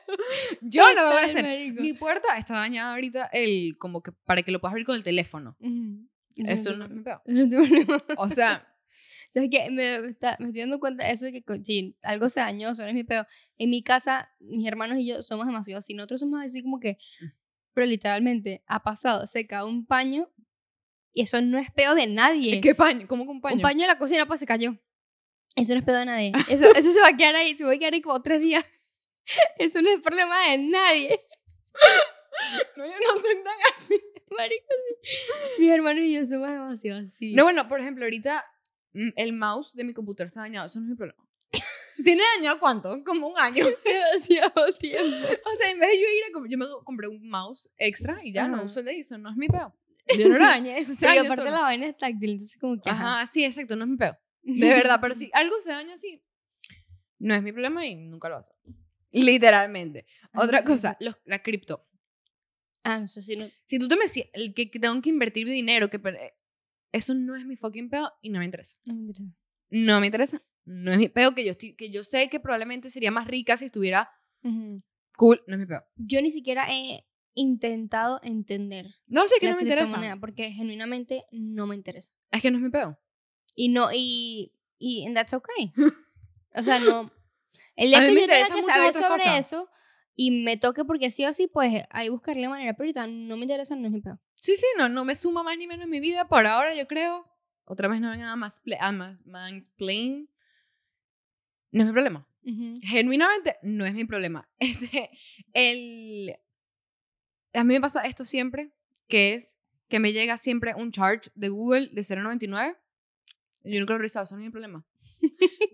Yo 0.61 0.93
no 0.93 1.03
me 1.03 1.13
voy 1.13 1.21
a 1.21 1.25
hacer. 1.25 1.73
Mi 1.73 1.93
puerta 1.93 2.37
está 2.37 2.53
dañada 2.53 2.93
ahorita, 2.93 3.25
el, 3.33 3.75
como 3.79 4.03
que 4.03 4.11
para 4.11 4.43
que 4.43 4.51
lo 4.51 4.59
puedas 4.59 4.73
abrir 4.73 4.85
con 4.85 4.95
el 4.95 5.03
teléfono. 5.03 5.57
Ujú. 5.59 6.10
Eso 6.35 6.71
es 6.71 6.77
no 6.77 6.85
es. 6.85 6.91
Eso 7.25 7.47
no 7.57 7.63
es 7.63 7.71
mi 7.71 7.83
problema. 7.85 8.03
O 8.17 8.29
sea, 8.29 8.67
¿Sabes 9.29 9.47
qué? 9.49 9.69
Me, 9.71 9.95
está- 10.07 10.35
me 10.39 10.47
estoy 10.47 10.61
dando 10.61 10.79
cuenta 10.81 11.05
de 11.05 11.11
eso 11.13 11.23
de 11.25 11.31
que 11.31 11.43
si 11.63 11.95
algo 12.03 12.27
se 12.27 12.41
dañó, 12.41 12.71
eso 12.71 12.81
no 12.81 12.89
es 12.89 12.93
mi 12.93 13.05
peo. 13.05 13.25
En 13.57 13.69
mi 13.69 13.81
casa, 13.81 14.29
mis 14.39 14.67
hermanos 14.67 14.99
y 14.99 15.05
yo 15.07 15.23
somos 15.23 15.47
demasiado 15.47 15.79
así. 15.79 15.93
Nosotros 15.93 16.19
somos 16.19 16.41
así 16.43 16.61
como 16.61 16.79
que, 16.81 16.97
pero 17.73 17.87
literalmente, 17.87 18.61
ha 18.67 18.83
pasado, 18.83 19.25
se 19.27 19.47
cae 19.47 19.63
un 19.63 19.85
paño 19.85 20.29
y 21.13 21.21
eso 21.21 21.41
no 21.41 21.57
es 21.57 21.71
peo 21.71 21.95
de 21.95 22.07
nadie. 22.07 22.59
¿qué 22.59 22.75
paño? 22.75 23.07
¿Cómo 23.07 23.23
que 23.23 23.31
un 23.31 23.39
paño? 23.39 23.55
Un 23.55 23.61
paño 23.61 23.81
de 23.81 23.87
la 23.87 23.97
cocina, 23.97 24.25
pues 24.25 24.41
se 24.41 24.45
cayó. 24.45 24.77
Eso 25.55 25.73
no 25.73 25.79
es 25.79 25.85
pedo 25.85 25.99
de 25.99 26.05
nadie. 26.05 26.31
Eso, 26.49 26.65
eso 26.75 26.91
se 26.91 26.99
va 26.99 27.07
a 27.09 27.17
quedar 27.17 27.35
ahí, 27.35 27.55
se 27.55 27.63
va 27.63 27.71
a 27.71 27.77
quedar 27.77 27.93
ahí 27.93 28.01
como 28.01 28.21
tres 28.21 28.41
días. 28.41 28.65
Eso 29.57 29.81
no 29.81 29.89
es 29.91 30.01
problema 30.01 30.35
de 30.49 30.57
nadie. 30.57 31.19
No, 32.77 32.85
yo 32.85 32.93
no 32.93 33.21
soy 33.21 33.35
tan 33.43 33.53
así. 33.73 34.01
Marico, 34.37 34.73
sí. 35.03 35.21
Mis 35.59 35.71
hermanos 35.71 36.03
y 36.03 36.13
yo 36.13 36.25
somos 36.25 36.49
demasiado 36.49 37.01
así. 37.01 37.33
No, 37.33 37.43
bueno, 37.43 37.67
por 37.67 37.79
ejemplo, 37.79 38.05
ahorita 38.05 38.43
mm, 38.93 39.09
el 39.15 39.33
mouse 39.33 39.73
de 39.73 39.83
mi 39.83 39.93
computadora 39.93 40.27
está 40.27 40.41
dañado. 40.41 40.67
Eso 40.67 40.79
no 40.79 40.85
es 40.85 40.89
mi 40.91 40.95
problema. 40.95 41.23
¿Tiene 42.03 42.23
dañado 42.37 42.59
cuánto? 42.59 43.03
Como 43.03 43.27
un 43.27 43.39
año. 43.39 43.65
demasiado 43.85 44.73
tiempo. 44.79 45.15
O 45.45 45.57
sea, 45.57 45.69
en 45.69 45.79
vez 45.79 45.89
de 45.89 45.97
yo 45.97 46.07
ir 46.07 46.23
a 46.29 46.31
comprar, 46.33 46.51
yo 46.51 46.57
me 46.57 46.65
compré 46.83 47.07
un 47.07 47.29
mouse 47.29 47.69
extra 47.77 48.19
y 48.23 48.33
ya 48.33 48.47
no 48.47 48.57
Ajá. 48.57 48.65
uso 48.65 48.79
el 48.79 48.85
de. 48.85 48.99
Eso 48.99 49.17
no 49.17 49.29
es 49.29 49.35
mi 49.35 49.47
peo. 49.47 49.75
Yo 50.17 50.29
no 50.29 50.37
lo 50.37 50.45
dañé. 50.45 50.77
Eso 50.79 50.93
dañó 51.05 51.21
aparte 51.21 51.43
solo. 51.43 51.51
la 51.51 51.61
vaina 51.61 51.87
es 51.87 51.97
táctil, 51.97 52.31
entonces 52.31 52.57
como 52.59 52.81
que... 52.81 52.89
ajá. 52.89 53.17
Ajá, 53.17 53.25
sí, 53.27 53.43
exacto. 53.45 53.75
No 53.75 53.83
es 53.83 53.89
mi 53.89 53.97
peo. 53.97 54.17
De 54.43 54.69
verdad, 54.69 54.99
pero 55.01 55.13
si 55.13 55.29
algo 55.33 55.59
se 55.61 55.69
daña 55.69 55.93
así, 55.93 56.23
no 57.19 57.35
es 57.35 57.43
mi 57.43 57.51
problema 57.51 57.85
y 57.85 57.95
nunca 57.95 58.27
lo 58.29 58.35
va 58.35 58.37
a 58.37 58.41
hacer. 58.41 58.55
Literalmente. 59.11 60.05
Otra 60.33 60.63
cosa, 60.63 60.97
los, 60.99 61.15
la 61.25 61.43
cripto. 61.43 61.85
Ah, 62.83 62.99
no 62.99 63.07
sé 63.07 63.21
si 63.21 63.35
no... 63.35 63.49
Si 63.65 63.77
tú 63.79 63.87
te 63.87 63.95
me 63.95 64.03
decías, 64.03 64.27
el 64.33 64.53
que, 64.53 64.65
tengo 64.67 65.01
que 65.01 65.09
invertir 65.09 65.45
mi 65.45 65.51
dinero, 65.53 65.89
que 65.89 65.97
eh, 65.97 66.33
eso 66.91 67.13
no 67.13 67.35
es 67.35 67.45
mi 67.45 67.55
fucking 67.55 67.89
peo 67.89 68.11
y 68.21 68.29
no 68.29 68.39
me 68.39 68.45
interesa. 68.45 68.77
no 68.87 68.93
me 68.95 69.01
interesa. 69.01 69.33
No 69.69 69.99
me 69.99 70.05
interesa. 70.07 70.43
No 70.65 70.91
es 70.91 70.97
mi 70.97 71.09
peo 71.09 71.33
que 71.33 71.43
yo, 71.45 71.51
estoy, 71.51 71.75
que 71.75 71.89
yo 71.91 72.03
sé 72.03 72.29
que 72.29 72.39
probablemente 72.39 72.89
sería 72.89 73.11
más 73.11 73.27
rica 73.27 73.57
si 73.57 73.65
estuviera 73.65 74.09
Ujú. 74.43 74.83
cool. 75.17 75.41
No 75.47 75.55
es 75.55 75.59
mi 75.59 75.65
peo. 75.65 75.83
Yo 75.95 76.21
ni 76.21 76.29
siquiera 76.31 76.65
he 76.69 77.05
intentado 77.33 78.19
entender 78.23 78.93
No 79.07 79.27
sé, 79.27 79.35
es 79.35 79.39
que 79.39 79.45
la 79.45 79.51
no 79.53 79.57
me 79.57 79.63
interesa. 79.63 80.17
porque 80.19 80.51
genuinamente 80.51 81.25
no 81.31 81.65
me 81.67 81.75
interesa. 81.75 82.13
Es 82.31 82.41
que 82.41 82.51
no 82.51 82.57
es 82.57 82.63
mi 82.63 82.69
peo. 82.69 82.99
Y 83.55 83.69
no, 83.69 83.89
y, 83.93 84.53
y 84.77 85.05
and 85.05 85.15
that's 85.15 85.33
okay. 85.33 85.71
O 86.53 86.63
sea, 86.63 86.79
no. 86.79 87.09
El 87.75 87.93
A 87.93 87.99
día 88.01 88.09
mí 88.09 88.15
que 88.15 88.21
yo 88.21 88.27
tenga 88.27 88.55
que 88.55 88.63
saber 88.63 88.93
sobre 88.93 89.07
cosas. 89.07 89.39
eso 89.39 89.69
y 90.15 90.43
me 90.43 90.57
toque 90.57 90.85
porque 90.85 91.11
sí 91.11 91.25
o 91.25 91.33
sí, 91.33 91.47
pues 91.47 91.83
ahí 91.89 92.09
buscarle 92.09 92.49
manera. 92.49 92.73
Pero 92.73 92.85
ahorita 92.85 93.07
no 93.07 93.37
me 93.37 93.43
interesa, 93.43 93.75
no 93.75 93.87
es 93.87 93.93
mi 93.93 94.01
peor. 94.01 94.19
Sí, 94.35 94.55
sí, 94.57 94.65
no, 94.77 94.89
no 94.89 95.05
me 95.05 95.15
suma 95.15 95.43
más 95.43 95.57
ni 95.57 95.67
menos 95.67 95.85
en 95.85 95.89
mi 95.89 95.99
vida. 95.99 96.27
Por 96.27 96.47
ahora, 96.47 96.75
yo 96.75 96.87
creo. 96.87 97.27
Otra 97.65 97.87
vez 97.87 98.01
no 98.01 98.09
vengan 98.09 98.29
a 98.29 98.35
más 98.35 98.61
a 98.79 98.91
más 98.91 99.25
mansplain. 99.25 100.29
No 101.71 101.81
es 101.81 101.87
mi 101.87 101.93
problema. 101.93 102.27
Genuinamente, 102.81 103.57
no 103.61 103.85
es 103.85 103.93
mi 103.93 104.05
problema. 104.05 104.49
Este, 104.59 105.09
el... 105.53 106.35
A 107.53 107.63
mí 107.63 107.73
me 107.73 107.81
pasa 107.81 108.05
esto 108.05 108.25
siempre, 108.25 108.71
que 109.07 109.33
es 109.33 109.57
que 109.89 109.99
me 109.99 110.13
llega 110.13 110.37
siempre 110.37 110.73
un 110.73 110.91
charge 110.91 111.29
de 111.35 111.49
Google 111.49 111.89
de 111.91 112.01
0.99. 112.01 112.77
Yo 113.63 113.79
nunca 113.79 113.93
lo 113.93 113.95
he 113.95 113.99
revisado, 113.99 114.23
eso 114.23 114.35
no 114.35 114.41
es 114.41 114.45
mi 114.45 114.51
problema. 114.51 114.85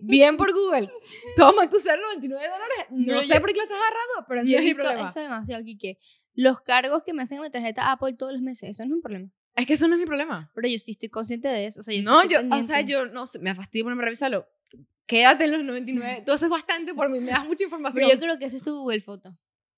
Bien 0.00 0.36
por 0.36 0.52
Google. 0.52 0.90
Toma 1.36 1.68
tus 1.68 1.84
0.99 1.86 2.28
dólares. 2.28 2.48
No, 2.90 3.14
No, 3.14 3.22
sé 3.22 3.34
yo- 3.34 3.40
por 3.40 3.50
qué 3.52 3.56
lo 3.56 3.62
estás 3.64 3.78
agarrando, 3.78 4.26
pero 4.28 4.42
no 4.42 4.48
Yo 4.48 4.58
es 4.58 4.64
mi 4.64 4.74
problema. 4.74 5.08
eso 5.08 5.20
demasiado 5.20 5.60
aquí 5.62 5.76
que 5.78 5.98
los 6.34 6.60
cargos 6.60 7.02
que 7.04 7.12
me 7.12 7.22
hacen 7.22 7.38
en 7.38 7.42
mi 7.44 7.50
tarjeta 7.50 7.90
Apple 7.92 8.14
todos 8.14 8.32
los 8.32 8.42
meses, 8.42 8.70
eso 8.70 8.82
no 8.84 8.90
es 8.90 8.96
un 8.96 9.02
problema. 9.02 9.30
Es 9.56 9.66
que 9.66 9.72
eso 9.74 9.88
no 9.88 9.94
es 9.94 10.00
mi 10.00 10.06
problema. 10.06 10.50
Pero 10.54 10.68
yo 10.68 10.78
sí 10.78 10.92
estoy 10.92 11.08
consciente 11.08 11.48
de 11.48 11.66
eso. 11.66 11.80
O 11.80 11.82
sea, 11.82 11.92
yo 11.94 12.00
sí 12.00 12.04
No, 12.06 12.22
estoy 12.22 12.34
yo, 12.34 12.40
o 12.40 12.62
sea, 12.62 12.76
pendiente. 12.76 12.92
yo 12.92 13.06
no 13.06 13.26
sé, 13.26 13.38
me 13.40 13.54
fastidio 13.54 13.84
ponerme 13.86 14.02
a 14.02 14.06
revisarlo. 14.06 14.48
Quédate 15.06 15.44
en 15.44 15.52
los 15.52 15.64
99. 15.64 16.22
Tú 16.24 16.32
haces 16.32 16.48
bastante 16.48 16.94
por 16.94 17.08
mí, 17.08 17.18
me 17.20 17.26
das 17.26 17.46
mucha 17.46 17.64
información. 17.64 18.02
Pero 18.04 18.14
yo 18.14 18.20
creo 18.20 18.38
que 18.38 18.44
ese 18.44 18.56
es 18.58 18.62
tu 18.62 18.72
Google 18.78 19.00
Foto. 19.00 19.36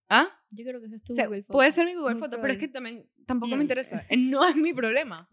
¿Ah? 0.09 0.29
Yo 0.51 0.65
creo 0.65 0.81
que 0.81 0.87
ese 0.87 0.97
es 0.97 1.03
tu 1.05 1.13
O 1.13 1.17
sea, 1.17 1.27
Google 1.27 1.43
Foto. 1.45 1.53
puede 1.53 1.71
ser 1.73 1.87
mi 1.87 1.95
Google 1.95 2.15
Muy 2.15 2.21
Foto, 2.21 2.41
pero 2.41 2.53
es 2.53 2.59
probable. 2.59 2.59
que 2.59 2.69
también 2.69 3.11
tampoco 3.27 3.51
No. 3.51 3.57
me 3.57 3.63
interesa. 3.63 4.05
Eh, 4.11 4.17
No 4.17 4.47
es 4.47 4.57
mi 4.57 4.75
problema. 4.75 5.29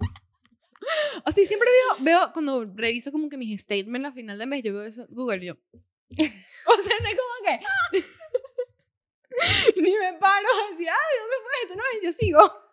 O 1.25 1.31
sea, 1.31 1.45
siempre 1.45 1.69
veo, 1.69 2.03
veo 2.03 2.31
cuando 2.33 2.65
reviso 2.65 3.11
como 3.11 3.29
que 3.29 3.37
mis 3.37 3.61
statements 3.61 4.09
a 4.09 4.11
final 4.11 4.37
de 4.37 4.45
mes, 4.45 4.63
yo 4.63 4.73
veo 4.73 4.83
eso, 4.83 5.05
Google, 5.09 5.45
yo. 5.45 5.53
O 6.69 6.81
sea, 6.81 6.95
no 7.01 7.07
es 7.09 7.15
como 7.15 7.35
que. 7.43 7.59
Ni 9.81 9.91
me 9.91 10.13
paro 10.19 10.47
a 10.47 10.71
decir, 10.71 10.87
ay, 10.89 11.19
¿dónde 11.19 11.35
fue 11.43 11.51
esto? 11.63 11.75
No, 11.75 11.83
yo 12.03 12.11
sigo. 12.11 12.67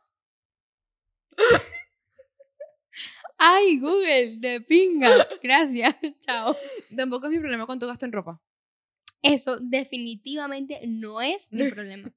Ay, 3.36 3.78
Google, 3.78 4.36
de 4.38 4.60
pinga. 4.60 5.28
Gracias. 5.42 5.94
Chao. 6.20 6.56
Tampoco 6.96 7.26
es 7.26 7.32
mi 7.32 7.38
problema 7.38 7.66
cuánto 7.66 7.86
gasto 7.86 8.06
en 8.06 8.12
ropa. 8.12 8.40
Eso 9.22 9.58
definitivamente 9.58 10.80
no 10.86 11.20
es 11.20 11.52
mi 11.52 11.70
problema. 11.70 12.12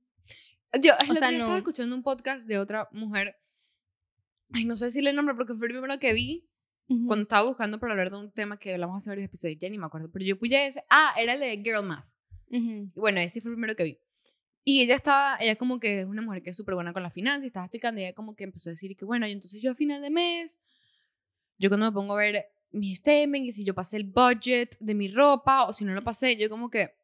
Yo 0.80 0.94
O 0.94 1.04
sea, 1.06 1.14
estaba 1.14 1.32
no. 1.32 1.58
escuchando 1.58 1.96
un 1.96 2.04
podcast 2.04 2.48
de 2.48 2.58
otra 2.60 2.88
mujer. 2.92 3.38
Ay, 4.54 4.66
no 4.66 4.76
sé 4.76 4.86
decirle 4.86 5.10
el 5.10 5.16
nombre 5.16 5.36
porque 5.36 5.54
fue 5.56 5.68
el 5.68 5.74
primero 5.74 6.00
que 6.00 6.14
vi 6.14 6.50
Ujú. 6.90 7.06
cuando 7.06 7.24
estaba 7.24 7.48
buscando 7.48 7.80
para 7.80 7.94
hablar 7.94 8.12
de 8.12 8.18
un 8.18 8.32
tema 8.32 8.58
que 8.58 8.74
hablamos 8.74 8.98
hace 8.98 9.10
varios 9.10 9.26
episodios. 9.26 9.60
Ya 9.60 9.70
ni 9.70 9.78
me 9.78 9.86
acuerdo, 9.86 10.10
pero 10.12 10.26
yo 10.26 10.38
puse 10.38 10.68
ese. 10.68 10.84
Ah, 10.90 11.14
era 11.18 11.34
el 11.34 11.40
de 11.40 11.62
Girl 11.64 11.86
Math. 11.86 12.08
Ujú. 12.50 12.92
Y 12.96 13.00
bueno, 13.00 13.20
ese 13.20 13.42
fue 13.42 13.52
el 13.52 13.56
primero 13.56 13.76
que 13.76 13.84
vi. 13.84 14.00
Y 14.64 14.82
ella 14.82 14.96
estaba, 14.96 15.38
ella 15.40 15.56
como 15.56 15.80
que 15.80 16.02
es 16.02 16.06
una 16.06 16.22
mujer 16.22 16.44
que 16.44 16.50
es 16.50 16.58
súper 16.58 16.76
buena 16.76 16.92
con 16.92 17.02
la 17.02 17.10
finanza 17.10 17.46
y 17.46 17.48
estaba 17.48 17.66
explicando, 17.66 18.02
y 18.02 18.04
ella 18.04 18.14
como 18.14 18.36
que 18.36 18.44
empezó 18.44 18.70
a 18.70 18.72
decir 18.72 18.98
que 18.98 19.06
bueno, 19.06 19.26
y 19.26 19.32
entonces 19.32 19.62
yo 19.62 19.72
a 19.72 19.76
final 19.76 20.02
de 20.02 20.10
mes, 20.10 20.60
yo 21.58 21.70
cuando 21.70 21.86
me 21.86 21.94
pongo 21.94 22.14
a 22.14 22.18
ver 22.18 22.46
mi 22.72 22.94
statement 22.94 23.46
y 23.46 23.54
si 23.54 23.64
yo 23.64 23.74
pasé 23.74 23.96
el 23.96 24.04
budget 24.04 24.78
de 24.82 24.94
mi 24.94 25.08
ropa 25.08 25.66
o 25.68 25.72
si 25.74 25.86
no 25.86 25.94
lo 25.94 26.04
pasé, 26.04 26.36
yo 26.36 26.50
como 26.50 26.70
que, 26.70 26.97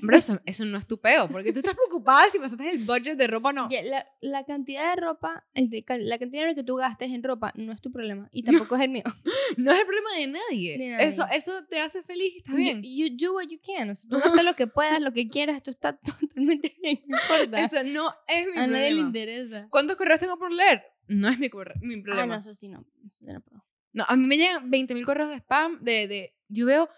hombre, 0.00 0.18
eso, 0.18 0.40
eso 0.46 0.64
no 0.64 0.78
es 0.78 0.86
tu 0.86 0.98
peo, 1.00 1.28
porque 1.28 1.52
tú 1.52 1.58
estás 1.60 1.74
preocupada 1.74 2.28
si 2.30 2.38
pasaste 2.38 2.70
el 2.70 2.84
budget 2.84 3.16
de 3.16 3.26
ropa 3.26 3.50
o 3.50 3.52
no. 3.52 3.68
La, 3.84 4.06
la 4.20 4.44
cantidad 4.44 4.94
de 4.94 5.00
ropa, 5.00 5.46
el 5.54 5.68
de 5.70 5.84
la 6.00 6.18
cantidad 6.18 6.46
de 6.46 6.54
que 6.54 6.62
tú 6.64 6.76
gastes 6.76 7.10
en 7.12 7.22
ropa 7.22 7.52
no 7.56 7.72
es 7.72 7.80
tu 7.80 7.90
problema. 7.92 8.28
Y 8.32 8.42
tampoco 8.42 8.76
es 8.76 8.82
el 8.82 8.90
mío. 8.90 9.02
No 9.56 9.70
es 9.72 9.78
el 9.78 9.86
problema 9.86 10.12
de 10.18 10.26
nadie. 10.26 10.76
De 10.78 10.90
nadie. 10.90 11.06
Eso, 11.06 11.24
eso 11.32 11.64
te 11.70 11.80
hace 11.80 12.02
feliz, 12.02 12.34
está 12.38 12.54
bien. 12.56 12.82
You, 12.82 13.06
you 13.06 13.16
do 13.16 13.34
what 13.34 13.46
you 13.48 13.60
can. 13.64 13.88
O 13.90 13.94
sea, 13.94 14.10
tú 14.10 14.16
gastas 14.18 14.44
lo 14.44 14.54
que 14.56 14.66
puedas, 14.66 15.00
lo 15.00 15.12
que 15.12 15.28
quieras, 15.28 15.62
tú 15.62 15.70
estás 15.70 15.94
totalmente 16.20 16.76
bien. 16.82 17.00
No 17.06 17.16
importa. 17.16 17.60
Eso 17.60 17.82
no 17.84 18.12
es 18.26 18.46
mi 18.46 18.52
A 18.58 18.66
nadie 18.66 18.90
le 18.90 19.00
problema. 19.02 19.06
interesa. 19.06 19.66
¿Cuántos 19.70 19.96
correos 19.96 20.18
tengo 20.20 20.36
por 20.38 20.52
leer? 20.52 20.82
No 21.08 21.28
es 21.28 21.38
mi, 21.38 21.48
mi 21.80 21.94
Ah, 22.00 22.02
problema. 22.02 22.26
no, 22.34 22.40
eso 22.40 22.54
sí 22.54 22.68
no. 22.68 22.84
Eso 23.08 23.32
no 23.32 23.40
puedo. 23.40 23.64
No, 23.92 24.04
a 24.08 24.16
mí 24.16 24.26
me 24.26 24.36
llegan 24.36 24.68
20.000 24.70 25.04
correos 25.04 25.30
de 25.30 25.36
spam, 25.36 25.78
de, 25.82 26.06
de... 26.08 26.34
Yo 26.48 26.66
veo... 26.66 26.88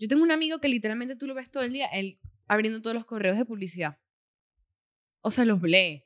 Yo 0.00 0.08
tengo 0.08 0.22
un 0.24 0.32
amigo 0.32 0.58
que 0.60 0.68
literalmente 0.68 1.14
tú 1.14 1.26
lo 1.28 1.34
ves 1.34 1.50
todo 1.50 1.62
el 1.62 1.72
día, 1.72 1.86
él 1.92 2.18
abriendo 2.48 2.80
todos 2.82 2.96
los 2.96 3.04
correos 3.04 3.38
de 3.38 3.44
publicidad. 3.44 3.98
O 5.20 5.30
sea, 5.30 5.44
los 5.44 5.62
lee. 5.62 6.04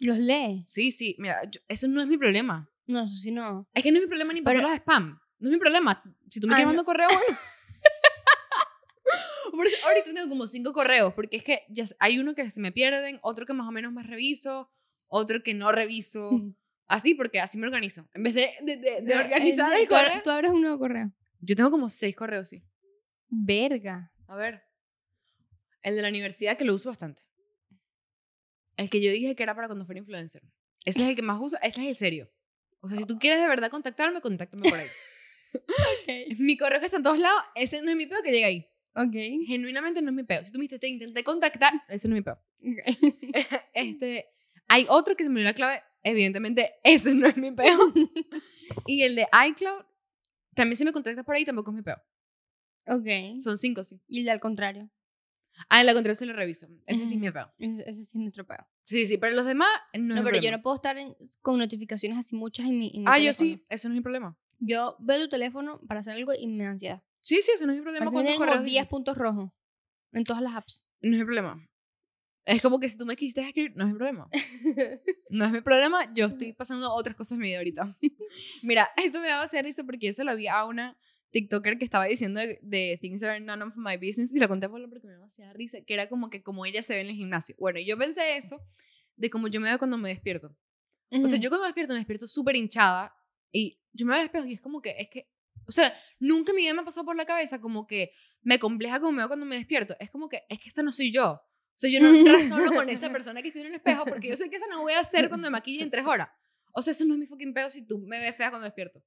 ¿Los 0.00 0.18
lee? 0.18 0.64
Sí, 0.68 0.92
sí, 0.92 1.16
mira, 1.18 1.40
yo- 1.50 1.60
eso 1.66 1.88
no 1.88 2.00
es 2.02 2.06
mi 2.06 2.18
problema. 2.18 2.68
No, 2.86 3.04
eso 3.04 3.14
sí 3.16 3.30
no. 3.30 3.66
Es 3.72 3.82
que 3.82 3.90
no 3.90 3.98
es 3.98 4.02
mi 4.02 4.08
problema 4.08 4.32
ni 4.32 4.42
Pero- 4.42 4.58
pasar 4.60 4.70
los 4.70 4.78
spam. 4.80 5.18
No 5.38 5.48
es 5.48 5.52
mi 5.54 5.58
problema. 5.58 6.02
Si 6.30 6.40
tú 6.40 6.46
me 6.46 6.52
Ah, 6.52 6.56
quieres 6.58 6.74
no. 6.74 6.76
mandar 6.76 6.84
correo, 6.84 7.08
bueno. 7.08 7.38
Por 9.52 9.66
eso 9.66 9.86
ahorita 9.86 10.14
tengo 10.14 10.28
como 10.28 10.46
cinco 10.46 10.72
correos, 10.72 11.12
porque 11.14 11.36
es 11.36 11.44
que 11.44 11.62
ya 11.68 11.84
hay 11.98 12.18
uno 12.18 12.34
que 12.34 12.48
se 12.50 12.60
me 12.60 12.72
pierden, 12.72 13.18
otro 13.22 13.44
que 13.44 13.52
más 13.52 13.66
o 13.66 13.72
menos 13.72 13.92
me 13.92 14.02
reviso, 14.02 14.70
otro 15.08 15.42
que 15.42 15.52
no 15.54 15.72
reviso. 15.72 16.30
Así, 16.86 17.14
porque 17.14 17.40
así 17.40 17.58
me 17.58 17.66
organizo. 17.66 18.08
En 18.14 18.22
vez 18.22 18.34
de, 18.34 18.50
de, 18.62 18.76
de- 18.76 19.02
de 19.02 19.14
organizar 19.16 19.72
el 19.78 19.88
correo. 19.88 20.22
Tú 20.22 20.30
abres 20.30 20.52
un 20.52 20.60
nuevo 20.62 20.78
correo. 20.78 21.12
Yo 21.40 21.56
tengo 21.56 21.70
como 21.70 21.90
seis 21.90 22.14
correos, 22.16 22.48
sí. 22.48 22.62
Verga. 23.34 24.12
A 24.28 24.36
ver. 24.36 24.62
El 25.82 25.96
de 25.96 26.02
la 26.02 26.10
universidad 26.10 26.56
que 26.56 26.64
lo 26.64 26.74
uso 26.74 26.90
bastante. 26.90 27.22
El 28.76 28.90
que 28.90 29.02
yo 29.02 29.10
dije 29.10 29.34
que 29.34 29.42
era 29.42 29.54
para 29.54 29.68
cuando 29.68 29.86
fuera 29.86 30.00
influencer. 30.00 30.42
Ese 30.84 31.02
es 31.02 31.08
el 31.08 31.16
que 31.16 31.22
más 31.22 31.40
uso, 31.40 31.56
ese 31.62 31.80
es 31.80 31.88
el 31.88 31.96
serio. 31.96 32.30
O 32.80 32.88
sea, 32.88 32.98
si 32.98 33.04
tú 33.04 33.18
quieres 33.18 33.40
de 33.40 33.48
verdad 33.48 33.70
contactarme, 33.70 34.20
contáctame 34.20 34.68
por 34.68 34.78
ahí. 34.78 34.86
Ok. 35.54 36.38
mi 36.38 36.56
correo 36.56 36.80
que 36.80 36.86
está 36.86 36.96
en 36.96 37.02
todos 37.02 37.18
lados, 37.18 37.42
ese 37.54 37.82
no 37.82 37.90
es 37.90 37.96
mi 37.96 38.06
peo 38.06 38.22
que 38.22 38.30
llega 38.30 38.46
ahí. 38.46 38.66
Ok. 38.94 39.12
Genuinamente 39.46 40.00
no 40.00 40.08
es 40.08 40.16
mi 40.16 40.24
peo. 40.24 40.42
Si 40.42 40.50
tú 40.50 40.58
me 40.58 40.62
dijiste, 40.62 40.78
te 40.78 40.88
intenté 40.88 41.22
contactar, 41.22 41.74
ese 41.88 42.08
no 42.08 42.16
es 42.16 42.20
mi 42.20 42.24
peo. 42.24 42.38
Este, 43.74 44.30
hay 44.66 44.86
otro 44.88 45.14
que 45.14 45.24
se 45.24 45.30
me 45.30 45.40
dio 45.40 45.44
la 45.44 45.52
clave, 45.52 45.82
evidentemente 46.02 46.72
ese 46.84 47.12
no 47.12 47.26
es 47.26 47.36
mi 47.36 47.50
peo. 47.50 47.78
y 48.86 49.02
el 49.02 49.14
de 49.14 49.26
iCloud, 49.48 49.84
también 50.54 50.76
si 50.76 50.86
me 50.86 50.92
contactas 50.92 51.24
por 51.24 51.34
ahí, 51.34 51.44
tampoco 51.44 51.70
es 51.70 51.76
mi 51.76 51.82
peo. 51.82 52.02
Ok. 52.86 53.40
Son 53.40 53.58
cinco, 53.58 53.84
sí. 53.84 54.00
Y 54.08 54.20
el 54.20 54.28
al 54.28 54.40
contrario. 54.40 54.90
Ah, 55.68 55.80
en 55.80 55.86
la 55.86 55.92
contraria 55.92 56.14
se 56.14 56.26
lo 56.26 56.32
reviso. 56.32 56.66
Ese 56.86 57.06
sí 57.06 57.14
es 57.14 57.20
mi. 57.20 57.26
Ese, 57.28 57.82
ese 57.82 57.92
sí 57.92 58.02
es 58.02 58.14
nuestro 58.14 58.46
peo. 58.46 58.66
Sí, 58.84 59.06
sí, 59.06 59.18
pero 59.18 59.36
los 59.36 59.44
demás 59.46 59.68
no, 59.94 60.00
No, 60.00 60.14
es 60.16 60.22
pero 60.22 60.36
yo 60.36 60.40
problema. 60.42 60.56
no 60.56 60.62
puedo 60.62 60.76
estar 60.76 60.98
en- 60.98 61.14
con 61.40 61.58
notificaciones 61.58 62.18
así 62.18 62.34
muchas 62.36 62.66
en 62.66 62.78
mi, 62.78 62.90
en 62.94 63.02
mi 63.02 63.10
Ah, 63.10 63.18
yo 63.18 63.32
teléfono. 63.32 63.50
sí, 63.50 63.66
eso 63.68 63.88
no 63.88 63.94
es 63.94 63.98
mi 63.98 64.02
problema. 64.02 64.38
Yo 64.58 64.96
veo 65.00 65.20
tu 65.20 65.28
teléfono 65.28 65.80
para 65.86 66.00
hacer 66.00 66.14
algo 66.16 66.32
y 66.38 66.46
me 66.46 66.64
da 66.64 66.70
ansiedad. 66.70 67.02
Sí, 67.20 67.40
sí, 67.42 67.50
eso 67.54 67.66
no 67.66 67.72
es 67.72 67.78
mi 67.78 67.82
problema. 67.82 68.06
Aparte 68.06 68.14
¿Cuántos 68.16 68.34
tiene 68.34 68.38
como 68.38 68.50
correos 68.50 68.64
10 68.64 68.74
dices? 68.82 68.88
puntos 68.88 69.16
rojos 69.16 69.50
en 70.12 70.24
todas 70.24 70.42
las 70.42 70.54
apps. 70.54 70.86
No 71.00 71.12
es 71.14 71.18
mi 71.20 71.24
problema. 71.24 71.68
Es 72.44 72.60
como 72.62 72.80
que 72.80 72.88
si 72.88 72.96
tú 72.98 73.06
me 73.06 73.14
quisiste 73.14 73.40
escribir, 73.46 73.72
no 73.76 73.84
es 73.84 73.92
mi 73.92 73.96
problema. 73.98 74.28
No 75.30 75.46
es 75.46 75.52
mi 75.52 75.60
problema, 75.62 76.12
yo 76.14 76.26
estoy 76.26 76.52
pasando 76.52 76.92
otras 76.92 77.16
cosas 77.16 77.32
en 77.32 77.38
mi 77.38 77.48
vida 77.48 77.58
ahorita. 77.58 77.96
Mira, 78.62 78.90
esto 79.02 79.18
me 79.20 79.28
daba 79.28 79.44
hacer 79.44 79.64
risa 79.64 79.82
porque 79.84 80.08
yo 80.08 80.12
se 80.12 80.24
lo 80.24 80.36
vi 80.36 80.46
a 80.46 80.64
una 80.66 80.98
TikToker 81.32 81.78
que 81.78 81.84
estaba 81.84 82.04
diciendo 82.04 82.40
de, 82.40 82.58
de 82.62 82.98
Things 83.00 83.22
Are 83.22 83.40
None 83.40 83.62
of 83.64 83.74
My 83.76 83.96
Business 83.96 84.32
y 84.32 84.38
la 84.38 84.48
conté 84.48 84.68
por 84.68 84.80
lo 84.80 84.88
porque 84.88 85.06
me 85.06 85.14
demasiada 85.14 85.52
risa, 85.54 85.80
que 85.80 85.94
era 85.94 86.08
como 86.08 86.30
que 86.30 86.42
como 86.42 86.64
ella 86.66 86.82
se 86.82 86.94
ve 86.94 87.00
en 87.00 87.08
el 87.08 87.14
gimnasio. 87.14 87.56
Bueno, 87.58 87.80
yo 87.80 87.98
pensé 87.98 88.36
eso 88.36 88.60
de 89.16 89.30
como 89.30 89.48
yo 89.48 89.60
me 89.60 89.68
veo 89.68 89.78
cuando 89.78 89.98
me 89.98 90.10
despierto. 90.10 90.54
O 91.10 91.26
sea, 91.26 91.38
yo 91.38 91.50
cuando 91.50 91.64
me 91.64 91.68
despierto, 91.68 91.92
me 91.92 92.00
despierto 92.00 92.26
súper 92.26 92.56
hinchada 92.56 93.14
y 93.50 93.78
yo 93.92 94.06
me 94.06 94.12
veo 94.12 94.20
al 94.20 94.26
espejo 94.26 94.46
y 94.46 94.54
es 94.54 94.60
como 94.60 94.80
que, 94.80 94.94
es 94.98 95.08
que, 95.10 95.28
o 95.66 95.72
sea, 95.72 95.94
nunca 96.18 96.52
en 96.52 96.56
mi 96.56 96.62
vida 96.62 96.74
me 96.74 96.80
ha 96.80 96.84
pasado 96.84 97.04
por 97.04 97.16
la 97.16 97.26
cabeza 97.26 97.60
como 97.60 97.86
que 97.86 98.12
me 98.40 98.58
compleja 98.58 98.98
como 98.98 99.12
me 99.12 99.18
veo 99.18 99.28
cuando 99.28 99.44
me 99.44 99.56
despierto. 99.56 99.94
Es 100.00 100.10
como 100.10 100.28
que, 100.28 100.42
es 100.48 100.58
que 100.58 100.68
esta 100.68 100.82
no 100.82 100.92
soy 100.92 101.12
yo. 101.12 101.32
O 101.32 101.74
sea, 101.74 101.90
yo 101.90 102.00
no 102.00 102.12
razono 102.32 102.72
con 102.72 102.88
esa 102.88 103.10
persona 103.10 103.42
que 103.42 103.48
estoy 103.48 103.62
en 103.62 103.68
un 103.68 103.74
espejo 103.74 104.04
porque 104.04 104.28
yo 104.28 104.36
sé 104.36 104.50
que 104.50 104.56
esa 104.56 104.66
no 104.66 104.82
voy 104.82 104.92
a 104.94 105.00
hacer 105.00 105.28
cuando 105.28 105.48
me 105.48 105.52
maquille 105.52 105.82
en 105.82 105.90
tres 105.90 106.06
horas. 106.06 106.28
O 106.74 106.82
sea, 106.82 106.92
eso 106.92 107.04
no 107.04 107.14
es 107.14 107.20
mi 107.20 107.26
fucking 107.26 107.52
pedo 107.52 107.68
si 107.70 107.86
tú 107.86 107.98
me 107.98 108.18
ves 108.18 108.36
fea 108.36 108.50
cuando 108.50 108.64
despierto. 108.64 109.02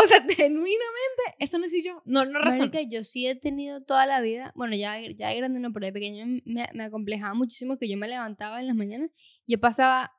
O 0.00 0.06
sea, 0.06 0.22
genuinamente, 0.28 1.22
eso 1.38 1.58
no 1.58 1.68
soy 1.68 1.82
yo. 1.82 2.02
No, 2.04 2.24
no 2.24 2.38
razono. 2.38 2.66
Marica, 2.70 2.80
yo 2.82 3.02
sí 3.04 3.26
he 3.26 3.34
tenido 3.34 3.82
toda 3.82 4.06
la 4.06 4.20
vida, 4.20 4.52
bueno, 4.54 4.76
ya, 4.76 4.98
ya 5.00 5.28
de 5.28 5.36
grande 5.36 5.60
no, 5.60 5.72
pero 5.72 5.86
de 5.86 5.92
pequeño 5.92 6.40
me, 6.44 6.66
me 6.72 6.84
acomplejaba 6.84 7.34
muchísimo 7.34 7.78
que 7.78 7.88
yo 7.88 7.96
me 7.98 8.06
levantaba 8.08 8.60
en 8.60 8.66
las 8.68 8.76
mañanas 8.76 9.10
y 9.46 9.52
yo 9.54 9.60
pasaba 9.60 10.12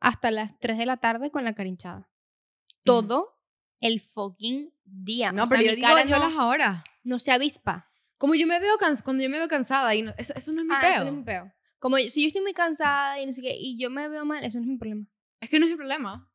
hasta 0.00 0.30
las 0.30 0.58
3 0.58 0.78
de 0.78 0.86
la 0.86 0.96
tarde 0.96 1.30
con 1.30 1.44
la 1.44 1.54
cara 1.54 1.68
hinchada. 1.68 2.10
Todo 2.84 3.38
el 3.80 4.00
fucking 4.00 4.72
día. 4.84 5.32
No, 5.32 5.44
o 5.44 5.46
sea, 5.46 5.58
pero 5.58 5.70
yo 5.70 5.70
mi 5.72 5.76
digo 5.76 5.88
cara 5.88 6.04
yo 6.04 6.18
no, 6.18 6.28
las 6.28 6.38
horas. 6.44 6.84
no 7.04 7.18
se 7.18 7.30
avispa. 7.32 7.90
Como 8.18 8.34
yo 8.34 8.46
me 8.46 8.58
veo 8.60 8.76
cans 8.78 9.02
cuando 9.02 9.22
yo 9.22 9.30
me 9.30 9.38
veo 9.38 9.48
cansada 9.48 9.94
y 9.94 10.02
no- 10.02 10.14
eso, 10.18 10.34
eso 10.36 10.52
no 10.52 10.60
es 10.60 10.66
mi 10.66 10.74
Ah, 10.74 10.80
pedo. 10.80 10.94
eso 10.94 11.04
no 11.04 11.10
es 11.10 11.16
mi 11.16 11.24
peo. 11.24 11.52
Como 11.78 11.98
yo- 11.98 12.10
si 12.10 12.22
yo 12.22 12.26
estoy 12.28 12.42
muy 12.42 12.52
cansada 12.52 13.20
y 13.20 13.26
no 13.26 13.32
sé 13.32 13.40
qué, 13.42 13.56
y 13.58 13.78
yo 13.78 13.88
me 13.90 14.08
veo 14.08 14.24
mal, 14.24 14.44
eso 14.44 14.58
no 14.58 14.64
es 14.64 14.68
mi 14.70 14.76
problema. 14.76 15.06
Es 15.40 15.48
que 15.48 15.58
no 15.58 15.64
es 15.66 15.70
mi 15.70 15.76
problema. 15.76 16.29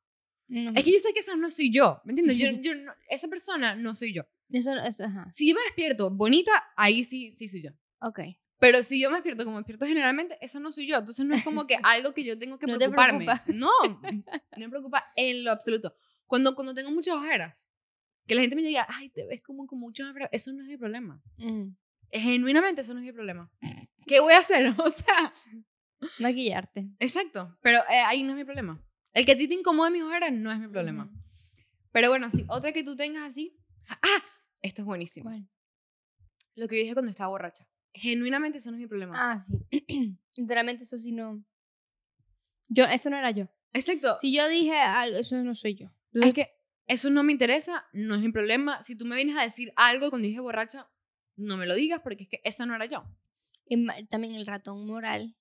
No. 0.47 0.71
Es 0.75 0.84
que 0.84 0.91
yo 0.91 0.99
sé 0.99 1.13
que 1.13 1.19
esa 1.21 1.36
no 1.36 1.49
soy 1.51 1.71
yo, 1.73 2.01
¿me 2.05 2.12
entiendes? 2.12 2.38
Yo, 2.38 2.49
yo 2.62 2.75
no- 2.75 2.93
esa 3.10 3.27
persona 3.27 3.75
no 3.75 3.95
soy 3.95 4.13
yo. 4.13 4.23
Eso, 4.51 4.75
eso, 4.77 5.05
ajá. 5.05 5.27
Si 5.34 5.49
yo 5.49 5.55
me 5.55 5.62
despierto 5.63 6.12
bonita, 6.12 6.51
ahí 6.77 7.03
sí, 7.03 7.31
sí 7.31 7.47
soy 7.47 7.63
yo. 7.63 7.71
Ok. 7.99 8.19
Pero 8.60 8.84
si 8.84 9.01
yo 9.01 9.10
me 9.10 9.15
despierto 9.15 9.43
como 9.43 9.55
me 9.58 9.62
despierto 9.62 9.86
generalmente, 9.86 10.38
eso 10.41 10.60
no 10.60 10.71
soy 10.71 10.88
yo. 10.88 10.97
Entonces 10.97 11.25
no 11.25 11.34
es 11.36 11.43
como 11.43 11.65
que 11.67 11.77
algo 11.84 12.13
que 12.13 12.23
yo 12.23 12.38
tengo 12.38 12.58
que 12.60 12.67
No 12.67 12.73
te 12.77 12.89
preocuparme. 12.89 13.25
preocupa. 13.25 13.43
No, 13.53 13.69
no 13.81 14.58
me 14.58 14.69
preocupa 14.69 15.03
en 15.15 15.43
lo 15.43 15.51
absoluto. 15.51 15.95
Cuando, 16.27 16.53
cuando 16.55 16.73
tengo 16.73 16.91
muchas 16.91 17.15
ojeras, 17.15 17.67
que 18.27 18.36
la 18.36 18.41
gente 18.41 18.55
me 18.55 18.62
diga, 18.63 18.86
ay, 18.89 19.10
te 19.10 19.25
ves 19.25 19.41
como 19.41 19.65
con 19.67 19.79
muchas 19.79 20.10
ojeras, 20.10 20.29
eso 20.31 20.53
no 20.53 20.62
es 20.62 20.67
mi 20.69 20.77
problema. 20.77 21.21
Mm. 21.38 21.69
Genuinamente 22.12 22.81
eso 22.81 22.93
no 22.93 22.99
es 22.99 23.05
mi 23.05 23.12
problema. 23.12 23.51
¿Qué 24.08 24.19
voy 24.19 24.34
a 24.34 24.39
hacer? 24.39 24.73
O 24.79 24.89
sea, 24.91 25.33
Maquillarte. 26.19 26.87
exacto. 27.00 27.58
Pero 27.62 27.79
eh, 27.89 28.00
ahí 28.06 28.23
no 28.23 28.31
es 28.31 28.35
mi 28.37 28.43
problema. 28.46 28.81
El 29.15 29.25
que 29.25 29.31
a 29.31 29.37
ti 29.37 29.47
te 29.47 29.53
incomode 29.53 29.91
mis 29.91 30.03
ojeras 30.03 30.31
no 30.33 30.51
es 30.51 30.59
mi 30.59 30.67
problema. 30.67 31.09
Pero 31.93 32.09
bueno, 32.09 32.29
sí, 32.29 32.45
otra 32.49 32.73
que 32.73 32.83
tú 32.83 32.97
tengas 32.97 33.23
así. 33.23 33.57
Ah, 33.87 34.23
esto 34.61 34.81
es 34.81 34.85
buenísimo. 34.85 35.29
¿Cuál? 35.29 35.47
Lo 36.55 36.67
que 36.67 36.75
yo 36.75 36.81
dije 36.81 36.93
cuando 36.93 37.11
estaba 37.11 37.29
borracha. 37.29 37.65
Genuinamente 37.93 38.57
eso 38.57 38.71
no 38.71 38.77
es 38.77 38.81
mi 38.81 38.87
problema. 38.87 39.13
Ah, 39.15 39.39
sí. 39.39 39.57
Literalmente 40.37 40.83
eso 40.83 40.97
sí 40.97 41.13
no. 41.13 41.41
Yo, 42.67 42.83
eso 42.83 43.09
no 43.09 43.17
era 43.17 43.31
yo. 43.31 43.47
Exacto. 43.71 44.17
Si 44.19 44.35
yo 44.35 44.49
dije 44.49 44.77
algo, 44.77 45.17
eso 45.17 45.41
no 45.43 45.55
soy 45.55 45.75
yo. 45.75 45.91
Es 46.13 46.33
que 46.33 46.51
eso 46.85 47.09
no 47.09 47.23
me 47.23 47.31
interesa, 47.31 47.87
no 47.93 48.15
es 48.15 48.21
mi 48.21 48.33
problema. 48.33 48.81
Si 48.81 48.97
tú 48.97 49.05
me 49.05 49.15
vienes 49.15 49.37
a 49.37 49.43
decir 49.43 49.71
algo 49.77 50.09
cuando 50.09 50.27
dije 50.27 50.41
borracha, 50.41 50.89
no 51.37 51.55
me 51.55 51.65
lo 51.65 51.75
digas 51.75 52.01
porque 52.01 52.23
es 52.23 52.29
que 52.29 52.41
esa 52.43 52.65
no 52.65 52.75
era 52.75 52.85
yo. 52.85 53.05
Y 53.65 53.87
también 54.07 54.35
el 54.35 54.45
ratón 54.45 54.85
moral. 54.85 55.37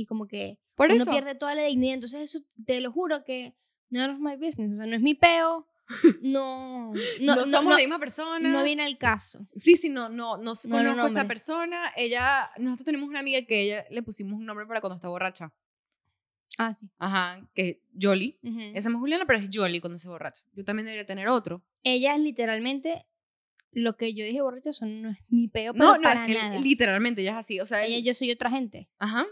Y 0.00 0.06
como 0.06 0.26
que 0.26 0.58
Por 0.76 0.90
uno 0.90 1.02
eso. 1.02 1.10
pierde 1.10 1.34
toda 1.34 1.54
la 1.54 1.62
dignidad. 1.64 1.94
Entonces 1.94 2.20
eso, 2.22 2.40
te 2.64 2.80
lo 2.80 2.90
juro 2.90 3.22
que 3.24 3.54
none 3.90 4.12
of 4.14 4.18
my 4.18 4.36
business. 4.36 4.72
O 4.72 4.76
sea, 4.76 4.86
no 4.86 4.96
es 4.96 5.02
mi 5.02 5.14
peo. 5.14 5.66
No. 6.22 6.92
No, 7.20 7.34
No, 7.36 7.46
somos 7.46 7.64
no, 7.64 7.70
la 7.72 7.76
misma 7.76 7.98
persona. 7.98 8.48
no 8.48 8.62
viene 8.64 8.84
al 8.84 8.96
caso. 8.96 9.44
Sí, 9.56 9.76
sí, 9.76 9.88
no, 9.90 10.08
no, 10.08 10.36
no 10.38 10.54
No, 10.54 10.70
conozco 10.70 10.96
no, 10.96 11.04
a 11.04 11.08
esa 11.08 11.24
persona. 11.26 11.92
Ella, 11.96 12.50
nosotros 12.58 12.84
tenemos 12.86 13.08
una 13.08 13.18
amiga 13.20 13.42
que 13.42 13.60
ella 13.62 13.84
le 13.90 14.02
pusimos 14.02 14.34
un 14.34 14.46
nombre 14.46 14.66
para 14.66 14.80
cuando 14.80 14.94
está 14.96 15.08
borracha. 15.08 15.52
Ah, 16.58 16.74
sí. 16.78 16.88
Ajá, 16.98 17.46
que 17.54 17.68
es 17.68 17.76
Jolly. 18.00 18.38
Ujú. 18.42 18.58
Esa 18.74 18.88
es 18.88 18.94
Juliana, 18.94 19.26
pero 19.26 19.38
es 19.38 19.48
Jolly 19.52 19.80
cuando 19.80 19.98
se 19.98 20.08
borracha. 20.08 20.44
Yo 20.52 20.64
también 20.64 20.86
debería 20.86 21.06
tener 21.06 21.28
otro. 21.28 21.62
Ella 21.82 22.14
es 22.14 22.20
literalmente 22.20 23.06
lo 23.72 23.96
que 23.96 24.14
yo 24.14 24.24
dije 24.24 24.42
borracha, 24.42 24.70
eso 24.70 24.84
no 24.86 25.10
es 25.10 25.18
mi 25.28 25.46
peo, 25.48 25.72
pero 25.72 25.84
No, 25.84 25.96
no, 25.96 26.02
para 26.02 26.22
es 26.22 26.26
que 26.28 26.34
nada. 26.34 26.58
literalmente 26.60 27.20
ella 27.22 27.32
es 27.32 27.36
así. 27.36 27.60
O 27.60 27.66
sea, 27.66 27.84
Ella, 27.84 27.98
yo 28.00 28.14
soy 28.14 28.30
otra 28.30 28.50
gente. 28.50 28.88
ajá, 28.98 29.26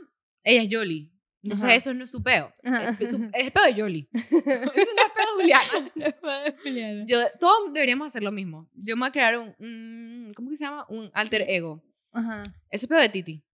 ella 0.44 0.62
es 0.62 0.68
Jolly. 0.70 1.12
Entonces 1.42 1.64
Ajá. 1.64 1.74
eso 1.76 1.94
no 1.94 2.04
es 2.04 2.10
su 2.10 2.22
peo. 2.22 2.52
Ajá. 2.64 2.90
Es, 2.90 3.00
es 3.00 3.12
el 3.12 3.52
peo 3.52 3.64
de 3.64 3.74
Jolly. 3.80 4.08
eso 4.12 4.34
no 5.94 6.04
es 6.04 6.14
peo 6.14 6.40
de 6.42 6.56
Juliana. 6.62 7.04
Yo, 7.06 7.18
todos 7.38 7.72
deberíamos 7.72 8.06
hacer 8.06 8.22
lo 8.22 8.32
mismo. 8.32 8.68
Yo 8.74 8.96
me 8.96 9.00
voy 9.00 9.08
a 9.08 9.12
crear 9.12 9.38
un, 9.38 10.32
¿cómo 10.34 10.50
que 10.50 10.56
se 10.56 10.64
llama? 10.64 10.86
Un 10.88 11.10
alter 11.14 11.44
ego. 11.48 11.82
Ajá. 12.12 12.42
Ese 12.70 12.86
es 12.86 12.88
peo 12.88 12.98
de 12.98 13.08
Titi. 13.08 13.44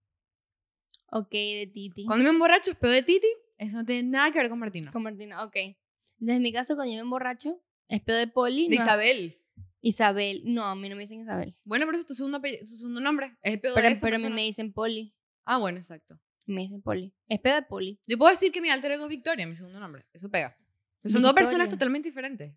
Ok, 1.10 1.30
de 1.30 1.70
Titi. 1.72 2.06
Cuando 2.06 2.24
me 2.24 2.30
emborracho 2.30 2.70
es 2.72 2.76
peo 2.76 2.90
de 2.90 3.02
Titi. 3.02 3.26
Eso 3.58 3.76
no 3.76 3.84
tiene 3.84 4.02
nada 4.08 4.32
que 4.32 4.38
ver 4.38 4.48
con 4.48 4.58
Martina. 4.58 4.90
Con 4.90 5.02
Martina, 5.02 5.44
ok. 5.44 5.56
En 6.26 6.42
mi 6.42 6.52
caso, 6.52 6.74
cuando 6.74 6.92
yo 6.92 6.96
me 6.98 7.02
emborracho, 7.02 7.62
es 7.88 8.00
peo 8.00 8.16
de 8.16 8.26
Poli. 8.26 8.68
De 8.68 8.76
no- 8.76 8.82
Isabel. 8.82 9.38
Isabel. 9.80 10.42
No, 10.46 10.64
a 10.64 10.74
mí 10.74 10.88
no 10.88 10.96
me 10.96 11.02
dicen 11.02 11.20
Isabel. 11.20 11.54
Bueno, 11.64 11.86
pero 11.86 11.98
es 11.98 12.06
tu 12.06 12.14
segundo, 12.14 12.40
tu 12.40 12.66
segundo 12.66 13.00
nombre. 13.00 13.36
Es 13.42 13.54
el 13.54 13.60
peo 13.60 13.74
Pero, 13.74 13.86
de 13.86 13.92
esa 13.92 14.00
pero 14.00 14.16
a 14.16 14.18
mí 14.18 14.28
me 14.30 14.42
dicen 14.42 14.72
Poli. 14.72 15.14
Ah, 15.44 15.58
bueno, 15.58 15.78
exacto. 15.78 16.18
Me 16.46 16.62
dicen 16.62 16.82
Poli. 16.82 17.12
Es 17.28 17.40
peo 17.40 17.54
de 17.54 17.62
Poli. 17.62 17.98
Yo 18.06 18.18
puedo 18.18 18.30
decir 18.30 18.52
que 18.52 18.60
mi 18.60 18.68
alter 18.70 18.92
ego 18.92 19.04
es 19.04 19.10
Victoria, 19.10 19.46
mi 19.46 19.56
segundo 19.56 19.80
nombre. 19.80 20.06
Eso 20.12 20.30
pega. 20.30 20.50
Son 20.56 20.64
Victoria. 21.04 21.22
dos 21.26 21.34
personas 21.34 21.70
totalmente 21.70 22.08
diferentes. 22.08 22.52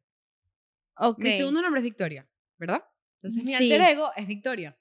Ok. 0.98 1.20
Mi 1.24 1.32
segundo 1.32 1.62
nombre 1.62 1.80
es 1.80 1.84
Victoria, 1.86 2.28
¿verdad? 2.58 2.84
Entonces 3.22 3.44
mi 3.44 3.52
Sí. 3.54 3.72
alter 3.72 3.82
ego 3.90 4.10
es 4.16 4.28
Victoria. 4.28 4.78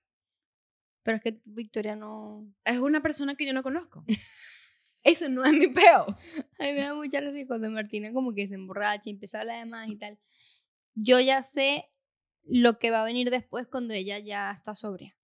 Pero 1.02 1.18
es 1.18 1.22
que 1.22 1.40
Victoria 1.44 1.94
no. 1.94 2.52
Es 2.64 2.78
una 2.78 3.00
persona 3.02 3.34
que 3.36 3.46
yo 3.46 3.52
no 3.52 3.62
conozco. 3.62 4.04
Eso 5.04 5.28
no 5.28 5.44
es 5.44 5.52
mi 5.52 5.68
peo. 5.68 6.04
A 6.58 6.62
mí 6.64 6.72
me 6.72 6.80
da 6.80 6.94
mucha 6.94 7.20
risa 7.20 7.46
cuando 7.46 7.70
Martina 7.70 8.12
como 8.12 8.34
que 8.34 8.48
se 8.48 8.54
emborracha 8.54 9.02
y 9.08 9.10
empieza 9.10 9.38
a 9.38 9.40
hablar 9.42 9.60
de 9.64 9.70
más 9.70 9.88
y 9.88 9.96
tal. 9.96 10.18
Yo 10.94 11.20
ya 11.20 11.44
sé 11.44 11.88
lo 12.42 12.78
que 12.80 12.90
va 12.90 13.02
a 13.02 13.04
venir 13.04 13.30
después 13.30 13.68
cuando 13.68 13.94
ella 13.94 14.18
ya 14.18 14.50
está 14.50 14.74
sobria. 14.74 15.16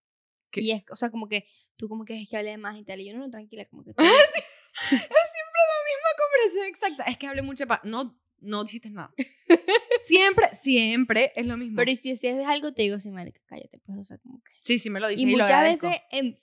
¿Qué? 0.53 0.61
Y 0.61 0.71
es, 0.71 0.85
o 0.91 0.97
sea, 0.97 1.11
como 1.11 1.27
que 1.29 1.45
tú 1.77 1.89
como 1.89 2.05
que 2.05 2.21
es 2.23 2.29
que 2.29 2.37
hable 2.37 2.51
de 2.51 2.59
más 2.59 2.79
y 2.79 2.85
tal. 2.85 3.01
Y 3.01 3.07
yo 3.07 3.15
no, 3.15 3.21
no, 3.21 3.31
tranquila, 3.31 3.65
como 3.65 3.83
que... 3.83 3.93
tú- 3.95 4.03
Es 4.05 4.11
siempre 4.11 5.61
la 5.69 5.79
misma 5.89 6.11
conversación 6.19 6.67
exacta. 6.67 7.05
Es 7.05 7.19
que 7.19 7.27
hablé 7.27 7.43
mucha 7.43 7.67
pa... 7.67 7.81
No, 7.85 8.17
no 8.39 8.63
hiciste 8.65 8.91
nada. 8.91 9.13
Siempre, 10.05 10.49
siempre 10.55 11.33
es 11.37 11.47
lo 11.47 11.57
mismo. 11.57 11.77
Pero 11.77 11.91
y 11.93 11.97
si, 11.97 12.17
si 12.17 12.27
es 12.27 12.45
algo, 12.47 12.73
te 12.73 12.83
digo, 12.83 12.99
sí, 12.99 13.11
marica, 13.13 13.41
cállate, 13.47 13.79
pues, 13.79 13.99
o 13.99 14.03
sea, 14.05 14.19
como 14.19 14.43
que... 14.43 14.51
sí, 14.63 14.81
sí 14.81 14.91
me 14.91 14.99
lo 14.99 15.07
dice. 15.07 15.23
Y 15.23 15.27
lo 15.37 15.45
muchas 15.45 15.63
veces 15.63 16.01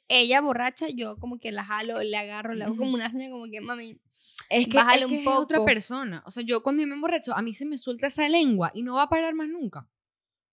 ella 0.08 0.40
borracha, 0.40 0.88
yo 0.88 1.18
como 1.18 1.40
que 1.40 1.52
la 1.52 1.66
jalo, 1.66 2.00
le 2.02 2.16
agarro, 2.16 2.54
le 2.56 2.64
hago 2.64 2.78
como 2.78 2.94
una 2.94 3.10
seña 3.12 3.30
como 3.30 3.46
que, 3.52 3.60
mami, 3.60 4.00
Es 4.50 4.68
que, 4.68 4.78
Bájale 4.78 5.02
es, 5.02 5.06
un 5.08 5.12
que 5.18 5.22
es 5.24 5.28
otra 5.28 5.58
poco. 5.58 5.66
persona. 5.66 6.24
O 6.26 6.32
sea, 6.32 6.42
yo 6.44 6.64
cuando 6.64 6.82
yo 6.84 6.88
me 6.88 6.94
emborracho, 6.96 7.36
a 7.36 7.42
mí 7.42 7.54
se 7.54 7.66
me 7.66 7.78
suelta 7.78 8.08
esa 8.08 8.30
lengua 8.30 8.72
y 8.74 8.82
no 8.84 8.96
va 8.96 9.04
a 9.04 9.10
parar 9.10 9.34
más 9.34 9.50
nunca. 9.50 9.90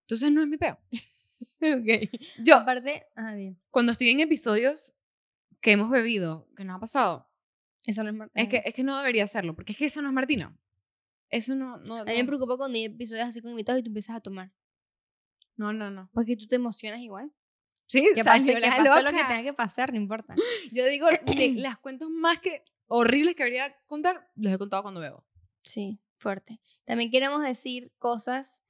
Entonces 0.02 0.32
no 0.32 0.42
es 0.42 0.48
mi 0.48 0.56
peo. 0.56 0.80
ok. 1.60 2.10
Yo, 2.44 2.56
Aparte, 2.56 3.06
ah, 3.16 3.34
bien, 3.34 3.60
cuando 3.70 3.92
estoy 3.92 4.10
en 4.10 4.20
episodios 4.20 4.92
que 5.60 5.72
hemos 5.72 5.90
bebido, 5.90 6.48
que 6.56 6.64
nos 6.64 6.76
ha 6.76 6.80
pasado, 6.80 7.28
eso 7.84 8.02
no 8.04 8.10
es 8.10 8.16
Mar- 8.16 8.30
es 8.34 8.48
que, 8.48 8.58
ajá. 8.58 8.68
es 8.68 8.74
que 8.74 8.82
no 8.82 8.96
debería 8.98 9.24
hacerlo, 9.24 9.54
porque 9.54 9.72
es 9.72 9.78
que 9.78 9.86
eso 9.86 10.02
no 10.02 10.08
es 10.08 10.14
Martina. 10.14 10.56
Eso 11.30 11.54
no, 11.56 11.78
no, 11.78 11.96
A 11.96 12.04
mí 12.04 12.12
me 12.12 12.22
no, 12.22 12.26
preocupa 12.26 12.56
cuando 12.56 12.76
hay 12.76 12.84
episodios 12.84 13.26
así 13.26 13.40
con 13.42 13.50
invitados 13.50 13.80
y 13.80 13.82
tú 13.84 13.88
empiezas 13.90 14.16
a 14.16 14.20
tomar. 14.20 14.52
no, 15.56 15.72
no, 15.72 15.90
no. 15.90 16.08
Porque 16.12 16.36
tú 16.36 16.46
te 16.46 16.56
emocionas 16.56 17.00
igual. 17.00 17.32
Sí, 17.88 18.10
Que 18.14 18.24
pase, 18.24 18.52
que 18.54 18.60
pase 18.60 19.02
lo 19.04 19.10
que 19.12 19.24
tenga 19.24 19.42
que 19.44 19.52
pasar, 19.52 19.92
no 19.92 19.98
importa. 19.98 20.34
Yo 20.72 20.84
digo, 20.86 21.06
de 21.08 21.54
las 21.56 21.78
cuentos 21.78 22.10
más 22.10 22.40
que 22.40 22.64
horribles 22.88 23.34
que 23.36 23.44
debería 23.44 23.76
contar, 23.86 24.28
los 24.34 24.52
he 24.52 24.58
contado 24.58 24.82
cuando 24.82 25.00
bebo. 25.00 25.24
Sí, 25.62 26.00
fuerte. 26.18 26.60
También 26.84 27.10
queremos 27.10 27.42
decir 27.42 27.92
cosas 27.98 28.62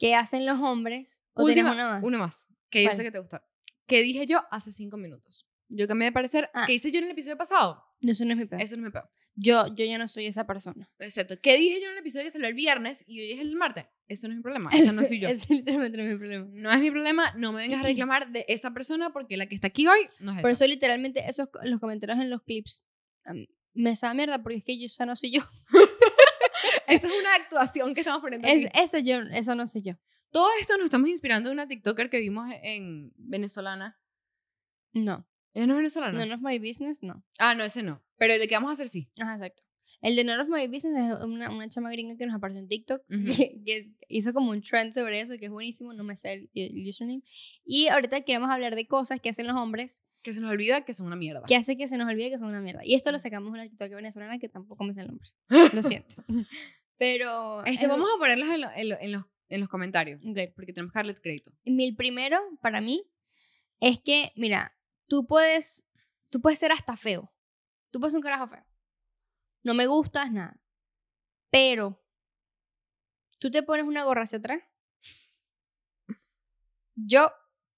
que 0.00 0.16
hacen 0.16 0.44
los 0.46 0.58
hombres. 0.58 1.20
¿O 1.34 1.44
Última, 1.44 1.72
una 1.72 1.88
más? 1.90 2.02
Una 2.02 2.18
más, 2.18 2.48
que 2.70 2.82
yo 2.82 2.90
sé 2.90 3.04
que 3.04 3.12
te 3.12 3.20
gusta. 3.20 3.46
Que 3.86 4.02
dije 4.02 4.26
yo 4.26 4.42
hace 4.50 4.72
cinco 4.72 4.96
minutos. 4.96 5.46
Yo 5.68 5.86
cambié 5.86 6.06
de 6.06 6.12
parecer, 6.12 6.50
Ah. 6.54 6.64
que 6.66 6.72
hice 6.74 6.90
yo 6.90 6.98
en 6.98 7.04
el 7.04 7.10
episodio 7.12 7.36
pasado. 7.36 7.84
No, 8.00 8.10
eso 8.10 8.24
no 8.24 8.32
es 8.32 8.38
mi 8.38 8.46
peor. 8.46 8.60
Eso 8.60 8.76
no 8.76 8.82
me 8.82 8.90
pego. 8.90 9.08
Yo, 9.36 9.68
yo 9.74 9.84
ya 9.84 9.96
no 9.98 10.08
soy 10.08 10.26
esa 10.26 10.44
persona. 10.46 10.90
Excepto, 10.98 11.40
¿qué 11.40 11.56
dije 11.56 11.80
yo 11.80 11.86
en 11.86 11.92
el 11.92 11.98
episodio 11.98 12.24
que 12.24 12.30
salió 12.32 12.48
el 12.48 12.54
viernes 12.54 13.04
y 13.06 13.20
hoy 13.20 13.32
es 13.32 13.40
el 13.40 13.54
martes? 13.54 13.86
Eso 14.08 14.26
no 14.26 14.32
es 14.32 14.38
mi 14.38 14.42
problema. 14.42 14.68
Eso 14.72 14.92
no 14.92 15.04
soy 15.04 15.20
yo. 15.20 15.28
Ese 15.28 15.54
literalmente 15.54 15.96
no 15.98 16.04
es 16.04 16.10
mi 16.10 16.16
problema. 16.18 16.46
No 16.50 16.72
es 16.72 16.80
mi 16.80 16.90
problema, 16.90 17.32
no 17.36 17.52
me 17.52 17.62
vengas 17.62 17.80
a 17.80 17.82
reclamar 17.86 18.32
de 18.32 18.44
esa 18.48 18.72
persona 18.72 19.12
porque 19.12 19.36
la 19.36 19.46
que 19.46 19.54
está 19.54 19.68
aquí 19.68 19.86
hoy 19.86 20.00
no 20.18 20.32
es 20.32 20.40
Por 20.42 20.50
esa. 20.50 20.64
eso 20.64 20.68
literalmente 20.70 21.22
esos 21.28 21.48
los 21.64 21.78
comentarios 21.78 22.18
en 22.18 22.30
los 22.30 22.42
clips 22.42 22.82
me 23.74 23.94
sabe 23.96 24.14
mierda 24.16 24.42
porque 24.42 24.58
es 24.58 24.64
que 24.64 24.78
yo 24.78 24.86
esa 24.86 25.06
no 25.06 25.14
soy 25.14 25.30
yo. 25.32 25.42
Esta 26.86 27.06
es 27.06 27.20
una 27.20 27.34
actuación 27.36 27.94
que 27.94 28.00
estamos 28.00 28.20
poniendo 28.20 28.48
aquí. 28.48 28.64
Es, 28.64 28.70
ese 28.74 29.02
yo, 29.02 29.20
esa 29.32 29.54
no 29.54 29.66
soy 29.66 29.82
yo. 29.82 29.94
Todo 30.30 30.48
esto 30.60 30.76
nos 30.76 30.86
estamos 30.86 31.08
inspirando 31.08 31.50
en 31.50 31.54
una 31.54 31.66
TikToker 31.66 32.08
que 32.08 32.20
vimos 32.20 32.48
en 32.62 33.12
venezolana. 33.16 33.98
No. 34.92 35.26
¿Ella 35.52 35.66
no 35.66 35.74
es 35.74 35.78
venezolana? 35.78 36.18
None 36.18 36.34
of 36.34 36.40
my 36.40 36.58
business, 36.58 37.02
no. 37.02 37.24
Ah, 37.38 37.54
no, 37.54 37.64
ese 37.64 37.82
no. 37.82 38.02
Pero 38.16 38.34
el 38.34 38.40
de 38.40 38.46
que 38.46 38.54
vamos 38.54 38.70
a 38.70 38.74
hacer 38.74 38.88
sí. 38.88 39.10
Ajá, 39.18 39.34
exacto. 39.34 39.64
El 40.02 40.16
de 40.16 40.24
None 40.24 40.42
of 40.42 40.48
My 40.48 40.66
Business 40.66 40.96
es 40.96 41.24
una, 41.24 41.50
una 41.50 41.68
chama 41.68 41.90
gringa 41.90 42.16
que 42.16 42.26
nos 42.26 42.34
apareció 42.34 42.60
en 42.60 42.68
TikTok, 42.68 43.02
Ujú. 43.10 43.36
que, 43.36 43.60
que 43.64 43.76
es- 43.76 43.92
hizo 44.08 44.32
como 44.32 44.50
un 44.50 44.62
trend 44.62 44.92
sobre 44.92 45.20
eso, 45.20 45.34
que 45.38 45.46
es 45.46 45.50
buenísimo, 45.50 45.92
no 45.92 46.04
me 46.04 46.16
sé 46.16 46.32
el, 46.32 46.50
el 46.54 46.88
username. 46.88 47.22
Y 47.64 47.88
ahorita 47.88 48.20
queremos 48.22 48.50
hablar 48.50 48.74
de 48.76 48.86
cosas 48.86 49.20
que 49.20 49.28
hacen 49.30 49.46
los 49.46 49.56
hombres 49.56 50.02
Que 50.22 50.32
se 50.32 50.40
nos 50.40 50.50
olvida 50.50 50.84
que 50.84 50.94
son 50.94 51.06
una 51.06 51.16
mierda. 51.16 51.42
que 51.46 51.56
hace 51.56 51.76
que 51.76 51.88
se 51.88 51.96
nos 51.98 52.08
olvide 52.08 52.30
que 52.30 52.38
son 52.38 52.48
una 52.48 52.60
mierda. 52.60 52.80
Y 52.84 52.94
esto 52.94 53.12
lo 53.12 53.18
sacamos 53.18 53.52
de 53.52 53.58
una 53.58 53.68
TikTok 53.68 53.90
venezolana 53.94 54.38
que 54.38 54.48
tampoco 54.48 54.84
me 54.84 54.92
sé 54.94 55.00
el 55.02 55.08
nombre. 55.08 55.28
Lo 55.74 55.82
siento. 55.82 56.14
Pero... 56.98 57.64
Este, 57.64 57.84
es- 57.84 57.88
vamos 57.88 58.08
a 58.14 58.18
ponerlos 58.18 58.48
en, 58.48 58.60
lo- 58.60 58.70
en 58.74 58.88
lo- 58.90 59.00
en 59.00 59.12
los, 59.12 59.24
en 59.48 59.60
los 59.60 59.68
comentarios. 59.68 60.20
Ok. 60.24 60.38
Porque 60.54 60.72
tenemos 60.72 60.92
que 60.92 60.98
darle 60.98 61.14
crédito. 61.14 61.52
El 61.64 61.96
primero, 61.96 62.38
para 62.60 62.80
mí, 62.80 63.02
es 63.80 63.98
que, 64.00 64.32
mira, 64.36 64.76
tú 65.08 65.26
puedes, 65.26 65.84
tú 66.30 66.40
puedes 66.40 66.58
ser 66.58 66.72
hasta 66.72 66.96
feo. 66.96 67.32
Tú 67.90 67.98
puedes 68.00 68.12
ser 68.12 68.18
un 68.18 68.22
carajo 68.22 68.48
feo. 68.48 68.64
No 69.62 69.74
me 69.74 69.86
gustas 69.86 70.32
nada. 70.32 70.60
Pero, 71.50 72.02
tú 73.38 73.50
te 73.50 73.62
pones 73.62 73.86
una 73.86 74.04
gorra 74.04 74.22
hacia 74.22 74.38
atrás. 74.38 74.62
Yo 76.94 77.32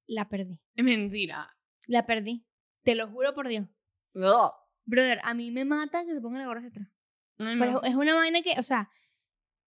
la 0.06 0.28
perdí. 0.28 0.60
Es 0.74 0.84
mentira. 0.84 1.56
La 1.86 2.06
perdí. 2.06 2.46
Te 2.82 2.94
lo 2.94 3.08
juro 3.08 3.34
por 3.34 3.48
Dios. 3.48 3.66
Ugh. 4.14 4.52
Brother, 4.84 5.20
a 5.22 5.34
mí 5.34 5.50
me 5.50 5.64
mata 5.64 6.04
que 6.04 6.12
se 6.12 6.20
ponga 6.20 6.40
la 6.40 6.46
gorra 6.46 6.60
hacia 6.60 6.70
atrás. 6.70 6.88
Pero 7.36 7.82
es- 7.84 7.94
una 7.94 8.14
vaina 8.14 8.42
que, 8.42 8.58
o 8.58 8.62
sea, 8.62 8.90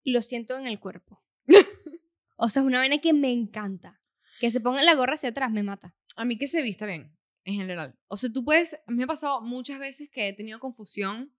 lo 0.04 0.22
siento 0.22 0.56
en 0.56 0.66
el 0.66 0.80
cuerpo. 0.80 1.22
o 2.36 2.48
sea, 2.48 2.62
es 2.62 2.66
una 2.66 2.78
vaina 2.78 2.98
que 2.98 3.12
me 3.12 3.32
encanta. 3.32 4.00
Que 4.40 4.50
se 4.50 4.60
ponga 4.60 4.82
la 4.82 4.94
gorra 4.94 5.14
hacia 5.14 5.30
atrás 5.30 5.50
me 5.50 5.62
mata. 5.62 5.94
A 6.16 6.24
mí 6.24 6.36
que 6.36 6.48
se 6.48 6.62
vista 6.62 6.86
bien, 6.86 7.16
en 7.44 7.54
general. 7.54 7.98
O 8.08 8.16
sea, 8.16 8.30
tú 8.32 8.44
puedes... 8.44 8.76
Me 8.86 9.04
ha 9.04 9.06
pasado 9.06 9.40
muchas 9.40 9.78
veces 9.78 10.10
que 10.10 10.28
he 10.28 10.32
tenido 10.32 10.58
confusión 10.58 11.34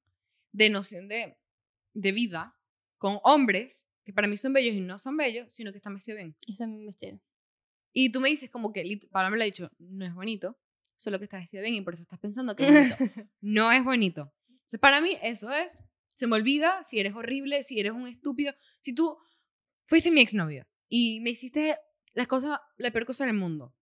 de 0.56 0.70
noción 0.70 1.10
de, 1.10 1.38
de 1.94 2.12
vida 2.14 2.58
con 2.98 3.20
hombres 3.24 3.88
que 4.06 4.14
para 4.14 4.28
mí 4.28 4.38
son 4.38 4.54
bellos 4.54 4.74
y 4.74 4.80
no 4.80 4.98
son 4.98 5.18
bellos, 5.18 5.52
sino 5.52 5.72
que 5.72 5.78
están 5.78 5.96
vestidos 5.96 6.20
bien. 6.20 6.38
Ese 6.48 6.64
es 6.64 6.70
mi 6.70 6.86
vestido. 6.86 7.20
Y 7.92 8.12
tú 8.12 8.22
me 8.22 8.30
dices 8.30 8.50
como 8.50 8.72
que, 8.72 9.02
Paola 9.12 9.30
me 9.30 9.38
lo 9.38 9.44
ha 9.44 9.46
dicho, 9.46 9.70
no 9.80 10.06
es 10.06 10.14
bonito, 10.14 10.58
solo 10.96 11.18
que 11.18 11.26
está 11.26 11.40
vestido 11.40 11.64
bien 11.64 11.76
y 11.76 11.82
por 11.82 11.94
eso 11.94 12.04
estás 12.04 12.20
pensando 12.20 12.56
que 12.56 12.68
es 12.68 12.98
bonito. 12.98 13.30
no 13.42 13.72
es 13.72 13.84
bonito. 13.84 14.34
Entonces, 14.48 14.80
para 14.80 15.02
mí 15.02 15.18
eso 15.22 15.52
es, 15.52 15.78
se 16.14 16.28
me 16.28 16.36
olvida 16.36 16.84
si 16.84 17.00
eres 17.00 17.16
horrible, 17.16 17.64
si 17.64 17.80
eres 17.80 17.92
un 17.92 18.08
estúpido. 18.08 18.54
Si 18.80 18.94
tú 18.94 19.18
fuiste 19.84 20.12
mi 20.12 20.22
exnovio 20.22 20.66
y 20.88 21.20
me 21.20 21.32
hiciste 21.32 21.78
las 22.14 22.28
cosas, 22.28 22.60
la 22.78 22.92
peor 22.92 23.06
cosa 23.06 23.26
del 23.26 23.36
mundo, 23.36 23.76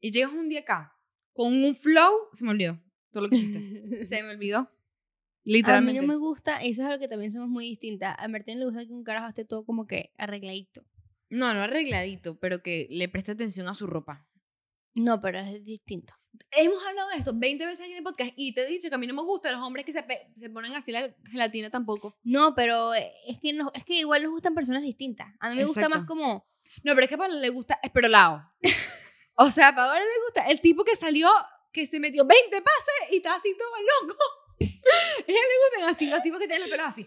y 0.00 0.10
llegas 0.10 0.32
un 0.32 0.48
día 0.48 0.60
acá 0.60 0.96
con 1.32 1.52
un 1.52 1.74
flow, 1.74 2.28
se 2.32 2.44
me 2.44 2.50
olvidó 2.50 2.82
todo 3.10 3.24
lo 3.24 3.28
que 3.28 3.36
hiciste. 3.36 4.04
se 4.04 4.22
me 4.22 4.30
olvidó. 4.30 4.70
A 5.44 5.46
mí 5.46 5.52
Literalmente. 5.52 6.00
no 6.00 6.06
me 6.06 6.16
gusta, 6.16 6.62
eso 6.62 6.82
es 6.82 6.88
algo 6.88 6.98
que 6.98 7.06
también 7.08 7.30
somos 7.30 7.48
muy 7.50 7.66
distintas. 7.66 8.16
A 8.18 8.28
Martín 8.28 8.58
le 8.60 8.64
gusta 8.64 8.86
que 8.86 8.94
un 8.94 9.04
carajo 9.04 9.28
esté 9.28 9.44
todo 9.44 9.66
como 9.66 9.86
que 9.86 10.10
arregladito. 10.16 10.86
No, 11.28 11.52
no 11.52 11.60
arregladito, 11.60 12.38
pero 12.38 12.62
que 12.62 12.86
le 12.90 13.10
preste 13.10 13.32
atención 13.32 13.68
a 13.68 13.74
su 13.74 13.86
ropa. 13.86 14.26
No, 14.94 15.20
pero 15.20 15.40
es 15.40 15.62
distinto. 15.62 16.14
Hemos 16.50 16.82
hablado 16.86 17.10
de 17.10 17.16
esto 17.16 17.32
20 17.34 17.66
veces 17.66 17.86
en 17.86 17.92
el 17.92 18.02
podcast 18.02 18.32
y 18.36 18.54
te 18.54 18.62
he 18.62 18.66
dicho 18.66 18.88
que 18.88 18.94
a 18.94 18.98
mí 18.98 19.06
no 19.06 19.12
me 19.12 19.22
gustan 19.22 19.52
los 19.52 19.60
hombres 19.60 19.84
que 19.84 19.92
se, 19.92 20.04
se 20.34 20.48
ponen 20.48 20.74
así 20.74 20.92
la 20.92 21.14
gelatina 21.30 21.68
tampoco. 21.68 22.16
No, 22.22 22.54
pero 22.54 22.94
es 22.94 23.38
que, 23.40 23.52
no, 23.52 23.70
es 23.74 23.84
que 23.84 23.98
igual 23.98 24.22
nos 24.22 24.32
gustan 24.32 24.54
personas 24.54 24.82
distintas. 24.82 25.28
A 25.40 25.50
mí 25.50 25.56
me 25.56 25.64
gusta 25.64 25.88
más 25.90 25.98
Exacto. 25.98 26.14
como... 26.14 26.46
No, 26.82 26.94
pero 26.94 27.02
es 27.02 27.08
que 27.08 27.14
a 27.16 27.18
Paola 27.18 27.34
le 27.34 27.50
gusta 27.50 27.78
esperolado. 27.82 28.42
o 29.36 29.50
sea, 29.50 29.68
a 29.68 29.74
Paola 29.74 30.00
le 30.00 30.24
gusta 30.24 30.46
el 30.50 30.60
tipo 30.62 30.84
que 30.84 30.96
salió, 30.96 31.28
que 31.70 31.86
se 31.86 32.00
metió 32.00 32.24
20 32.24 32.62
pases 32.62 33.12
y 33.12 33.16
está 33.16 33.34
así 33.34 33.54
todo 33.56 34.08
loco. 34.08 34.18
a 34.60 35.24
ella 35.26 35.40
le 35.40 35.78
gustan 35.78 35.90
así, 35.90 36.06
los 36.06 36.22
tipos 36.22 36.40
que 36.40 36.46
tienen 36.46 36.62
los 36.62 36.70
pelos 36.70 36.86
así. 36.86 37.06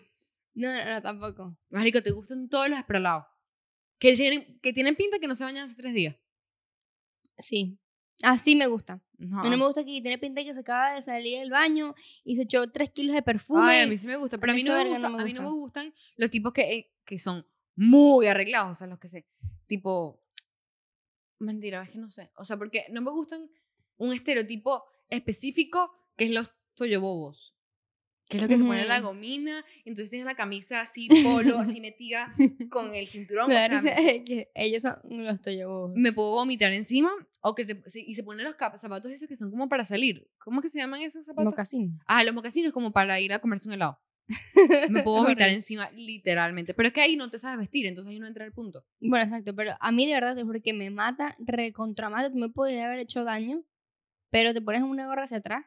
No, 0.53 0.73
no, 0.73 0.93
no, 0.93 1.01
tampoco. 1.01 1.57
Marico, 1.69 2.01
¿te 2.01 2.11
gustan 2.11 2.49
todos 2.49 2.69
los 2.69 2.79
esprolados? 2.79 3.25
Que 3.99 4.15
tienen, 4.15 4.59
que 4.59 4.73
tienen 4.73 4.95
pinta 4.95 5.19
que 5.19 5.27
no 5.27 5.35
se 5.35 5.43
bañan 5.43 5.65
hace 5.65 5.75
tres 5.75 5.93
días. 5.93 6.15
Sí. 7.37 7.79
Así 8.23 8.55
me 8.55 8.65
gusta. 8.67 9.01
No. 9.17 9.41
A 9.41 9.43
no 9.49 9.57
me 9.57 9.65
gusta 9.65 9.83
que 9.83 10.01
tiene 10.01 10.17
pinta 10.17 10.43
que 10.43 10.53
se 10.53 10.59
acaba 10.59 10.93
de 10.93 11.01
salir 11.01 11.39
del 11.39 11.51
baño 11.51 11.93
y 12.23 12.35
se 12.35 12.43
echó 12.43 12.71
tres 12.71 12.91
kilos 12.91 13.15
de 13.15 13.21
perfume. 13.21 13.61
Ay, 13.63 13.81
a 13.81 13.87
mí 13.87 13.97
sí 13.97 14.07
me 14.07 14.17
gusta, 14.17 14.37
pero 14.39 14.51
a 14.51 14.55
mí 14.55 14.63
mí, 14.63 14.67
no 14.67 14.75
me, 14.75 14.83
gusta, 14.83 14.99
no 14.99 15.09
me 15.17 15.21
a 15.21 15.25
mí 15.25 15.33
no 15.33 15.41
me 15.41 15.47
gusta. 15.49 15.81
gustan 15.81 15.93
los 16.15 16.29
tipos 16.29 16.53
que, 16.53 16.61
eh, 16.73 16.91
que 17.05 17.19
son 17.19 17.45
muy 17.75 18.27
arreglados, 18.27 18.71
o 18.71 18.75
sea, 18.75 18.87
los 18.87 18.99
que 18.99 19.07
se, 19.07 19.27
tipo, 19.67 20.23
mentira, 21.39 21.83
es 21.83 21.91
que 21.91 21.99
no 21.99 22.09
sé, 22.09 22.31
o 22.35 22.43
sea, 22.43 22.57
porque 22.57 22.85
no 22.89 23.01
me 23.01 23.11
gustan 23.11 23.49
un 23.97 24.13
estereotipo 24.13 24.83
específico 25.09 25.91
que 26.15 26.25
es 26.25 26.31
los 26.31 26.49
toyobobos, 26.77 27.53
que 28.29 28.37
es 28.37 28.43
lo 28.43 28.47
que 28.49 28.57
se 28.57 28.63
pone 28.63 28.81
en 28.83 28.87
la 28.87 29.01
gomina, 29.01 29.65
entonces 29.83 30.09
tienen 30.09 30.25
la 30.27 30.35
camisa 30.35 30.79
así, 30.81 31.09
polo, 31.23 31.57
así 31.59 31.81
metida 31.81 32.33
con 32.69 32.93
el 32.95 33.07
cinturón, 33.07 33.45
o 33.45 33.47
Me 33.49 33.55
da 33.55 33.67
sea, 33.81 34.23
que 34.23 34.49
ellos 34.55 34.83
son 34.83 34.95
los 35.09 35.41
toyobos. 35.41 35.91
me 35.95 36.13
puedo 36.13 36.31
vomitar 36.31 36.71
encima, 36.73 37.11
o 37.41 37.55
que 37.55 37.65
te- 37.65 37.81
y 38.05 38.15
se 38.15 38.23
ponen 38.23 38.45
los 38.45 38.55
zapatos 38.79 39.11
esos 39.11 39.27
que 39.27 39.35
son 39.35 39.51
como 39.51 39.67
para 39.67 39.83
salir, 39.83 40.29
¿cómo 40.37 40.61
que 40.61 40.69
se 40.69 40.79
llaman 40.79 41.01
esos 41.01 41.25
zapatos? 41.25 41.51
Mocasín. 41.51 41.99
Ah, 42.05 42.23
los 42.23 42.33
mocasinos 42.33 42.71
como 42.71 42.91
para 42.91 43.19
ir 43.19 43.33
a 43.33 43.39
comerse 43.39 43.67
un 43.67 43.73
helado. 43.75 43.99
Me 44.89 45.01
puedo 45.03 45.17
vomitar 45.23 45.49
encima, 45.49 45.89
literalmente. 45.91 46.73
Pero 46.73 46.87
es 46.87 46.93
que 46.93 46.99
ahí 47.01 47.15
no 47.15 47.29
te 47.29 47.37
sabes 47.39 47.57
vestir, 47.59 47.85
entonces 47.85 48.11
ahí 48.11 48.19
no 48.19 48.27
entra 48.27 48.43
el 48.45 48.51
punto. 48.51 48.85
Bueno, 48.99 49.23
exacto, 49.23 49.55
pero 49.55 49.71
a 49.79 49.91
mí 49.93 50.05
de 50.05 50.13
verdad 50.13 50.35
te 50.35 50.43
juro 50.43 50.59
que 50.61 50.73
me 50.73 50.89
mata, 50.89 51.35
recontramata, 51.39 52.29
tú 52.29 52.37
me 52.37 52.49
podías 52.49 52.85
haber 52.85 52.99
hecho 52.99 53.23
daño, 53.23 53.63
pero 54.29 54.53
te 54.53 54.61
pones 54.61 54.83
una 54.83 55.07
gorra 55.07 55.23
hacia 55.23 55.37
atrás 55.37 55.65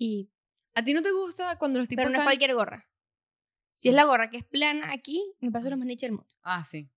y... 0.00 0.30
¿A 0.74 0.84
ti 0.84 0.94
no 0.94 1.02
te 1.02 1.10
gusta 1.12 1.58
cuando 1.58 1.78
los 1.80 1.88
tipos 1.88 2.00
Pero 2.02 2.10
no 2.10 2.14
es 2.14 2.20
están- 2.20 2.26
cualquier 2.26 2.54
gorra. 2.54 2.88
Si 3.74 3.88
es 3.88 3.94
la 3.94 4.04
gorra 4.04 4.30
que 4.30 4.36
es 4.38 4.44
plana 4.44 4.92
aquí, 4.92 5.22
me 5.40 5.50
parece 5.50 5.68
lo 5.70 5.76
más 5.76 5.86
niche 5.86 6.06
del 6.06 6.12
mundo. 6.16 6.32
Ah, 6.42 6.64
sí. 6.64 6.88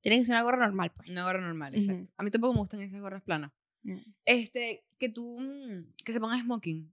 Tiene 0.00 0.18
que 0.18 0.24
ser 0.24 0.34
una 0.34 0.42
gorra 0.42 0.58
normal, 0.58 0.92
pues. 0.94 1.08
Una 1.08 1.24
gorra 1.24 1.40
normal, 1.40 1.74
Ujú. 1.74 1.82
exacto. 1.84 2.12
A 2.16 2.22
mí 2.24 2.30
tampoco 2.30 2.52
me 2.54 2.58
gustan 2.60 2.80
esas 2.80 3.00
gorras 3.00 3.22
planas. 3.22 3.52
Mm. 3.84 3.98
Este, 4.24 4.84
que 4.98 5.08
tú, 5.08 5.38
mm, 5.38 5.92
que 6.04 6.12
se 6.12 6.20
ponga 6.20 6.40
smoking. 6.40 6.92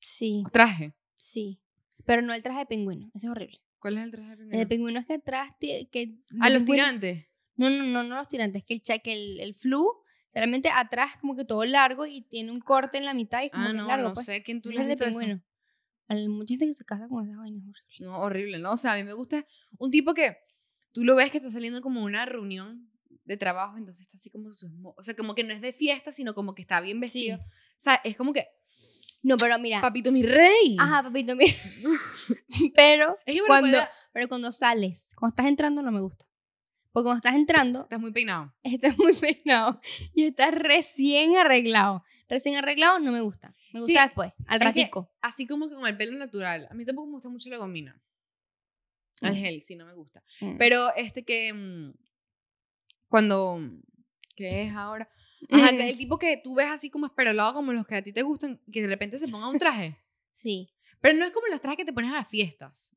Sí, 0.00 0.42
o 0.46 0.50
Traje. 0.50 0.94
sí. 1.16 1.60
Pero 2.06 2.22
no 2.22 2.34
el 2.34 2.42
traje 2.42 2.60
de 2.60 2.66
pingüino, 2.66 3.10
ese 3.14 3.26
es 3.26 3.30
horrible. 3.30 3.60
¿Cuál 3.78 3.98
es 3.98 4.04
el 4.04 4.10
traje 4.10 4.36
de 4.36 4.42
El 4.44 4.50
de 4.50 4.66
pingüino? 4.66 4.68
pingüino 4.68 5.00
es 5.00 5.06
que 5.06 5.14
atrás... 5.14 5.50
Que 5.60 6.18
Ah, 6.40 6.50
los 6.50 6.62
pingüino- 6.62 6.66
tirantes. 6.84 7.26
No, 7.56 7.70
no, 7.70 7.84
no, 7.84 8.02
no 8.02 8.16
los 8.16 8.28
tirantes, 8.28 8.62
que 8.64 8.74
el, 8.74 8.82
cha- 8.82 8.98
que 8.98 9.12
el, 9.14 9.40
el 9.40 9.54
flu, 9.54 9.86
realmente 10.34 10.68
atrás 10.74 11.12
como 11.20 11.36
que 11.36 11.44
todo 11.44 11.64
largo 11.64 12.06
y 12.06 12.22
tiene 12.22 12.50
un 12.50 12.60
corte 12.60 12.98
en 12.98 13.04
la 13.04 13.14
mitad 13.14 13.42
y 13.42 13.46
es 13.46 13.52
como 13.52 13.64
Ah, 13.64 13.70
que 13.70 13.76
es 13.76 13.82
no, 13.82 13.86
largo, 13.88 14.08
no 14.08 14.14
pues. 14.14 14.26
sé 14.26 14.42
quién 14.42 14.60
tú 14.60 14.70
le 14.70 14.92
es 14.92 14.96
pingüino. 15.02 15.42
Hay 16.08 16.28
mucha 16.28 16.52
gente 16.52 16.66
que 16.66 16.72
se 16.74 16.84
casa 16.84 17.08
con 17.08 17.24
esas 17.26 17.38
vainas 17.40 17.62
horribles. 17.62 18.00
No, 18.00 18.18
horrible, 18.18 18.58
¿no? 18.58 18.72
O 18.72 18.76
sea, 18.76 18.92
a 18.92 18.96
mí 18.96 19.04
me 19.04 19.14
gusta 19.14 19.46
un 19.78 19.90
tipo 19.90 20.12
que 20.12 20.36
tú 20.92 21.04
lo 21.04 21.14
ves 21.14 21.30
que 21.30 21.38
está 21.38 21.50
saliendo 21.50 21.80
como 21.80 22.02
una 22.04 22.26
reunión 22.26 22.90
de 23.24 23.36
trabajo, 23.38 23.78
entonces 23.78 24.02
está 24.02 24.16
así 24.18 24.28
como 24.30 24.52
su... 24.52 24.68
O 24.96 25.02
sea, 25.02 25.14
como 25.16 25.34
que 25.34 25.44
no 25.44 25.54
es 25.54 25.60
de 25.62 25.72
fiesta, 25.72 26.12
sino 26.12 26.34
como 26.34 26.54
que 26.54 26.60
está 26.62 26.80
bien 26.82 27.00
vestido. 27.00 27.38
O 27.38 27.42
sea, 27.78 27.94
es 28.04 28.16
como 28.18 28.34
que, 28.34 28.46
No, 29.22 29.38
pero 29.38 29.58
mira. 29.58 29.80
papito, 29.80 30.12
mi 30.12 30.22
rey. 30.22 30.76
Ajá, 30.78 31.02
papito, 31.04 31.34
mira. 31.36 31.54
pero, 32.76 33.16
Es 33.24 33.34
que 33.34 33.40
bueno, 33.40 33.46
cuando, 33.46 33.78
puede- 33.78 33.88
pero 34.12 34.28
cuando 34.28 34.52
sales, 34.52 35.12
cuando 35.16 35.32
estás 35.32 35.46
entrando 35.46 35.80
no 35.82 35.90
me 35.90 36.00
gusta. 36.02 36.26
Porque 36.94 37.06
cuando 37.06 37.16
estás 37.18 37.34
entrando, 37.34 37.82
estás 37.82 37.98
muy 38.00 38.12
peinado. 38.12 38.54
estás 38.62 38.96
muy 38.96 39.12
peinado 39.42 39.80
y 40.14 40.24
estás 40.24 40.54
recién 40.54 41.36
arreglado. 41.36 42.04
Recién 42.28 42.54
arreglado 42.56 43.00
no 43.00 43.10
me 43.10 43.20
gusta. 43.20 43.52
Me 43.72 43.80
gusta 43.80 43.92
Sí, 43.92 43.98
después, 44.08 44.32
al 44.46 44.58
que- 44.60 44.64
ratico. 44.64 45.12
Así 45.20 45.46
como 45.48 45.68
que 45.68 45.74
con 45.74 45.86
el 45.88 45.96
pelo 45.96 46.16
natural. 46.16 46.68
A 46.70 46.74
mí 46.74 46.84
tampoco 46.86 47.08
me 47.08 47.12
gusta 47.14 47.28
mucho 47.28 47.50
la 47.50 47.56
gomina. 47.58 48.00
El 49.22 49.32
Mm. 49.32 49.36
gel, 49.36 49.62
sí, 49.62 49.74
no 49.74 49.86
me 49.86 49.94
gusta. 49.94 50.22
Mm. 50.40 50.56
Pero 50.56 50.94
este 50.94 51.24
que. 51.24 51.52
mm, 51.52 51.92
Cuando. 53.08 53.58
¿Qué 54.36 54.62
es 54.62 54.72
ahora? 54.74 55.08
Ajá, 55.50 55.70
el 55.94 55.96
tipo 55.96 56.18
que 56.18 56.36
tú 56.42 56.54
ves 56.54 56.70
así 56.70 56.90
como 56.90 57.06
esperolado, 57.06 57.54
como 57.54 57.72
los 57.72 57.86
que 57.86 57.96
a 57.96 58.02
ti 58.02 58.12
te 58.12 58.22
gustan, 58.22 58.60
que 58.72 58.82
de 58.82 58.88
repente 58.88 59.18
se 59.18 59.28
ponga 59.28 59.48
un 59.48 59.58
traje. 59.58 59.96
Sí. 60.32 60.70
Pero 61.00 61.16
no 61.18 61.24
es 61.24 61.32
como 61.32 61.46
los 61.48 61.60
trajes 61.60 61.78
que 61.78 61.84
te 61.84 61.92
pones 61.92 62.10
a 62.12 62.14
las 62.16 62.28
fiestas. 62.28 62.90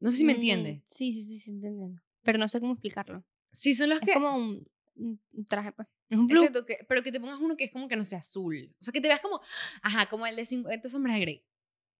No 0.00 0.10
sé 0.10 0.16
si 0.18 0.24
me 0.24 0.32
entiendes. 0.32 0.82
Sí, 0.84 1.12
sí, 1.12 1.22
sí, 1.22 1.38
sí, 1.38 1.50
entendiendo. 1.52 2.02
Pero 2.22 2.38
no 2.38 2.48
sé 2.48 2.60
cómo 2.60 2.72
explicarlo. 2.72 3.24
Sí, 3.52 3.74
son 3.74 3.90
los 3.90 4.00
Es 4.00 4.06
que. 4.06 4.14
como 4.14 4.34
un, 4.36 4.64
un 4.96 5.20
traje, 5.48 5.72
pues. 5.72 5.86
Es 6.08 6.18
un. 6.18 6.30
Exacto, 6.30 6.64
que- 6.66 6.78
pero 6.88 7.02
que 7.02 7.12
te 7.12 7.20
pongas 7.20 7.38
uno 7.40 7.56
que 7.56 7.64
es 7.64 7.70
como 7.70 7.88
que 7.88 7.96
no 7.96 8.04
sea 8.04 8.18
azul. 8.18 8.74
O 8.80 8.84
sea, 8.84 8.92
que 8.92 9.00
te 9.00 9.08
veas 9.08 9.20
como. 9.20 9.40
Ajá, 9.82 10.06
como 10.06 10.26
el 10.26 10.36
de 10.36 10.44
50 10.44 10.88
sombras 10.88 11.14
de 11.16 11.20
Grey. 11.20 11.44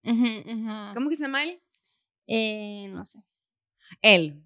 Ujú, 0.04 0.24
ujú. 0.50 0.94
¿Cómo 0.94 1.08
que 1.10 1.16
se 1.16 1.22
llama 1.22 1.44
él? 1.44 1.62
Eh, 2.26 2.88
no 2.90 3.04
sé. 3.04 3.22
Él. 4.00 4.42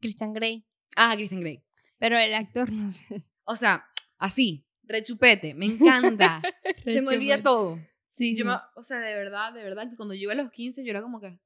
Christian 0.00 0.32
Grey. 0.32 0.66
Ah, 0.96 1.14
Christian 1.16 1.40
Grey. 1.40 1.62
Pero 1.98 2.18
el 2.18 2.34
actor 2.34 2.70
no 2.72 2.90
sé. 2.90 3.24
O 3.44 3.56
sea, 3.56 3.84
así, 4.18 4.66
rechupete, 4.84 5.54
me 5.54 5.66
encanta. 5.66 6.40
Se 6.84 7.02
me 7.02 7.08
olvida 7.14 7.42
todo. 7.42 7.78
Sí, 8.12 8.36
Yo 8.36 8.44
me- 8.44 8.52
o 8.74 8.82
sea, 8.82 8.98
de 9.00 9.14
verdad, 9.14 9.52
de 9.52 9.62
verdad, 9.62 9.88
que 9.88 9.96
cuando 9.96 10.14
yo 10.14 10.22
iba 10.22 10.32
a 10.32 10.36
los 10.36 10.50
15, 10.52 10.84
yo 10.84 10.90
era 10.90 11.02
como 11.02 11.20
que. 11.20 11.38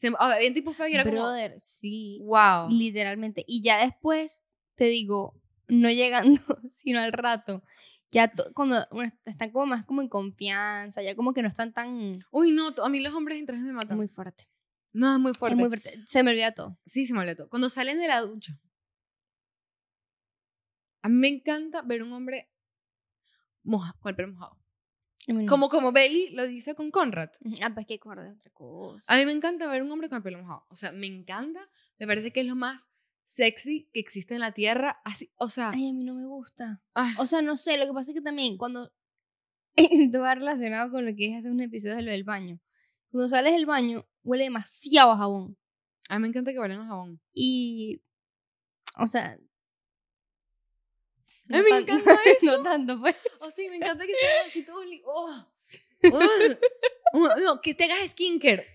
Se, 0.00 0.08
ah, 0.18 0.32
había 0.36 0.54
tipos 0.54 0.74
feos 0.76 0.88
y 0.88 0.94
era 0.94 1.04
Brother, 1.04 1.60
sí. 1.60 2.16
como. 2.20 2.30
Wow. 2.68 2.70
Literalmente. 2.70 3.44
Y 3.46 3.60
ya 3.62 3.84
después, 3.84 4.44
te 4.76 4.84
digo, 4.86 5.38
no 5.68 5.90
llegando, 5.90 6.40
sino 6.70 7.00
al 7.00 7.12
rato. 7.12 7.62
Ya 8.08 8.28
to- 8.28 8.50
cuando 8.54 8.86
están 9.26 9.50
como 9.50 9.66
más 9.66 9.84
como 9.84 10.00
en 10.00 10.08
confianza, 10.08 11.02
ya 11.02 11.14
como 11.14 11.34
que 11.34 11.42
no 11.42 11.48
están 11.48 11.72
tan 11.74 12.24
Uy, 12.30 12.50
no, 12.50 12.68
a 12.82 12.88
mí 12.88 13.00
los 13.00 13.12
hombres 13.14 13.38
en 13.38 13.44
trajes 13.46 13.62
me 13.62 13.72
matan. 13.72 13.96
muy 13.98 14.08
fuerte. 14.08 14.44
no, 14.92 15.12
es 15.14 15.20
muy 15.20 15.30
Es 15.32 15.38
fuerte. 15.38 15.56
muy 15.56 15.68
fuerte. 15.68 16.02
Se 16.06 16.22
me 16.22 16.30
olvida 16.30 16.52
todo. 16.52 16.78
Sí, 16.86 17.06
se 17.06 17.12
me 17.12 17.20
olvidó 17.20 17.36
todo. 17.36 17.48
Cuando 17.50 17.68
salen 17.68 17.98
de 17.98 18.08
la 18.08 18.20
ducha. 18.22 18.58
A 21.02 21.08
mí 21.08 21.14
me 21.16 21.28
encanta 21.28 21.82
ver 21.82 22.02
un 22.02 22.12
hombre 22.12 22.50
moja, 23.62 23.94
con 24.00 24.10
el 24.10 24.16
pelo 24.16 24.32
mojado. 24.32 24.58
No. 25.32 25.46
Como, 25.46 25.68
como 25.68 25.92
Belly 25.92 26.30
lo 26.30 26.46
dice 26.46 26.74
con 26.74 26.90
Conrad. 26.90 27.30
Ah, 27.62 27.70
pues 27.72 27.86
que 27.86 27.94
acordé 27.94 28.24
de 28.24 28.32
otra 28.32 28.50
cosa. 28.50 29.12
A 29.12 29.16
mí 29.16 29.24
me 29.26 29.32
encanta 29.32 29.68
ver 29.68 29.82
un 29.82 29.90
hombre 29.92 30.08
con 30.08 30.16
el 30.16 30.22
pelo 30.22 30.38
mojado. 30.38 30.66
O 30.68 30.76
sea, 30.76 30.92
me 30.92 31.06
encanta. 31.06 31.68
Me 31.98 32.06
parece 32.06 32.32
que 32.32 32.40
es 32.40 32.46
lo 32.46 32.56
más 32.56 32.88
sexy 33.22 33.88
que 33.92 34.00
existe 34.00 34.34
en 34.34 34.40
la 34.40 34.52
tierra. 34.52 35.00
Así, 35.04 35.30
o 35.36 35.48
sea, 35.48 35.70
Ay, 35.70 35.90
a 35.90 35.92
mí 35.92 36.02
no 36.04 36.14
me 36.14 36.26
gusta. 36.26 36.82
ay, 36.94 37.14
O 37.18 37.26
sea, 37.26 37.42
no 37.42 37.56
sé, 37.56 37.78
lo 37.78 37.86
que 37.86 37.92
pasa 37.92 38.10
es 38.10 38.14
que 38.16 38.22
también 38.22 38.56
cuando 38.56 38.92
esto 39.76 40.20
va 40.20 40.34
relacionado 40.34 40.90
con 40.90 41.06
lo 41.06 41.14
que 41.14 41.30
es 41.30 41.38
hacer 41.38 41.52
un 41.52 41.60
episodio 41.60 41.96
de 41.96 42.02
lo 42.02 42.10
del 42.10 42.24
baño. 42.24 42.58
Cuando 43.10 43.28
sales 43.28 43.52
del 43.52 43.66
baño, 43.66 44.06
huele 44.24 44.44
demasiado 44.44 45.12
a 45.12 45.16
jabón. 45.16 45.56
a 46.08 46.16
mí 46.18 46.22
me 46.22 46.28
encanta 46.28 46.52
que 46.52 46.58
huelan 46.58 46.80
a 46.80 46.86
jabón. 46.86 47.20
Y, 47.32 48.02
o 48.96 49.06
sea... 49.06 49.38
Mí 51.58 51.62
me 51.64 51.70
tan- 51.70 51.82
encanta 51.82 52.20
no 52.42 52.62
tanto, 52.62 53.00
pues. 53.00 53.16
Oh, 53.40 53.50
sí, 53.50 53.68
me 53.68 53.76
encanta 53.76 54.06
que 54.06 54.14
sean 54.14 54.32
así 54.46 54.62
todos. 54.64 54.84
Oh. 55.04 55.46
Oh. 57.12 57.28
No, 57.42 57.60
que 57.60 57.74
te 57.74 57.84
hagas 57.84 58.12
skincare. 58.12 58.66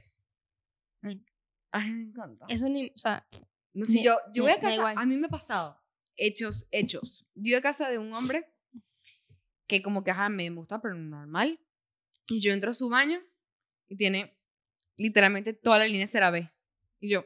Ay, 1.72 1.90
me 1.92 2.02
encanta. 2.04 2.46
Eso 2.50 2.68
ni, 2.70 2.88
o 2.88 2.98
sea, 2.98 3.26
No, 3.74 3.86
si 3.86 3.98
me- 3.98 4.04
yo, 4.04 4.18
yo 4.34 4.44
voy 4.44 4.52
a 4.52 4.60
casa, 4.60 4.90
a 4.92 5.06
mí 5.06 5.16
me 5.18 5.28
ha 5.28 5.30
pasado. 5.30 5.82
Hechos, 6.18 6.68
hechos. 6.72 7.26
Yo 7.36 7.52
voy 7.52 7.54
a 7.56 7.62
casa 7.62 7.90
de 7.90 7.98
un 7.98 8.14
hombre 8.14 8.46
que 9.68 9.82
como 9.82 10.04
que 10.04 10.12
ajá, 10.12 10.30
me 10.30 10.50
gusta, 10.50 10.82
pero 10.82 10.96
normal. 10.96 11.60
Y 12.28 12.40
yo 12.42 12.54
entro 12.54 12.72
a 12.72 12.74
su 12.74 12.90
baño 12.90 13.22
y 13.88 13.96
tiene 13.98 14.38
literalmente 14.98 15.54
toda 15.54 15.80
la 15.80 15.88
línea 15.88 16.08
CeraVe. 16.08 16.52
Y 17.00 17.10
yo. 17.10 17.26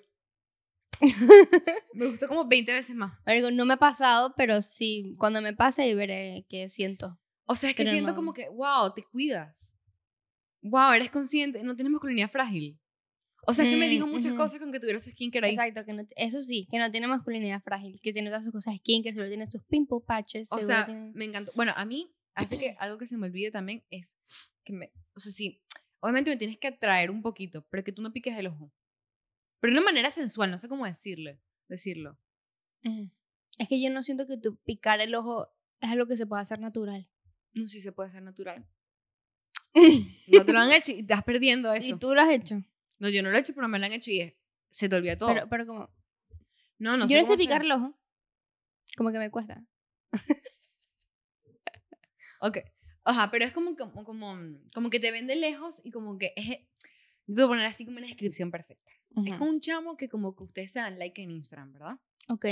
me 1.94 2.08
gustó 2.08 2.28
como 2.28 2.48
20 2.48 2.74
veces 2.74 2.96
más. 2.96 3.14
marico, 3.26 3.52
no 3.52 3.66
me 3.66 3.74
ha 3.76 3.78
pasado, 3.78 4.34
pero 4.38 4.62
sí, 4.62 5.16
cuando 5.18 5.42
me 5.42 5.54
pase 5.54 5.84
ahí 5.84 5.94
veré 5.96 6.46
qué 6.50 6.70
siento. 6.70 7.20
O 7.46 7.56
sea, 7.56 7.70
es 7.72 7.76
que 7.76 7.84
Pero 7.84 7.92
siento 7.94 8.12
no. 8.12 8.16
como 8.16 8.34
que, 8.34 8.48
wow, 8.50 8.94
te 8.94 9.04
cuidas. 9.04 9.76
Wow, 10.62 10.92
eres 10.94 11.10
consciente, 11.10 11.64
no 11.64 11.76
tienes 11.76 11.92
masculinidad 11.92 12.30
frágil. 12.30 12.80
O 13.48 13.54
sea, 13.54 13.64
es 13.66 13.72
que 13.72 13.78
me 13.78 13.88
Mm, 13.88 13.92
dijo 13.92 14.08
muchas 14.08 14.34
ujú. 14.34 14.42
cosas 14.42 14.60
con 14.60 14.72
que 14.72 14.80
tuviera 14.80 15.00
su 15.00 15.10
skincare 15.10 15.48
ahí. 15.48 15.54
Exacto, 15.54 15.86
que 15.86 15.94
no, 15.94 16.04
eso 16.18 16.42
sí, 16.42 16.68
que 16.70 16.78
no 16.78 16.92
tiene 16.92 17.08
masculinidad 17.08 17.64
frágil, 17.64 18.00
que 18.04 18.12
tiene 18.14 18.30
todas 18.30 18.44
sus 18.44 18.52
cosas 18.54 18.76
skincare, 18.76 19.14
seguro 19.14 19.30
tiene 19.30 19.46
sus 19.50 19.64
pimple 19.64 20.00
patches, 20.06 20.52
O 20.52 20.60
sea, 20.60 20.86
tiene- 20.86 21.12
me 21.16 21.26
encantó. 21.26 21.52
Bueno, 21.56 21.74
a 21.76 21.86
mí 21.86 22.14
hace 22.36 22.60
que 22.60 22.76
algo 22.80 22.98
que 22.98 23.08
se 23.08 23.18
me 23.18 23.28
olvide 23.28 23.50
también 23.52 23.84
es 23.90 24.16
que 24.64 24.74
me, 24.74 24.92
o 25.16 25.20
sea, 25.20 25.32
sí, 25.32 25.64
obviamente 26.02 26.30
me 26.30 26.38
tienes 26.38 26.58
que 26.58 26.68
atraer 26.68 27.10
un 27.10 27.22
poquito, 27.22 27.66
pero 27.72 27.84
que 27.84 27.94
tú 27.94 28.02
me 28.02 28.12
piques 28.12 28.38
el 28.38 28.48
ojo. 28.48 28.72
Pero 29.60 29.74
de 29.74 29.80
una 29.80 29.86
manera 29.86 30.12
sensual, 30.12 30.52
no 30.52 30.58
sé 30.58 30.70
cómo 30.70 30.86
decirle, 30.86 31.40
decirlo. 31.68 32.18
Es 33.58 33.68
que 33.68 33.82
yo 33.82 33.90
no 33.90 34.04
siento 34.04 34.26
que 34.28 34.38
tu 34.38 34.56
picar 34.58 35.02
el 35.02 35.14
ojo 35.16 35.50
es 35.82 35.90
algo 35.90 36.08
que 36.08 36.16
se 36.18 36.26
pueda 36.26 36.42
hacer 36.42 36.60
natural. 36.60 37.10
No 37.54 37.64
sé 37.64 37.70
si 37.78 37.82
se 37.82 37.92
puede 37.92 38.10
hacer 38.10 38.22
natural. 38.24 38.66
No 40.28 40.46
te 40.46 40.54
lo 40.54 40.60
han 40.60 40.72
hecho 40.72 40.92
y 40.92 41.00
estás 41.02 41.24
perdiendo 41.24 41.72
eso. 41.74 41.96
¿Y 41.96 42.00
tú 42.00 42.14
lo 42.16 42.22
has 42.22 42.30
hecho? 42.32 42.64
No, 43.00 43.10
yo 43.10 43.22
no 43.24 43.30
lo 43.32 43.38
he 43.38 43.40
hecho, 43.40 43.54
pero 43.54 43.68
me 43.68 43.80
lo 43.80 43.86
han 43.86 43.94
hecho 43.94 44.12
y 44.12 44.22
es- 44.22 44.34
se 44.70 44.88
te 44.90 44.96
olvida 44.96 45.18
todo. 45.18 45.30
Pero, 45.34 45.48
pero 45.50 45.66
como, 45.66 45.90
no, 46.80 46.98
no 46.98 47.08
yo 47.08 47.18
no 47.18 47.26
sé 47.26 47.38
picar 47.38 47.62
hacer. 47.62 47.66
el 47.66 47.72
ojo, 47.74 48.00
como 48.98 49.12
que 49.12 49.20
me 49.20 49.30
cuesta. 49.32 49.64
Ok. 52.42 52.60
Ajá, 53.04 53.30
pero 53.32 53.46
es 53.46 53.52
como, 53.52 53.76
como, 53.76 54.04
como, 54.06 54.36
como 54.74 54.90
que 54.90 55.00
te 55.00 55.12
ven 55.12 55.28
de 55.28 55.36
lejos 55.36 55.82
y 55.84 55.92
como 55.92 56.18
que 56.18 56.34
es... 56.36 56.60
Yo 57.30 57.36
te 57.36 57.42
voy 57.42 57.44
a 57.46 57.48
poner 57.50 57.66
así 57.68 57.86
como 57.86 57.98
una 57.98 58.08
descripción 58.08 58.50
perfecta. 58.50 58.92
Es 59.12 59.18
Ujú. 59.18 59.38
como 59.38 59.52
un 59.52 59.60
chamo 59.60 59.96
que 59.98 60.10
como 60.10 60.36
que 60.36 60.44
ustedes 60.46 60.72
se 60.72 60.80
dan 60.80 60.98
like 60.98 61.22
en 61.22 61.30
Instagram, 61.30 61.74
¿verdad? 61.74 62.00
Ok. 62.28 62.46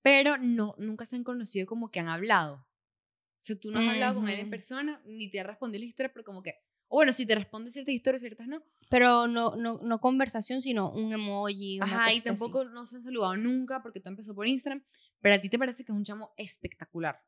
Pero 0.00 0.38
no, 0.38 0.74
nunca 0.78 1.04
se 1.04 1.16
han 1.16 1.24
conocido 1.24 1.66
como 1.66 1.90
que 1.90 2.00
han 2.00 2.08
hablado. 2.08 2.54
O 2.56 3.44
sea, 3.44 3.56
tú 3.58 3.70
no 3.70 3.80
has 3.80 3.88
hablado 3.88 4.14
con 4.20 4.28
él 4.30 4.38
en 4.38 4.48
persona, 4.50 5.02
ni 5.04 5.28
te 5.30 5.40
ha 5.40 5.42
respondido 5.42 5.80
la 5.80 5.86
historia, 5.86 6.10
pero 6.12 6.24
como 6.24 6.42
que, 6.42 6.54
o 6.88 6.96
bueno, 6.96 7.12
si 7.12 7.26
te 7.26 7.34
responde 7.34 7.70
ciertas 7.70 7.92
historias, 7.94 8.22
ciertas 8.22 8.46
no. 8.48 8.62
Pero 8.88 9.26
no, 9.26 9.56
no, 9.56 9.78
no 9.82 10.00
conversación, 10.00 10.62
sino 10.62 10.90
un 10.90 11.12
emoji. 11.12 11.76
Una 11.78 11.86
Ajá, 11.86 12.12
y 12.12 12.14
cosita 12.14 12.30
así. 12.32 12.40
tampoco 12.40 12.64
no 12.64 12.86
se 12.86 12.96
han 12.96 13.02
saludado 13.02 13.36
nunca 13.36 13.82
porque 13.82 14.00
tú 14.00 14.08
empezó 14.08 14.34
por 14.34 14.46
Instagram, 14.48 14.82
pero 15.20 15.34
a 15.34 15.40
ti 15.40 15.48
te 15.50 15.58
parece 15.58 15.84
que 15.84 15.92
es 15.92 15.96
un 15.98 16.04
chamo 16.04 16.32
espectacular. 16.38 17.20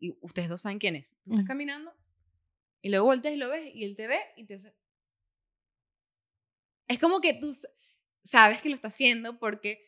Y 0.00 0.16
ustedes 0.22 0.48
dos 0.48 0.62
saben 0.62 0.78
quién 0.78 0.96
es. 0.96 1.10
Tú 1.24 1.32
estás 1.32 1.44
Mm. 1.44 1.48
caminando 1.48 1.92
y 2.80 2.88
luego 2.90 3.06
volteas 3.06 3.34
y 3.34 3.38
lo 3.38 3.48
ves 3.50 3.74
y 3.74 3.84
él 3.84 3.96
te 3.96 4.06
ve 4.06 4.18
y 4.36 4.44
te 4.44 4.54
hace... 4.54 4.74
Es 6.88 6.98
como 6.98 7.20
que 7.20 7.34
tú 7.34 7.52
sabes 8.22 8.60
que 8.60 8.68
lo 8.68 8.74
está 8.74 8.88
haciendo 8.88 9.38
porque 9.38 9.78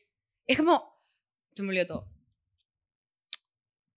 es 0.46 0.56
como... 0.56 0.94
Se 1.54 1.62
me 1.62 1.70
olvidó 1.70 1.86
todo. 1.86 2.12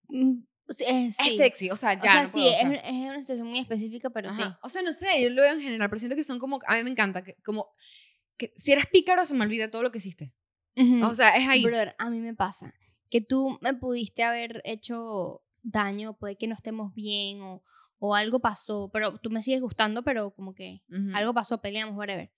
Mm, 0.08 0.43
sí, 0.70 0.84
eh, 0.86 1.08
Es 1.08 1.16
sí. 1.18 1.38
sexy, 1.38 1.70
o 1.72 1.76
sea, 1.76 1.93
ya. 1.93 2.00
o 2.00 2.04
sea, 2.04 2.24
no 2.24 2.30
sí, 2.30 2.39
o 2.39 2.52
es, 2.52 2.58
sea. 2.60 2.74
es 2.74 2.91
una 3.10 3.20
situación 3.22 3.47
muy 3.47 3.60
específica, 3.60 4.10
pero 4.10 4.32
sí. 4.34 4.41
Ajá. 4.41 4.60
O 4.64 4.70
sea, 4.70 4.82
no 4.82 4.93
sé, 4.93 5.22
yo 5.22 5.30
lo 5.30 5.41
veo 5.41 5.54
en 5.54 5.62
general, 5.62 5.89
pero 5.89 6.00
siento 6.00 6.16
que 6.16 6.24
son 6.24 6.39
como... 6.39 6.60
A 6.68 6.76
mí 6.76 6.84
me 6.84 6.89
encanta, 6.91 7.24
que 7.24 7.36
como... 7.43 7.70
Que 8.38 8.54
si 8.56 8.72
eres 8.72 8.86
pícaro 8.88 9.26
se 9.26 9.34
me 9.36 9.43
olvida 9.43 9.70
todo 9.70 9.84
lo 9.84 9.91
que 9.91 9.97
hiciste. 9.97 10.34
Ujú. 10.78 11.06
O 11.06 11.14
sea, 11.14 11.36
es 11.36 11.47
ahí. 11.47 11.64
Brother, 11.64 11.95
a 11.97 12.10
mí 12.10 12.20
me 12.20 12.34
pasa 12.34 12.74
que 13.10 13.22
tú 13.22 13.58
me 13.62 13.74
pudiste 13.74 14.24
haber 14.24 14.62
hecho 14.66 15.43
daño, 15.62 16.18
puede 16.18 16.38
que 16.38 16.47
no 16.47 16.54
estemos 16.56 16.93
bien 16.93 17.41
o, 17.41 17.64
o 17.97 18.16
algo 18.16 18.39
pasó, 18.39 18.89
pero 18.93 19.18
tú 19.20 19.30
me 19.30 19.41
sigues 19.41 19.62
gustando, 19.62 20.04
pero 20.04 20.32
como 20.32 20.54
que 20.54 20.84
Ujú. 20.89 21.16
algo 21.16 21.34
pasó, 21.34 21.60
peleamos, 21.62 21.95
whatever. 21.97 22.32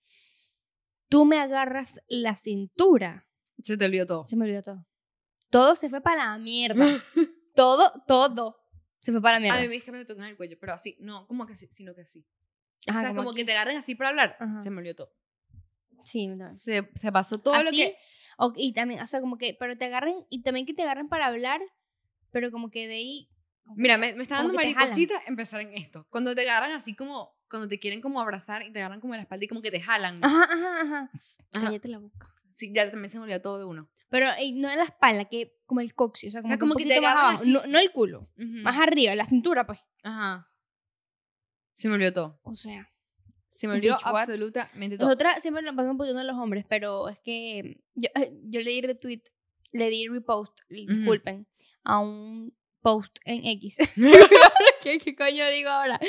Tú 1.12 1.24
me 1.26 1.38
agarras 1.38 2.00
la 2.08 2.34
cintura, 2.36 3.26
Se 3.62 3.76
te 3.76 3.84
olvidó 3.84 4.06
todo. 4.06 4.24
se 4.26 4.36
me 4.36 4.44
olvidó 4.46 4.62
todo. 4.62 4.86
Todo 5.50 5.76
se 5.76 5.90
fue 5.90 6.00
para 6.00 6.24
la 6.24 6.38
mierda. 6.38 6.84
todo, 7.54 7.92
todo 8.06 8.58
se 9.00 9.12
fue 9.12 9.20
para 9.20 9.38
la 9.38 9.48
A 9.48 9.52
mierda. 9.56 9.68
mí 9.68 9.76
es 9.76 9.84
que 9.84 9.92
me 9.92 10.04
tocan 10.04 10.24
el 10.26 10.36
cuello, 10.36 10.56
pero 10.60 10.72
así, 10.72 10.96
no, 11.00 11.26
como 11.26 11.46
que 11.46 11.54
sí, 11.56 11.68
sino 11.70 11.94
que 11.94 12.06
sí. 12.06 12.24
Ajá, 12.88 12.98
o 12.98 13.02
sea, 13.02 13.10
como, 13.10 13.22
como 13.24 13.34
que 13.34 13.44
te 13.44 13.52
agarren 13.52 13.76
así 13.76 13.94
para 13.94 14.10
hablar, 14.10 14.36
Ajá. 14.40 14.54
se 14.54 14.70
me 14.70 14.78
olvidó 14.78 14.94
todo. 14.96 15.12
Sí, 16.04 16.26
no. 16.28 16.52
Se, 16.52 16.88
se 16.94 17.12
pasó 17.12 17.38
todo 17.38 17.54
lo 17.62 17.68
Así, 17.70 17.76
que... 17.76 17.96
o- 18.38 18.52
y 18.56 18.72
también, 18.72 19.00
o 19.02 19.06
sea, 19.06 19.20
como 19.20 19.36
que, 19.38 19.54
pero 19.58 19.76
te 19.76 19.84
agarren, 19.84 20.16
y 20.30 20.42
también 20.42 20.66
que 20.66 20.74
te 20.74 20.82
agarren 20.82 21.08
para 21.08 21.26
hablar, 21.26 21.60
pero 22.30 22.50
como 22.50 22.70
que 22.70 22.88
de 22.88 22.94
ahí. 22.94 23.28
que 23.66 23.70
Mira, 23.76 23.98
me, 23.98 24.14
me 24.14 24.22
está 24.22 24.36
dando 24.36 24.52
que 24.52 24.56
mariposita 24.56 25.14
empezar 25.26 25.60
en 25.60 25.74
esto. 25.74 26.06
Cuando 26.10 26.34
te 26.34 26.40
agarran 26.42 26.72
así 26.72 26.94
como, 26.96 27.36
cuando 27.52 27.68
te 27.68 27.78
quieren 27.78 28.00
como 28.00 28.18
abrazar 28.18 28.62
y 28.62 28.72
te 28.72 28.78
agarran 28.80 28.98
como 28.98 29.12
en 29.12 29.18
la 29.18 29.22
espalda 29.24 29.44
y 29.44 29.48
como 29.48 29.60
que 29.60 29.70
te 29.70 29.80
jalan. 29.80 30.18
Ajá, 30.24 30.44
ajá, 30.44 30.80
ajá. 30.80 31.10
Ajá. 31.12 31.66
Cállate 31.66 31.88
la 31.88 31.98
boca. 31.98 32.26
Sí, 32.50 32.72
ya 32.74 32.90
también 32.90 33.10
se 33.10 33.18
me 33.18 33.24
olvidó 33.24 33.42
todo 33.42 33.58
de 33.58 33.66
uno. 33.66 33.90
Pero 34.08 34.26
no 34.54 34.70
en 34.70 34.78
la 34.78 34.84
espalda, 34.84 35.26
que 35.26 35.58
como 35.66 35.80
el 35.80 35.94
coxis, 35.94 36.30
o 36.30 36.32
sea, 36.32 36.40
como, 36.40 36.48
sea, 36.50 36.56
que 36.56 36.60
como 36.60 36.74
que 36.74 36.86
te 36.86 37.00
más 37.00 37.16
abajo. 37.16 37.44
No, 37.46 37.66
no 37.66 37.78
el 37.78 37.92
culo, 37.92 38.26
más 38.36 38.78
arriba, 38.78 39.14
la 39.14 39.26
cintura, 39.26 39.66
pues. 39.66 39.80
Ajá. 40.02 40.50
Se 41.74 41.88
me 41.88 41.94
olvidó 41.94 42.12
todo. 42.14 42.40
O 42.42 42.54
sea, 42.54 42.90
Se 43.48 43.68
me 43.68 43.74
olvidó 43.74 43.98
absolutamente 44.02 44.96
todo. 44.96 45.08
nosotras 45.08 45.42
siempre 45.42 45.62
nos 45.62 45.74
pasamos 45.74 46.08
a 46.08 46.24
los 46.24 46.36
hombres, 46.36 46.64
pero 46.66 47.10
es 47.10 47.20
que 47.20 47.82
yo, 47.94 48.08
eh, 48.14 48.32
yo 48.44 48.60
le 48.60 48.70
di 48.70 48.80
retweet, 48.80 49.22
le 49.72 49.90
di 49.90 50.08
repost, 50.08 50.58
disculpen, 50.70 51.46
a 51.84 51.98
un 51.98 52.54
post 52.82 53.18
en 53.24 53.46
X. 53.46 53.78
¿Qué, 54.82 54.98
¿Qué 54.98 55.14
coño 55.14 55.48
digo 55.50 55.70
ahora? 55.70 56.00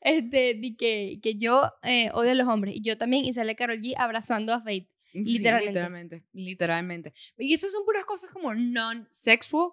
Este, 0.00 0.54
di 0.54 0.76
que, 0.76 1.18
que 1.22 1.36
yo 1.36 1.72
eh, 1.82 2.10
odio 2.12 2.32
a 2.32 2.34
los 2.34 2.46
hombres. 2.46 2.76
Y 2.76 2.82
yo 2.82 2.96
también, 2.96 3.24
y 3.24 3.32
sale 3.32 3.56
Carol 3.56 3.78
G 3.78 3.94
abrazando 3.96 4.52
a 4.52 4.62
Faith. 4.62 4.88
Sí, 5.12 5.24
literalmente. 5.24 5.70
literalmente. 5.70 6.24
Literalmente. 6.32 7.14
Y 7.38 7.54
estas 7.54 7.72
son 7.72 7.84
puras 7.84 8.04
cosas 8.04 8.30
como 8.30 8.54
non-sexual. 8.54 9.70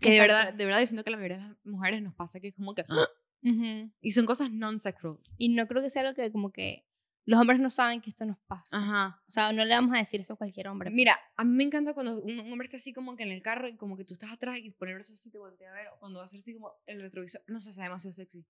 Que 0.00 0.12
de 0.12 0.20
verdad, 0.20 0.54
de 0.54 0.64
verdad, 0.64 0.80
yo 0.80 0.86
siento 0.86 1.02
que 1.02 1.10
la 1.10 1.16
mayoría 1.16 1.38
de 1.38 1.48
las 1.48 1.56
mujeres 1.64 2.02
nos 2.02 2.14
pasa 2.14 2.40
que 2.40 2.48
es 2.48 2.54
como 2.54 2.74
que... 2.74 2.84
¡ah! 2.88 3.08
Ujú. 3.42 3.92
Y 4.00 4.12
son 4.12 4.26
cosas 4.26 4.50
non-sexual. 4.50 5.18
Y 5.36 5.50
no 5.50 5.66
creo 5.66 5.82
que 5.82 5.90
sea 5.90 6.02
algo 6.02 6.14
que 6.14 6.32
como 6.32 6.52
que 6.52 6.87
los 7.28 7.38
hombres 7.38 7.60
no 7.60 7.70
saben 7.70 8.00
que 8.00 8.08
esto 8.08 8.24
nos 8.24 8.38
pasa. 8.46 8.78
Ajá. 8.78 9.22
O 9.28 9.30
sea, 9.30 9.52
no 9.52 9.62
le 9.62 9.74
vamos 9.74 9.94
a 9.94 9.98
decir 9.98 10.18
eso 10.18 10.32
a 10.32 10.36
cualquier 10.36 10.66
hombre. 10.68 10.88
Mira, 10.88 11.14
a 11.36 11.44
mí 11.44 11.54
me 11.54 11.64
encanta 11.64 11.92
cuando 11.92 12.22
un, 12.22 12.40
hombre 12.50 12.64
está 12.64 12.78
así 12.78 12.94
como 12.94 13.16
que 13.16 13.22
en 13.22 13.32
el 13.32 13.42
carro 13.42 13.68
y 13.68 13.76
como 13.76 13.98
que 13.98 14.04
tú 14.06 14.14
estás 14.14 14.32
atrás 14.32 14.58
y 14.62 14.70
pone 14.70 14.92
el 14.92 14.96
brazo 14.96 15.12
así 15.12 15.30
te 15.30 15.36
voltea 15.36 15.70
a 15.70 15.74
ver. 15.74 15.88
O 15.88 15.98
cuando 15.98 16.20
va 16.20 16.24
a 16.24 16.28
ser 16.28 16.40
así 16.40 16.54
como 16.54 16.72
el 16.86 17.02
retrovisor. 17.02 17.42
No 17.46 17.60
sé, 17.60 17.68
está 17.68 17.82
demasiado 17.82 18.14
sexy. 18.14 18.46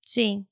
Sí. 0.00 0.46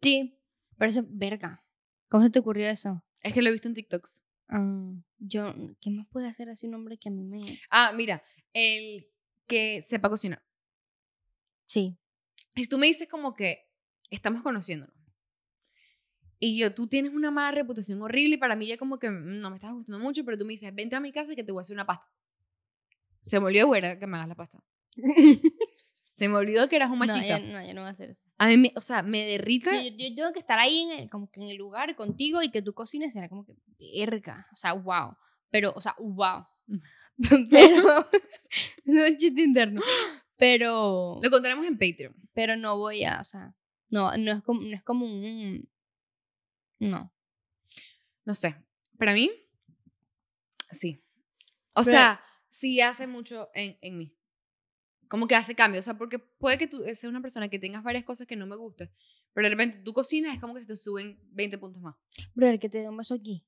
Sí. 0.00 0.40
Pero 0.78 0.90
eso, 0.90 1.04
verga. 1.06 1.60
¿Cómo 2.08 2.24
se 2.24 2.30
te 2.30 2.38
ocurrió 2.38 2.66
eso? 2.66 3.04
Es 3.20 3.34
que 3.34 3.42
lo 3.42 3.50
he 3.50 3.52
visto 3.52 3.68
en 3.68 3.74
TikToks. 3.74 4.22
Ah, 4.48 4.94
yo, 5.18 5.54
¿qué 5.82 5.90
más 5.90 6.06
puede 6.08 6.28
hacer 6.28 6.48
así 6.48 6.66
un 6.66 6.76
hombre 6.76 6.96
que 6.96 7.10
a 7.10 7.12
mí 7.12 7.24
me... 7.24 7.60
Ah, 7.68 7.92
mira, 7.94 8.22
el 8.54 9.06
que 9.46 9.82
sepa 9.82 10.08
cocinar. 10.08 10.42
Sí. 11.66 11.98
Si 12.56 12.66
tú 12.68 12.78
me 12.78 12.86
dices 12.86 13.06
como 13.06 13.34
que 13.34 13.68
estamos 14.08 14.42
conociéndonos. 14.42 14.99
Y 16.42 16.56
yo, 16.58 16.74
tú 16.74 16.86
tienes 16.86 17.12
una 17.12 17.30
mala 17.30 17.50
reputación 17.52 18.00
horrible 18.00 18.36
y 18.36 18.38
para 18.38 18.56
mí 18.56 18.66
ya 18.66 18.78
como 18.78 18.98
que 18.98 19.10
mm, 19.10 19.40
no 19.40 19.50
me 19.50 19.56
estás 19.56 19.72
gustando 19.74 19.98
mucho, 20.02 20.24
pero 20.24 20.38
tú 20.38 20.44
me 20.46 20.52
dices, 20.52 20.74
vente 20.74 20.96
a 20.96 21.00
mi 21.00 21.12
casa 21.12 21.34
que 21.36 21.44
te 21.44 21.52
voy 21.52 21.60
a 21.60 21.62
hacer 21.62 21.74
una 21.74 21.86
pasta. 21.86 22.06
Se 23.20 23.38
me 23.38 23.46
olvidó 23.46 23.66
güera, 23.66 23.98
que 23.98 24.06
me 24.06 24.16
hagas 24.16 24.28
la 24.28 24.34
pasta. 24.34 24.62
Se 26.02 26.28
me 26.28 26.34
olvidó 26.36 26.68
que 26.68 26.76
eras 26.76 26.90
un 26.90 26.98
no, 26.98 27.06
machista. 27.06 27.38
yo, 27.38 27.46
no, 27.52 27.62
yo 27.66 27.72
no 27.72 27.82
voy 27.82 27.88
a 27.88 27.92
hacer 27.92 28.10
eso. 28.10 28.26
A 28.36 28.48
mí, 28.48 28.56
me- 28.56 28.72
o 28.74 28.80
sea, 28.80 29.02
me 29.02 29.24
derrite. 29.24 29.70
Sí, 29.70 29.96
yo, 29.96 30.08
yo 30.08 30.14
tengo 30.16 30.32
que 30.32 30.38
estar 30.40 30.58
ahí 30.58 30.80
en 30.80 30.98
el, 30.98 31.10
como 31.10 31.30
que 31.30 31.40
en 31.40 31.48
el 31.50 31.56
lugar 31.56 31.94
contigo 31.94 32.42
y 32.42 32.50
que 32.50 32.62
tú 32.62 32.74
cocines 32.74 33.12
será 33.12 33.28
como 33.28 33.46
que 33.46 33.54
verga. 33.78 34.46
O 34.52 34.56
sea, 34.56 34.72
wow. 34.72 35.16
Pero, 35.50 35.72
o 35.74 35.80
sea, 35.80 35.94
wow. 35.98 36.46
Pero, 37.50 38.06
no 38.84 39.04
es 39.04 39.16
chiste 39.18 39.42
interno. 39.42 39.82
Pero, 40.36 41.20
Lo 41.22 41.30
contaremos 41.30 41.64
en 41.66 41.78
Patreon. 41.78 42.14
pero 42.32 42.56
no 42.56 42.76
voy 42.78 43.04
a, 43.04 43.20
o 43.20 43.24
sea, 43.24 43.54
no, 43.88 44.16
no 44.16 44.32
es 44.32 44.42
como, 44.42 44.62
no 44.62 44.74
es 44.74 44.82
como 44.82 45.04
un, 45.06 45.68
no. 46.80 47.12
No 48.24 48.34
sé. 48.34 48.56
Para 48.98 49.14
mí, 49.14 49.30
sí. 50.72 51.02
O 51.74 51.82
Pero- 51.84 51.90
sea, 51.96 52.24
sí 52.48 52.80
hace 52.80 53.06
mucho 53.06 53.48
en, 53.54 53.78
en 53.80 53.96
mí. 53.96 54.16
Como 55.08 55.26
que 55.26 55.34
hace 55.34 55.54
cambio. 55.54 55.80
O 55.80 55.82
sea, 55.82 55.94
porque 55.94 56.18
puede 56.18 56.58
que 56.58 56.66
tú 56.68 56.82
seas 56.82 57.04
una 57.04 57.20
persona 57.22 57.48
que 57.48 57.58
tengas 57.58 57.82
varias 57.82 58.04
cosas 58.04 58.26
que 58.26 58.36
no 58.36 58.46
me 58.46 58.56
gustan, 58.56 58.90
pero 59.32 59.44
de 59.46 59.50
repente 59.50 59.78
tú 59.84 59.92
cocinas, 59.92 60.34
es 60.34 60.40
como 60.40 60.54
que 60.54 60.60
se 60.60 60.66
te 60.66 60.76
suben 60.76 61.18
20 61.32 61.58
puntos 61.58 61.82
más. 61.82 61.96
Brother, 62.34 62.58
que 62.58 62.68
te 62.68 62.78
dé 62.78 62.88
un 62.88 62.96
beso 62.96 63.14
aquí. 63.14 63.44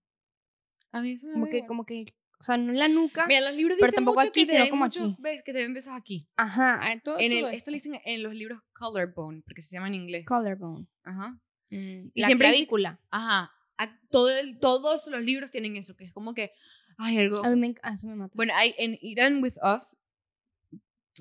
A 0.90 1.00
mí 1.02 1.12
eso 1.12 1.26
me 1.28 1.34
Como 1.34 1.46
que, 1.48 1.66
como 1.66 1.86
que, 1.86 2.04
o 2.40 2.44
sea, 2.44 2.56
no 2.56 2.72
en 2.72 2.78
la 2.78 2.88
nuca. 2.88 3.26
Mira, 3.26 3.40
los 3.42 3.54
libros 3.54 3.76
pero 3.78 3.86
dicen 3.88 3.96
tampoco 3.98 4.20
mucho 4.20 4.28
aquí, 4.30 4.40
que 4.40 4.46
te 4.46 4.52
sino 4.58 4.70
como 4.70 4.84
mucho- 4.84 5.04
aquí. 5.04 5.16
ves, 5.20 5.42
que 5.44 5.52
te 5.52 5.58
den 5.60 5.74
besos 5.74 5.92
aquí. 5.94 6.28
Ajá, 6.36 6.80
ah, 6.82 7.00
todo, 7.02 7.18
En 7.18 7.32
el, 7.32 7.40
todo 7.42 7.50
esto 7.50 7.70
le 7.70 7.76
dicen 7.76 8.00
en 8.04 8.22
los 8.22 8.34
libros 8.34 8.60
collarbone, 8.72 9.42
porque 9.42 9.62
se 9.62 9.76
llama 9.76 9.88
en 9.88 9.94
inglés. 9.94 10.24
Collarbone. 10.26 10.86
Ajá. 11.04 11.40
Mm, 11.76 12.10
Y 12.14 12.20
la 12.20 12.26
siempre 12.26 12.48
clavícula. 12.48 13.00
Ajá. 13.10 13.50
A- 13.78 13.98
todo 14.10 14.30
el- 14.30 14.58
todos 14.60 15.06
los 15.06 15.22
libros 15.22 15.50
tienen 15.50 15.76
eso, 15.76 15.96
que 15.96 16.04
es 16.04 16.12
como 16.12 16.34
que, 16.34 16.52
ay, 16.98 17.18
algo... 17.18 17.44
A 17.44 17.50
mí 17.50 17.56
me, 17.58 17.74
eso 17.94 18.06
me 18.06 18.14
mata. 18.14 18.32
Bueno, 18.36 18.52
hay 18.54 18.74
en 18.78 18.98
Iran 19.00 19.42
with 19.42 19.54
Us, 19.62 19.96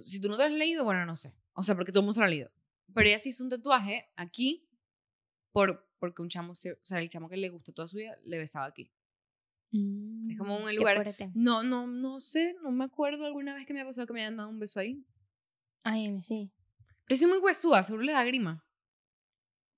si 0.05 0.19
tú 0.19 0.29
no 0.29 0.37
te 0.37 0.43
has 0.43 0.51
leído, 0.51 0.83
bueno, 0.83 1.05
no 1.05 1.15
sé. 1.15 1.33
O 1.53 1.63
sea, 1.63 1.75
porque 1.75 1.91
todo 1.91 2.01
el 2.01 2.05
mundo 2.05 2.13
se 2.15 2.19
lo 2.19 2.25
ha 2.25 2.29
leído. 2.29 2.51
Pero 2.93 3.07
ella 3.07 3.19
se 3.19 3.29
hizo 3.29 3.43
un 3.43 3.49
tatuaje 3.49 4.09
aquí 4.15 4.67
por, 5.51 5.89
porque 5.99 6.21
un 6.21 6.29
chamo, 6.29 6.55
se- 6.55 6.73
o 6.73 6.79
sea, 6.85 6.99
el 6.99 7.09
chamo 7.09 7.29
que 7.29 7.37
le 7.37 7.49
gustó 7.49 7.71
toda 7.73 7.87
su 7.87 7.97
vida, 7.97 8.17
le 8.23 8.37
besaba 8.37 8.65
aquí. 8.65 8.91
es 9.73 10.37
como 10.37 10.57
un 10.57 10.63
Mm, 10.63 10.67
qué 10.67 10.73
lugar-. 10.73 11.15
No, 11.33 11.63
no, 11.63 11.87
no 11.87 12.19
sé, 12.19 12.55
no 12.61 12.71
me 12.71 12.83
acuerdo 12.83 13.25
alguna 13.25 13.55
vez 13.55 13.65
que 13.65 13.73
me 13.73 13.79
ha 13.81 13.85
pasado 13.85 14.05
que 14.07 14.11
me 14.13 14.19
hayan 14.21 14.35
dado 14.35 14.49
un 14.49 14.59
beso 14.59 14.79
ahí. 14.81 15.05
Ay, 15.83 16.21
sí. 16.21 16.51
Pero 17.07 17.17
soy 17.17 17.29
muy 17.29 17.37
huesuda, 17.37 17.81
seguro 17.83 18.03
le 18.03 18.11
da 18.11 18.23
grima. 18.25 18.65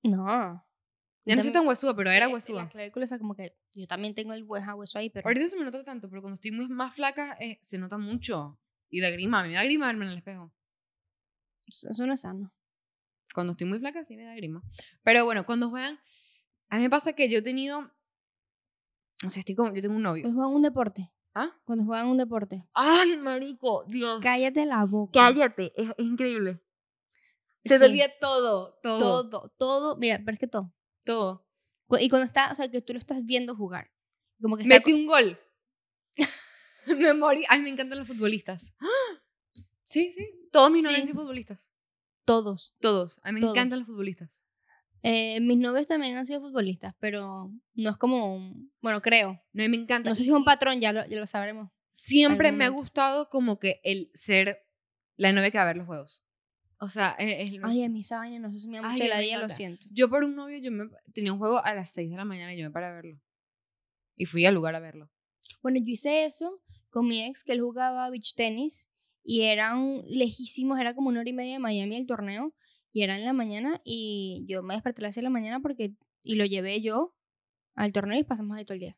No. 0.04 0.66
Ya 1.26 1.36
no 1.38 1.42
soy 1.42 1.52
tan 1.54 1.66
huesuda, 1.66 1.96
pero 1.96 2.12
era 2.12 2.26
Eh, 2.26 2.28
La 2.28 2.34
huesuda. 2.34 2.70
clavícula, 2.70 3.06
o 3.06 3.08
sea, 3.08 3.18
como 3.18 3.34
que 3.36 3.56
yo 3.74 3.88
también 3.88 4.14
tengo 4.14 4.34
el 4.34 4.44
hueso, 4.44 4.76
hueso 4.76 5.00
ahí, 5.00 5.10
pero. 5.10 5.28
Ahorita 5.28 5.48
se 5.48 5.58
me 5.58 5.64
nota 5.64 5.84
tanto, 5.84 6.10
pero 6.10 6.22
cuando 6.22 6.36
estoy 6.36 6.52
muy 6.52 6.68
más 6.68 6.94
flaca, 6.94 7.38
eh, 7.40 7.60
se 7.62 7.78
nota 7.78 7.98
mucho. 7.98 8.60
Y 8.90 9.00
da 9.00 9.10
grima, 9.10 9.40
a 9.40 9.44
mí 9.44 9.50
me 9.50 9.56
da 9.56 9.64
grima 9.64 9.88
verme 9.88 10.06
en 10.06 10.12
el 10.12 10.18
espejo. 10.18 10.52
Eso 11.68 11.90
eso 11.90 12.06
no 12.06 12.14
es 12.14 12.22
sano. 12.22 12.54
Cuando 13.34 13.52
estoy 13.52 13.68
muy 13.68 13.80
flaca 13.80 14.04
sí 14.04 14.16
me 14.18 14.26
da 14.26 14.36
grima. 14.36 14.62
Pero 15.02 15.24
bueno, 15.26 15.46
cuando 15.46 15.70
juegan, 15.70 15.98
a 16.70 16.76
mí 16.78 16.84
me 16.84 16.90
pasa 16.90 17.14
que 17.14 17.30
yo 17.30 17.40
he 17.40 17.42
tenido, 17.42 17.90
o 19.26 19.30
sea, 19.30 19.40
estoy 19.40 19.56
como, 19.56 19.74
yo 19.74 19.82
tengo 19.82 19.96
un 19.96 20.04
novio. 20.04 20.24
Cuando 20.24 20.40
juegan 20.42 20.56
un 20.56 20.62
deporte. 20.62 21.12
¿Ah? 21.34 21.50
Cuando 21.64 21.86
juegan 21.86 22.08
un 22.10 22.18
deporte. 22.18 22.68
Ay, 22.74 23.18
marico, 23.18 23.86
Dios. 23.88 24.20
Cállate 24.22 24.66
la 24.68 24.84
boca. 24.86 25.14
Cállate, 25.14 25.74
es, 25.82 25.90
es 25.98 26.06
increíble. 26.06 26.62
Se 27.64 27.78
te 27.80 27.80
Sí. 27.80 27.86
olvida 27.86 28.08
todo, 28.20 28.78
todo, 28.82 29.00
todo. 29.00 29.30
Todo, 29.30 29.50
todo. 29.58 29.98
Mira, 29.98 30.20
pero 30.26 30.34
es 30.34 30.40
que 30.40 30.48
todo. 30.48 30.74
Cu- 31.88 31.98
Y 32.00 32.10
cuando 32.10 32.26
está, 32.26 32.52
o 32.52 32.56
sea, 32.56 32.70
que 32.70 32.82
tú 32.82 32.94
lo 32.94 33.00
estás 33.00 33.24
viendo 33.26 33.56
jugar. 33.56 33.92
Como 34.42 34.58
que 34.58 34.64
está 34.64 34.76
Metí 34.76 34.94
un 34.94 35.06
gol. 35.06 35.40
me 36.98 37.14
morí. 37.14 37.44
Ay, 37.50 37.62
me 37.62 37.70
encantan 37.70 38.00
los 38.00 38.08
futbolistas. 38.08 38.74
Sí, 39.86 40.12
sí. 40.18 40.28
Todos 40.52 40.72
mis 40.72 40.82
novios 40.82 41.02
Sí. 41.02 41.08
son 41.08 41.16
futbolistas. 41.18 41.68
todos. 42.26 42.74
Todos. 42.80 43.20
A 43.22 43.32
mí 43.32 43.36
me 43.36 43.42
Todo. 43.42 43.52
encantan 43.52 43.80
los 43.80 43.86
futbolistas. 43.88 44.42
Eh, 45.04 45.40
mis 45.42 45.58
novios 45.58 45.86
también 45.88 46.16
han 46.18 46.26
sido 46.26 46.40
futbolistas, 46.40 46.96
pero 47.00 47.52
no 47.74 47.90
es 47.92 47.98
como, 47.98 48.34
un- 48.38 48.74
bueno, 48.82 49.02
creo. 49.02 49.44
No, 49.52 49.68
me 49.70 49.76
encanta. 49.76 50.10
No 50.10 50.16
sé 50.16 50.24
si 50.24 50.30
es 50.30 50.34
un 50.36 50.46
patrón, 50.46 50.80
ya 50.80 50.94
lo, 50.94 51.06
ya 51.06 51.20
lo 51.20 51.28
sabremos. 51.28 51.70
Siempre 51.92 52.52
me 52.54 52.64
ha 52.66 52.70
gustado 52.70 53.30
como 53.30 53.60
que 53.60 53.82
el 53.84 54.10
ser 54.16 54.66
la 55.18 55.32
novia 55.34 55.52
que 55.52 55.58
va 55.58 55.66
a 55.66 55.68
ver 55.68 55.78
los 55.78 55.86
juegos. 55.86 56.23
O 56.84 56.90
sea, 56.90 57.12
es, 57.18 57.50
es 57.52 57.58
lo- 57.60 57.68
Ay, 57.68 57.84
a 57.84 57.90
mí 57.90 58.02
esa 58.02 58.18
vaina 58.18 58.40
no 58.40 58.52
sé 58.52 58.60
si 58.60 58.68
me 58.68 58.78
da 58.78 58.84
Ay, 58.86 58.92
mucha 58.94 59.04
a 59.04 59.08
mí 59.08 59.10
me 59.10 59.16
heladilla, 59.28 59.40
lo 59.48 59.50
siento. 59.50 59.88
yo 59.92 60.10
por 60.10 60.24
un 60.24 60.36
novio, 60.36 60.58
yo 60.58 60.70
me, 60.72 60.90
tenía 61.14 61.32
un 61.32 61.40
juego 61.40 61.64
a 61.64 61.74
las 61.74 61.92
6 61.92 62.10
de 62.12 62.18
la 62.18 62.26
mañana 62.26 62.54
y 62.54 62.58
yo 62.58 62.66
me 62.66 62.72
paré 62.72 62.88
a 62.88 62.94
verlo. 62.94 63.20
Y 64.18 64.26
fui 64.26 64.46
al 64.46 64.54
lugar 64.56 64.76
a 64.76 64.80
verlo. 64.80 65.10
Bueno, 65.62 65.80
yo 65.80 65.86
hice 65.92 66.26
eso 66.26 66.62
con 66.90 67.08
mi 67.08 67.24
ex, 67.24 67.44
que 67.44 67.54
él 67.54 67.62
jugaba 67.62 68.10
beach 68.10 68.36
tenis 68.36 68.90
y 69.24 69.44
eran 69.44 70.02
lejísimos, 70.08 70.78
era 70.80 70.94
como 70.94 71.08
una 71.10 71.22
hora 71.22 71.30
y 71.30 71.34
media 71.34 71.54
de 71.54 71.60
Miami 71.60 71.96
el 71.96 72.06
torneo 72.06 72.54
y 72.92 73.04
era 73.04 73.16
en 73.18 73.24
la 73.26 73.34
mañana 73.34 73.82
y 73.86 74.44
yo 74.48 74.62
me 74.62 74.74
desperté 74.74 75.02
a 75.02 75.04
las 75.04 75.16
6 75.16 75.22
de 75.22 75.24
la 75.24 75.30
mañana 75.30 75.60
porque, 75.62 75.94
y 76.22 76.36
lo 76.36 76.46
llevé 76.46 76.82
yo 76.82 77.16
al 77.76 77.94
torneo 77.94 78.20
y 78.20 78.24
pasamos 78.24 78.58
ahí 78.58 78.66
todo 78.66 78.74
el 78.76 78.82
día. 78.82 78.98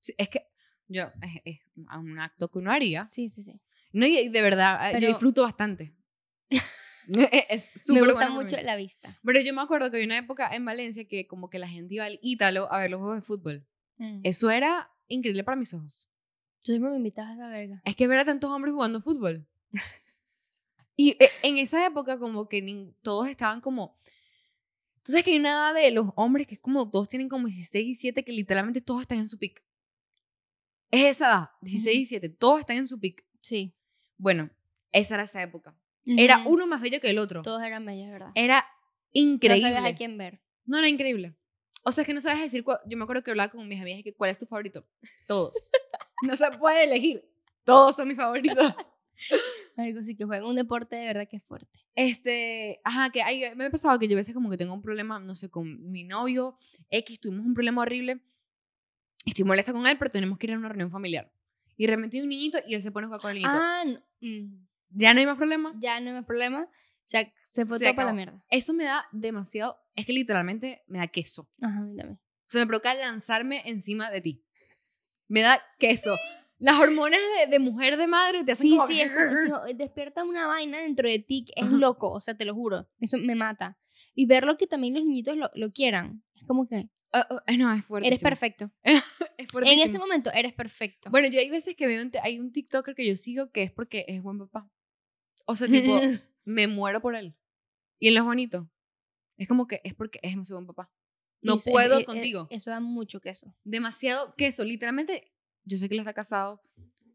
Sí, 0.00 0.14
es 0.18 0.28
que 0.28 0.46
yo, 0.86 1.04
es, 1.22 1.40
es 1.44 1.60
un 1.98 2.18
acto 2.18 2.48
que 2.50 2.58
uno 2.58 2.70
haría. 2.70 3.06
Sí, 3.06 3.28
sí, 3.30 3.42
sí. 3.42 3.58
No, 3.92 4.06
y 4.06 4.28
de 4.28 4.42
verdad, 4.42 4.90
eh, 4.90 4.92
Pero- 4.92 5.00
yo 5.02 5.08
disfruto 5.08 5.42
bastante. 5.42 5.94
es 7.48 7.70
súper 7.74 8.02
me 8.02 8.08
gusta 8.08 8.28
bueno 8.28 8.42
mucho 8.42 8.56
la 8.62 8.76
vista. 8.76 9.18
Pero 9.24 9.40
yo 9.40 9.54
me 9.54 9.60
acuerdo 9.60 9.90
que 9.90 9.96
había 9.96 10.06
una 10.06 10.18
época 10.18 10.54
en 10.54 10.64
Valencia 10.64 11.06
que 11.06 11.26
como 11.26 11.50
que 11.50 11.58
la 11.58 11.68
gente 11.68 11.94
iba 11.94 12.04
al 12.04 12.18
Ítalo 12.22 12.72
a 12.72 12.78
ver 12.78 12.90
los 12.90 13.00
juegos 13.00 13.18
de 13.18 13.22
fútbol. 13.22 13.66
Mm. 13.98 14.20
Eso 14.22 14.50
era 14.50 14.90
increíble 15.08 15.44
para 15.44 15.56
mis 15.56 15.74
ojos. 15.74 16.08
Tú 16.62 16.72
siempre 16.72 16.90
me 16.90 16.96
invitas 16.96 17.26
a 17.26 17.34
esa 17.34 17.48
verga. 17.48 17.82
Es 17.84 17.96
que 17.96 18.06
ver 18.06 18.20
a 18.20 18.24
tantos 18.24 18.50
hombres 18.50 18.72
jugando 18.72 19.00
fútbol. 19.00 19.46
y 20.96 21.16
eh, 21.22 21.30
en 21.42 21.58
esa 21.58 21.84
época 21.84 22.18
como 22.18 22.48
que 22.48 22.94
todos 23.02 23.28
estaban 23.28 23.60
como... 23.60 23.98
Tú 25.02 25.10
sabes 25.10 25.24
que 25.24 25.32
hay 25.32 25.40
nada 25.40 25.72
de 25.72 25.90
los 25.90 26.10
hombres 26.14 26.46
que 26.46 26.54
es 26.54 26.60
como 26.60 26.88
todos 26.88 27.08
tienen 27.08 27.28
como 27.28 27.48
16 27.48 27.82
y 27.82 27.86
17 27.88 28.24
que 28.24 28.32
literalmente 28.32 28.80
todos 28.80 29.02
están 29.02 29.18
en 29.18 29.28
su 29.28 29.36
pick. 29.36 29.64
Es 30.92 31.16
esa 31.16 31.26
edad, 31.26 31.50
16 31.62 31.86
y 31.86 31.90
Ujú. 31.90 31.98
17, 31.98 32.28
todos 32.28 32.60
están 32.60 32.76
en 32.76 32.86
su 32.86 33.00
pick. 33.00 33.24
Sí. 33.40 33.74
Bueno, 34.16 34.50
esa 34.92 35.14
era 35.14 35.24
esa 35.24 35.42
época. 35.42 35.76
Era 36.06 36.42
uno 36.46 36.66
más 36.66 36.80
bello 36.80 37.00
que 37.00 37.10
el 37.10 37.18
otro. 37.18 37.42
Todos 37.42 37.62
eran 37.62 37.84
bellos, 37.86 38.10
¿verdad? 38.10 38.30
Era 38.34 38.60
No 38.60 39.20
increíble. 39.20 39.70
sabías 39.70 39.84
a 39.92 39.94
quién 39.94 40.18
ver. 40.18 40.40
No, 40.64 40.78
era 40.78 40.88
increíble. 40.88 41.36
O 41.84 41.92
sea, 41.92 42.02
es 42.02 42.06
que 42.06 42.14
no 42.14 42.20
sabes 42.20 42.40
decir. 42.42 42.64
Yo 42.86 42.96
me 42.96 43.04
acuerdo 43.04 43.22
que 43.22 43.30
hablaba 43.30 43.50
con 43.50 43.66
mis 43.68 43.80
amigas 43.80 44.00
y 44.00 44.02
que 44.02 44.14
cuál 44.14 44.30
es 44.30 44.38
tu 44.38 44.46
favorito. 44.46 44.86
Todos. 45.26 45.52
no 46.22 46.36
se 46.36 46.50
puede 46.52 46.84
elegir. 46.84 47.24
Todos 47.64 47.96
son 47.96 48.08
mis 48.08 48.16
favoritos. 48.16 48.74
Algo 49.76 50.02
sí 50.02 50.16
que 50.16 50.24
juega 50.24 50.46
un 50.46 50.56
deporte 50.56 50.96
de 50.96 51.06
verdad 51.06 51.28
que 51.28 51.36
es 51.36 51.42
fuerte. 51.44 51.80
Este, 51.94 52.80
ajá, 52.84 53.10
que 53.10 53.22
hay, 53.22 53.54
me 53.54 53.66
ha 53.66 53.70
pasado 53.70 53.98
que 53.98 54.08
yo 54.08 54.16
a 54.16 54.16
veces 54.16 54.34
como 54.34 54.50
que 54.50 54.56
tengo 54.56 54.74
un 54.74 54.82
problema, 54.82 55.18
no 55.18 55.34
sé, 55.34 55.50
con 55.50 55.90
mi 55.90 56.04
novio 56.04 56.56
X, 56.90 57.20
tuvimos 57.20 57.46
un 57.46 57.54
problema 57.54 57.82
horrible. 57.82 58.20
Estoy 59.24 59.44
molesta 59.44 59.72
con 59.72 59.86
él, 59.86 59.96
pero 59.98 60.10
tenemos 60.10 60.38
que 60.38 60.46
ir 60.46 60.54
a 60.54 60.58
una 60.58 60.68
reunión 60.68 60.90
familiar. 60.90 61.32
Y 61.76 61.86
de 61.86 61.94
repente 61.94 62.16
hay 62.16 62.22
un 62.22 62.28
niñito 62.30 62.58
y 62.66 62.74
él 62.74 62.82
se 62.82 62.90
pone 62.90 63.04
a 63.04 63.08
jugar 63.08 63.20
con 63.20 63.30
el 63.30 63.36
niñito. 63.36 63.50
Ah, 63.54 63.84
no. 63.86 64.02
mm, 64.20 64.66
Ya 64.94 65.14
no 65.14 65.20
hay 65.20 65.26
más 65.26 65.36
problema. 65.36 65.74
ya 65.78 66.00
no 66.00 66.16
hay 66.16 66.22
problema. 66.24 66.68
Se, 67.04 67.32
se 67.44 67.66
fue 67.66 67.78
Se 67.78 67.84
todo 67.86 67.96
para 67.96 68.08
la 68.08 68.14
mierda. 68.14 68.38
Eso 68.50 68.72
me 68.72 68.84
da 68.84 69.06
demasiado, 69.12 69.78
es 69.96 70.06
que 70.06 70.12
literalmente 70.12 70.82
me 70.86 70.98
da 70.98 71.08
queso. 71.08 71.48
Ajá, 71.60 71.78
a 71.78 71.82
mí 71.82 71.96
también. 71.96 72.18
O 72.18 72.50
sea, 72.52 72.60
me 72.60 72.66
provoca 72.66 72.94
lanzarme 72.94 73.62
encima 73.66 74.10
de 74.10 74.20
ti. 74.20 74.44
Me 75.28 75.40
da 75.42 75.60
queso. 75.78 76.14
Las 76.58 76.78
hormonas 76.78 77.18
de, 77.40 77.50
de 77.50 77.58
mujer 77.58 77.96
de 77.96 78.06
madre 78.06 78.44
te 78.44 78.52
hacen 78.52 78.68
Sí, 78.68 78.76
como 78.76 78.86
sí, 78.86 79.00
es 79.00 79.10
como- 79.10 79.24
eso, 79.24 79.62
despierta 79.74 80.22
una 80.22 80.46
vaina 80.46 80.78
dentro 80.78 81.08
de 81.08 81.18
ti 81.18 81.46
es 81.56 81.64
Ajá. 81.64 81.74
loco, 81.76 82.10
o 82.12 82.20
sea, 82.20 82.34
te 82.36 82.44
lo 82.44 82.54
juro. 82.54 82.88
Eso 83.00 83.18
me 83.18 83.34
mata. 83.34 83.78
Y 84.14 84.26
verlo 84.26 84.56
que 84.56 84.66
también 84.66 84.94
los 84.94 85.04
niñitos 85.04 85.36
lo, 85.36 85.50
lo 85.54 85.72
quieran. 85.72 86.22
Es 86.34 86.44
como 86.44 86.66
que 86.66 86.88
Ah, 87.14 87.26
ah, 87.46 87.52
no, 87.58 87.70
es 87.74 87.84
fuerte. 87.84 88.06
eres 88.08 88.20
perfecto. 88.20 88.70
Es 89.38 89.48
En 89.54 89.78
ese 89.80 89.98
momento 89.98 90.30
eres 90.32 90.52
perfecto. 90.52 91.10
Bueno, 91.10 91.26
yo 91.28 91.40
hay 91.40 91.50
veces 91.50 91.74
que 91.74 91.86
veo, 91.86 92.00
un 92.02 92.10
hay 92.22 92.38
un 92.38 92.52
TikToker 92.52 92.94
que 92.94 93.06
yo 93.06 93.16
sigo 93.16 93.50
que 93.50 93.64
es 93.64 93.72
porque 93.72 94.04
es 94.08 94.22
buen 94.22 94.38
papá. 94.38 94.70
O 95.46 95.56
sea, 95.56 95.68
tipo, 95.68 95.98
me 96.44 96.66
muero 96.66 97.00
por 97.00 97.14
él. 97.14 97.34
Y 97.98 98.08
en 98.08 98.14
lo 98.14 98.24
bonito. 98.24 98.70
Es 99.36 99.48
como 99.48 99.66
que 99.66 99.80
es 99.84 99.94
porque 99.94 100.18
es 100.22 100.32
demasiado 100.32 100.58
buen 100.60 100.66
papá. 100.66 100.90
No 101.40 101.58
puedo 101.58 101.98
e- 101.98 102.02
e- 102.02 102.04
contigo. 102.04 102.46
Eso 102.50 102.70
da 102.70 102.80
mucho 102.80 103.20
queso. 103.20 103.54
Demasiado 103.64 104.34
queso. 104.36 104.64
Literalmente, 104.64 105.32
yo 105.64 105.76
sé 105.76 105.88
que 105.88 105.94
él 105.94 106.00
está 106.00 106.12
casado. 106.12 106.62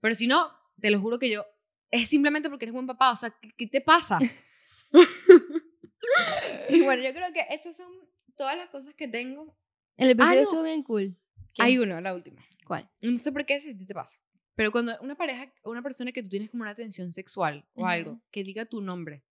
Pero 0.01 0.15
si 0.15 0.27
no, 0.27 0.51
te 0.79 0.91
lo 0.91 0.99
juro 0.99 1.19
que 1.19 1.29
yo. 1.29 1.45
Es 1.91 2.09
simplemente 2.09 2.49
porque 2.49 2.65
eres 2.65 2.73
buen 2.73 2.87
papá. 2.87 3.11
O 3.11 3.15
sea, 3.15 3.29
¿qué, 3.29 3.51
qué 3.57 3.67
te 3.67 3.81
pasa? 3.81 4.19
y 6.69 6.81
bueno, 6.81 7.03
yo 7.03 7.13
creo 7.13 7.31
que 7.33 7.41
esas 7.53 7.75
son 7.75 7.91
todas 8.35 8.57
las 8.57 8.69
cosas 8.69 8.93
que 8.95 9.07
tengo. 9.07 9.57
El 9.95 10.11
episodio 10.11 10.35
no. 10.35 10.41
estuvo 10.41 10.63
bien 10.63 10.83
cool. 10.83 11.17
¿Qué? 11.53 11.63
Hay 11.63 11.79
uno, 11.79 11.99
la 12.01 12.13
última. 12.13 12.45
¿Cuál? 12.65 12.89
No 13.01 13.17
sé 13.17 13.31
por 13.31 13.45
qué 13.45 13.59
si 13.59 13.73
te 13.73 13.93
pasa. 13.93 14.17
Pero 14.57 14.71
cuando 14.73 14.91
una 15.01 15.15
pareja, 15.15 15.53
una 15.63 15.81
persona 15.81 16.11
que 16.11 16.21
tú 16.23 16.27
tienes 16.29 16.49
como 16.49 16.63
una 16.63 16.75
tensión 16.75 17.11
sexual 17.13 17.65
o 17.75 17.81
Ujú. 17.83 17.89
algo, 17.89 18.21
que 18.31 18.43
diga 18.43 18.65
tu 18.65 18.81
nombre. 18.81 19.23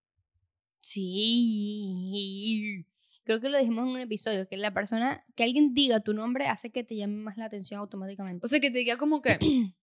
Sí. 1.26 2.86
Creo 3.24 3.40
que 3.40 3.48
lo 3.48 3.58
dijimos 3.58 3.84
en 3.88 3.94
un 3.94 4.00
episodio, 4.00 4.46
que 4.48 4.56
la 4.56 4.72
persona, 4.72 5.24
que 5.34 5.42
alguien 5.42 5.74
diga 5.74 5.98
tu 6.00 6.14
nombre 6.14 6.46
hace 6.46 6.70
que 6.70 6.84
te 6.84 6.94
llame 6.96 7.16
más 7.16 7.36
la 7.36 7.46
atención 7.46 7.80
automáticamente. 7.80 8.44
O 8.44 8.48
sea, 8.48 8.60
que 8.60 8.70
te 8.70 8.78
diga 8.78 8.96
como 8.96 9.20
que. 9.20 9.36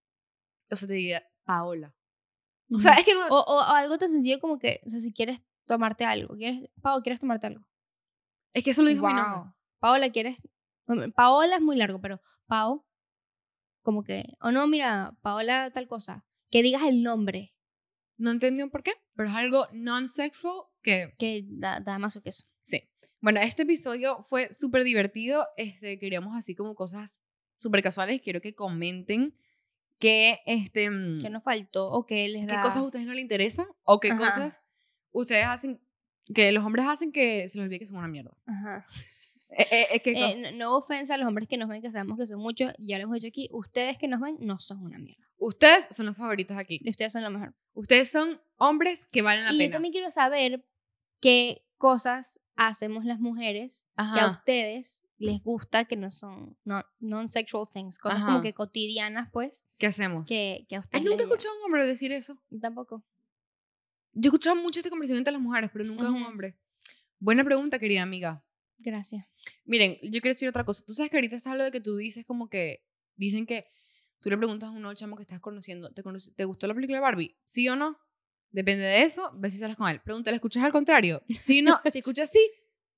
o 0.72 0.76
sea, 0.76 0.88
te 0.88 0.94
diga 0.94 1.24
Paola. 1.44 1.94
O 2.72 2.80
sea, 2.80 2.94
es 2.94 3.04
que 3.04 3.14
no. 3.14 3.28
O, 3.28 3.36
o- 3.42 3.58
o 3.72 3.76
algo 3.76 3.98
tan 3.98 4.10
sencillo 4.10 4.40
como 4.40 4.58
que, 4.60 4.80
o 4.86 4.90
sea, 4.90 5.00
si 5.00 5.12
quieres 5.12 5.44
tomarte 5.66 6.06
algo, 6.06 6.36
quieres, 6.38 6.70
Pao, 6.82 7.02
¿quieres 7.02 7.20
tomarte 7.20 7.48
algo? 7.48 7.66
es 8.54 8.64
que 8.64 8.70
eso 8.72 8.82
lo 8.84 8.90
dijo 8.90 9.06
mi 9.08 9.14
nombre. 9.14 9.40
Wow. 9.42 9.54
Paola, 9.80 10.10
¿quieres? 10.12 10.42
Paola 11.16 11.56
es 11.56 11.62
muy 11.62 11.76
largo, 11.76 12.00
pero 12.00 12.22
Pao, 12.46 12.86
como 13.84 14.04
que, 14.04 14.26
o 14.42 14.52
no, 14.52 14.66
mira, 14.68 15.18
Paola 15.22 15.70
tal 15.72 15.88
cosa, 15.88 16.26
que 16.50 16.64
digas 16.64 16.84
el 16.84 17.04
nombre, 17.04 17.54
No 18.18 18.32
entendió 18.32 18.70
por 18.70 18.84
qué, 18.84 18.94
pero 19.16 19.30
es 19.30 19.36
algo 19.36 19.68
non-sexual 19.74 20.64
que. 20.82 21.14
que 21.18 21.44
da, 21.48 21.80
da 21.80 22.00
más 22.00 22.20
que 22.22 22.30
eso. 22.30 22.46
Sí. 22.64 22.90
Bueno, 23.22 23.40
este 23.42 23.64
episodio 23.64 24.22
fue 24.24 24.52
súper 24.52 24.84
divertido. 24.84 25.48
Este, 25.58 25.98
queríamos 26.00 26.36
así 26.36 26.56
como 26.56 26.76
cosas 26.76 27.22
súper 27.58 27.82
casuales. 27.82 28.22
Quiero 28.22 28.40
que 28.42 28.54
comenten 28.54 29.36
qué, 29.98 30.40
este, 30.46 30.90
mm, 30.90 31.22
Que 31.22 31.30
nos 31.30 31.44
faltó 31.44 31.90
o 31.90 32.06
que 32.06 32.28
les 32.28 32.46
qué 32.48 32.54
da... 32.54 32.62
cosas 32.62 32.78
a 32.78 32.84
ustedes 32.84 33.06
no 33.06 33.14
les 33.14 33.22
interesa 33.22 33.68
o 33.84 34.00
qué 34.00 34.12
Ajá. 34.12 34.18
cosas 34.26 34.62
ustedes 35.12 35.46
hacen, 35.46 35.82
que 36.34 36.52
los 36.52 36.64
hombres 36.64 36.86
hacen 36.88 37.12
que 37.12 37.48
se 37.50 37.58
les 37.58 37.66
olvide 37.66 37.80
que 37.80 37.86
son 37.88 37.98
una 37.98 38.08
mierda. 38.08 38.36
Ajá. 38.46 38.86
Eh, 39.56 39.88
eh, 39.94 40.00
que 40.02 40.12
Eh, 40.14 40.36
no, 40.38 40.52
no 40.58 40.78
ofensa 40.78 41.14
a 41.14 41.18
los 41.18 41.28
hombres 41.28 41.48
que 41.48 41.58
nos 41.58 41.70
ven, 41.70 41.82
que 41.82 41.92
sabemos 41.92 42.18
que 42.18 42.26
son 42.26 42.40
muchos, 42.40 42.74
ya 42.80 42.98
lo 42.98 43.04
hemos 43.04 43.16
dicho 43.16 43.28
aquí, 43.28 43.48
ustedes 43.52 43.98
que 43.98 44.08
nos 44.08 44.20
ven 44.20 44.38
no 44.40 44.58
son 44.60 44.82
una 44.84 44.98
mierda. 44.98 45.24
ustedes 45.38 45.88
son 45.92 46.06
los 46.08 46.18
favoritos 46.18 46.58
aquí. 46.58 46.82
Ustedes 46.88 47.14
son 47.14 47.24
lo 47.24 47.30
mejor. 47.30 47.54
Ustedes 47.74 48.10
son 48.10 48.42
hombres 48.58 49.06
que 49.06 49.22
valen 49.22 49.46
la 49.46 49.52
y 49.52 49.56
yo 49.56 49.60
pena. 49.60 49.74
también 49.74 49.92
quiero 49.92 50.10
saber 50.12 50.66
qué 51.20 51.64
cosas 51.78 52.40
hacemos 52.56 53.04
las 53.06 53.20
mujeres 53.20 53.86
que 53.96 54.20
a 54.20 54.28
ustedes 54.32 55.06
les 55.18 55.42
gusta, 55.42 55.86
que 55.86 55.96
no 55.96 56.12
son 56.12 56.58
no- 56.66 56.84
non-sexual 57.00 57.66
things, 57.72 57.98
cosas 57.98 58.18
Ajá. 58.20 58.26
como 58.28 58.42
que 58.42 58.54
cotidianas, 58.54 59.30
pues, 59.32 59.68
¿Qué 59.78 59.88
hacemos? 59.88 60.28
que, 60.28 60.66
que 60.68 60.76
a 60.78 60.80
ustedes 60.82 61.04
nunca 61.04 61.22
he 61.22 61.24
escuchado 61.26 61.54
a 61.54 61.58
un 61.60 61.64
hombre 61.66 61.86
decir 61.86 62.12
eso. 62.12 62.38
Tampoco. 62.62 63.04
Yo 64.14 64.28
he 64.28 64.30
escuchado 64.30 64.56
mucho 64.56 64.80
esta 64.80 64.90
conversación 64.90 65.20
entre 65.20 65.32
las 65.34 65.42
mujeres, 65.42 65.70
pero 65.74 65.86
nunca 65.86 66.08
a 66.08 66.12
un 66.12 66.24
hombre. 66.24 66.58
Buena 67.20 67.44
pregunta, 67.44 67.80
querida 67.80 68.02
amiga. 68.04 68.44
Gracias. 68.80 69.26
Miren, 69.66 69.98
yo 70.04 70.22
quiero 70.22 70.30
decir 70.30 70.48
otra 70.50 70.64
cosa. 70.64 70.84
Tú 70.86 70.94
sabes 70.94 71.10
que 71.12 71.18
ahorita 71.18 71.36
está 71.36 71.56
lo 71.56 71.64
de 71.64 71.72
que 71.72 71.82
tú 71.82 71.98
dices 71.98 72.26
como 72.26 72.50
que 72.50 72.84
dicen 73.16 73.46
que 73.46 73.66
tú 74.22 74.30
le 74.30 74.38
preguntas 74.38 74.70
a 74.70 74.72
un 74.72 74.96
chamo 74.96 75.16
que 75.18 75.24
estás 75.24 75.40
conociendo, 75.42 75.92
¿te, 75.94 76.04
conoci- 76.04 76.34
¿te 76.36 76.46
gustó 76.46 76.68
la 76.68 76.74
película 76.74 76.98
de 76.98 77.02
Barbie? 77.02 77.38
¿Sí 77.44 77.68
o 77.70 77.76
no? 77.76 77.98
Depende 78.52 78.84
de 78.84 79.04
eso, 79.04 79.32
ves 79.36 79.54
si 79.54 79.60
sales 79.60 79.76
con 79.76 79.90
él. 79.90 80.00
Pregúntale, 80.02 80.36
¿escuchas 80.36 80.64
al 80.64 80.72
contrario? 80.72 81.22
Sí 81.30 81.60
o 81.60 81.64
no. 81.64 81.82
si 81.92 81.98
escuchas 82.00 82.32
sí, 82.32 82.40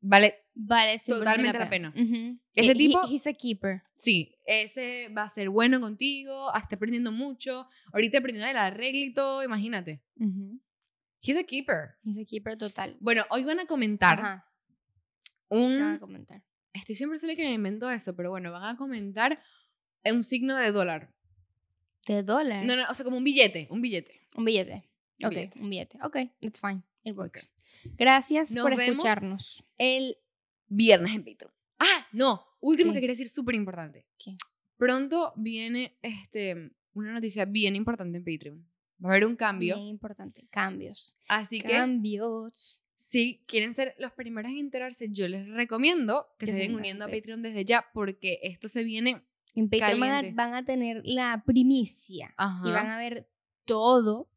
vale. 0.02 0.36
Vale, 0.54 1.00
sí, 1.00 1.12
Totalmente 1.12 1.58
la 1.60 1.70
pena. 1.70 1.90
Ujú. 1.96 2.40
Ese 2.54 2.70
He- 2.70 2.72
he- 2.72 2.76
tipo- 2.76 3.08
he's 3.10 3.26
a 3.28 3.34
keeper. 3.34 3.82
Sí, 3.94 4.38
ese 4.46 5.10
va 5.10 5.24
a 5.24 5.30
ser 5.30 5.50
bueno 5.50 5.80
contigo, 5.82 6.50
ah, 6.54 6.60
está 6.60 6.76
aprendiendo 6.76 7.12
mucho. 7.12 7.68
Ahorita 7.92 8.20
aprendiendo 8.20 8.52
la 8.54 8.70
regla 8.70 9.00
y 9.06 9.14
todo, 9.14 9.44
imagínate. 9.44 10.02
Ujú. 10.18 10.62
He's 11.22 11.38
a 11.38 11.44
keeper. 11.44 11.96
He's 12.04 12.20
a 12.20 12.26
keeper 12.26 12.58
total. 12.58 12.96
Bueno, 13.00 13.26
hoy 13.32 13.44
van 13.46 13.60
a 13.60 13.66
comentar 13.66 14.20
Ajá. 14.20 14.46
Un... 15.50 15.74
¿qué 15.74 15.80
van 15.80 15.94
a 15.94 16.00
comentar? 16.00 16.44
Estoy 16.74 16.96
siempre 16.96 17.20
sale 17.20 17.36
que 17.36 17.46
me 17.46 17.54
invento 17.54 17.90
eso, 17.90 18.16
pero 18.16 18.30
bueno, 18.30 18.52
van 18.52 18.76
a 18.76 18.78
comentar 18.78 19.42
un 20.04 20.24
signo 20.24 20.56
de 20.58 20.72
dólar. 20.72 21.14
De 22.08 22.22
dólar. 22.22 22.66
No, 22.66 22.76
no, 22.76 22.84
o 22.90 22.94
sea, 22.94 23.04
como 23.04 23.18
un 23.18 23.24
billete, 23.24 23.68
un 23.72 23.82
billete. 23.82 24.28
Un 24.36 24.46
billete. 24.46 24.90
Un 25.20 25.28
ok, 25.28 25.32
billete. 25.34 25.60
un 25.60 25.70
billete. 25.70 26.00
Ok, 26.04 26.18
it's 26.42 26.60
fine. 26.60 26.84
It 27.04 27.16
works. 27.16 27.54
Gracias 27.98 28.52
Nos 28.52 28.64
por 28.64 28.76
vemos. 28.76 28.92
escucharnos. 28.98 29.64
El 29.78 30.18
viernes 30.68 31.14
en 31.14 31.24
Patreon. 31.24 31.54
Ah, 31.80 32.08
no, 32.12 32.46
último 32.60 32.92
¿Qué? 32.92 32.96
que 32.98 33.02
quería 33.02 33.14
decir 33.14 33.30
súper 33.30 33.56
importante. 33.56 34.06
Pronto 34.78 35.34
viene 35.36 35.98
este, 36.02 36.72
una 36.94 37.14
noticia 37.14 37.46
bien 37.46 37.76
importante 37.76 38.18
en 38.18 38.24
Patreon. 38.26 38.68
Va 39.04 39.10
a 39.10 39.12
haber 39.12 39.26
un 39.26 39.36
cambio. 39.36 39.76
Bien 39.76 39.88
importante. 39.88 40.48
Cambios. 40.50 41.18
Así 41.28 41.60
que 41.60 41.70
Cambios. 41.70 42.85
Si 43.08 43.44
quieren 43.46 43.76
ser 43.76 43.94
los 44.00 44.12
primeros 44.14 44.50
en 44.52 44.58
enterarse, 44.58 45.10
yo 45.12 45.28
les 45.28 45.48
recomiendo 45.48 46.26
que, 46.40 46.48
Que 46.48 46.52
se 46.52 46.58
vayan 46.60 46.76
uniendo 46.76 47.06
a 47.06 47.08
Patreon 47.08 47.44
desde 47.44 47.64
ya 47.64 47.86
porque 47.94 48.40
esto 48.42 48.68
se 48.68 48.84
viene. 48.84 49.24
En 49.54 49.70
Patreon 49.70 50.00
van 50.00 50.10
a, 50.10 50.14
Caliente. 50.16 50.36
van 50.36 50.54
a 50.56 50.66
tener 50.66 51.02
la 51.06 51.44
primicia 51.46 52.34
Ajá. 52.36 52.68
y 52.68 52.72
van 52.72 52.90
a 52.90 52.98
ver 52.98 53.30
todo 53.64 54.28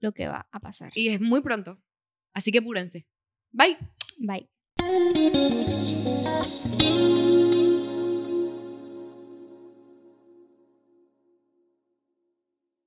lo 0.00 0.12
que 0.12 0.28
va 0.28 0.46
a 0.52 0.60
pasar. 0.60 0.92
Y 0.94 1.08
es 1.08 1.18
muy 1.20 1.40
pronto. 1.40 1.82
Así 2.34 2.52
que 2.52 2.58
apúrense. 2.58 3.06
Bye. 3.52 3.78
Bye. 4.18 4.48